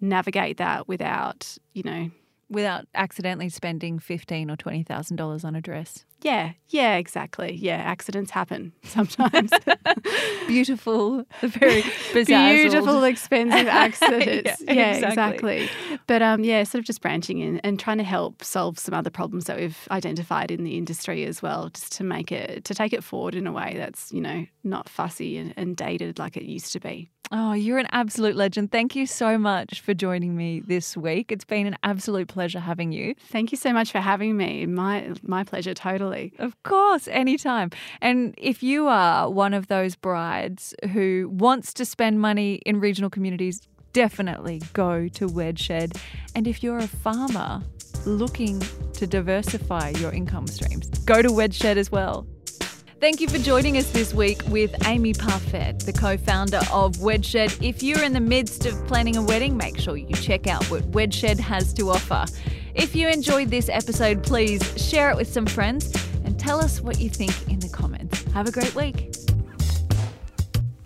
navigate 0.00 0.58
that 0.58 0.86
without, 0.86 1.56
you 1.72 1.82
know, 1.82 2.10
Without 2.50 2.86
accidentally 2.94 3.48
spending 3.50 3.98
fifteen 3.98 4.50
or 4.50 4.56
twenty 4.56 4.82
thousand 4.82 5.16
dollars 5.16 5.44
on 5.44 5.54
a 5.54 5.60
dress. 5.60 6.04
yeah, 6.22 6.52
yeah, 6.68 6.96
exactly. 6.96 7.54
Yeah, 7.54 7.76
accidents 7.76 8.30
happen 8.30 8.72
sometimes. 8.82 9.50
Beautiful, 10.46 11.24
very. 11.42 11.82
Beautiful, 12.12 13.04
expensive 13.04 13.66
accidents. 13.68 14.62
Yeah, 14.66 14.72
yeah, 14.72 14.94
exactly. 14.94 15.64
exactly. 15.64 15.98
But 16.06 16.22
um, 16.22 16.42
yeah, 16.42 16.62
sort 16.64 16.80
of 16.80 16.86
just 16.86 17.02
branching 17.02 17.38
in 17.40 17.60
and 17.60 17.78
trying 17.78 17.98
to 17.98 18.04
help 18.04 18.42
solve 18.42 18.78
some 18.78 18.94
other 18.94 19.10
problems 19.10 19.44
that 19.44 19.58
we've 19.58 19.86
identified 19.90 20.50
in 20.50 20.64
the 20.64 20.76
industry 20.78 21.24
as 21.24 21.42
well, 21.42 21.68
just 21.68 21.92
to 21.92 22.04
make 22.04 22.32
it 22.32 22.64
to 22.64 22.74
take 22.74 22.92
it 22.92 23.04
forward 23.04 23.34
in 23.34 23.46
a 23.46 23.52
way 23.52 23.74
that's 23.76 24.10
you 24.12 24.20
know 24.20 24.46
not 24.64 24.88
fussy 24.88 25.36
and, 25.36 25.52
and 25.56 25.76
dated 25.76 26.18
like 26.18 26.36
it 26.36 26.44
used 26.44 26.72
to 26.72 26.80
be. 26.80 27.10
Oh, 27.30 27.52
you're 27.52 27.78
an 27.78 27.88
absolute 27.92 28.36
legend. 28.36 28.72
Thank 28.72 28.96
you 28.96 29.06
so 29.06 29.36
much 29.36 29.80
for 29.80 29.92
joining 29.92 30.34
me 30.34 30.60
this 30.60 30.96
week. 30.96 31.30
It's 31.30 31.44
been 31.44 31.66
an 31.66 31.76
absolute 31.82 32.28
pleasure 32.28 32.60
having 32.60 32.90
you. 32.90 33.14
Thank 33.30 33.52
you 33.52 33.58
so 33.58 33.72
much 33.72 33.92
for 33.92 33.98
having 33.98 34.36
me. 34.36 34.64
My 34.64 35.12
my 35.22 35.44
pleasure, 35.44 35.74
totally. 35.74 36.32
Of 36.38 36.60
course, 36.62 37.06
anytime. 37.08 37.70
And 38.00 38.34
if 38.38 38.62
you 38.62 38.88
are 38.88 39.30
one 39.30 39.52
of 39.52 39.66
those 39.66 39.94
brides 39.94 40.74
who 40.92 41.30
wants 41.30 41.74
to 41.74 41.84
spend 41.84 42.20
money 42.20 42.62
in 42.64 42.80
regional 42.80 43.10
communities, 43.10 43.60
definitely 43.92 44.62
go 44.72 45.08
to 45.08 45.26
Wedshed. 45.26 46.00
And 46.34 46.46
if 46.46 46.62
you're 46.62 46.78
a 46.78 46.88
farmer 46.88 47.62
looking 48.06 48.62
to 48.94 49.06
diversify 49.06 49.90
your 49.98 50.12
income 50.12 50.46
streams, 50.46 50.88
go 51.04 51.20
to 51.20 51.28
Wedshed 51.28 51.76
as 51.76 51.92
well. 51.92 52.26
Thank 53.00 53.20
you 53.20 53.28
for 53.28 53.38
joining 53.38 53.76
us 53.76 53.88
this 53.92 54.12
week 54.12 54.42
with 54.48 54.74
Amy 54.88 55.14
Parfait, 55.14 55.78
the 55.78 55.92
co 55.92 56.16
founder 56.16 56.60
of 56.72 56.96
Wedshed. 56.96 57.56
If 57.62 57.80
you're 57.80 58.02
in 58.02 58.12
the 58.12 58.18
midst 58.18 58.66
of 58.66 58.74
planning 58.88 59.16
a 59.16 59.22
wedding, 59.22 59.56
make 59.56 59.78
sure 59.78 59.96
you 59.96 60.12
check 60.16 60.48
out 60.48 60.64
what 60.68 60.82
Wedshed 60.90 61.38
has 61.38 61.72
to 61.74 61.90
offer. 61.90 62.24
If 62.74 62.96
you 62.96 63.08
enjoyed 63.08 63.50
this 63.50 63.68
episode, 63.68 64.24
please 64.24 64.60
share 64.76 65.10
it 65.10 65.16
with 65.16 65.28
some 65.28 65.46
friends 65.46 65.92
and 66.24 66.40
tell 66.40 66.58
us 66.58 66.80
what 66.80 66.98
you 66.98 67.08
think 67.08 67.48
in 67.48 67.60
the 67.60 67.68
comments. 67.68 68.24
Have 68.32 68.48
a 68.48 68.50
great 68.50 68.74
week. 68.74 69.14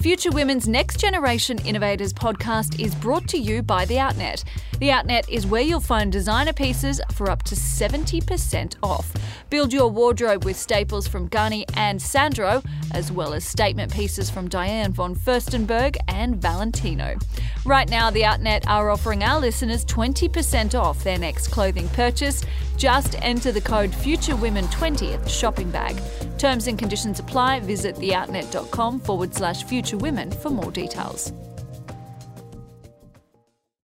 Future 0.01 0.33
Women's 0.33 0.69
Next 0.69 1.01
Generation 1.01 1.61
Innovators 1.65 2.13
podcast 2.13 2.79
is 2.79 2.95
brought 2.95 3.27
to 3.29 3.39
you 3.39 3.63
by 3.63 3.87
The 3.87 3.99
Outnet. 3.99 4.45
The 4.83 4.91
Outnet 4.91 5.29
is 5.29 5.47
where 5.47 5.63
you'll 5.63 5.79
find 5.79 6.11
designer 6.11 6.53
pieces 6.53 7.01
for 7.13 7.31
up 7.31 7.45
to 7.45 7.55
70% 7.55 8.75
off. 8.83 9.13
Build 9.49 9.73
your 9.73 9.89
wardrobe 9.89 10.45
with 10.45 10.57
staples 10.57 11.07
from 11.07 11.29
Ganni 11.29 11.65
and 11.77 12.03
Sandro, 12.03 12.65
as 12.93 13.13
well 13.13 13.33
as 13.33 13.45
statement 13.45 13.93
pieces 13.93 14.29
from 14.29 14.49
Diane 14.49 14.93
von 14.93 15.15
Furstenberg 15.15 15.97
and 16.09 16.35
Valentino. 16.35 17.17
Right 17.65 17.89
now, 17.89 18.11
The 18.11 18.25
Outnet 18.25 18.67
are 18.67 18.91
offering 18.91 19.23
our 19.23 19.39
listeners 19.39 19.85
20% 19.85 20.75
off 20.75 21.05
their 21.05 21.17
next 21.17 21.53
clothing 21.53 21.89
purchase. 21.91 22.43
Just 22.77 23.15
enter 23.23 23.53
the 23.53 23.61
code 23.61 23.93
FutureWomen20 23.93 25.15
at 25.15 25.23
the 25.23 25.31
shopping 25.31 25.71
bag. 25.71 26.03
Terms 26.39 26.67
and 26.67 26.77
conditions 26.77 27.21
apply. 27.21 27.61
Visit 27.61 27.95
theoutnet.com 27.95 28.99
forward 28.99 29.33
slash 29.33 29.65
futurewomen 29.65 30.35
for 30.35 30.51
more 30.51 30.73
details. 30.73 31.33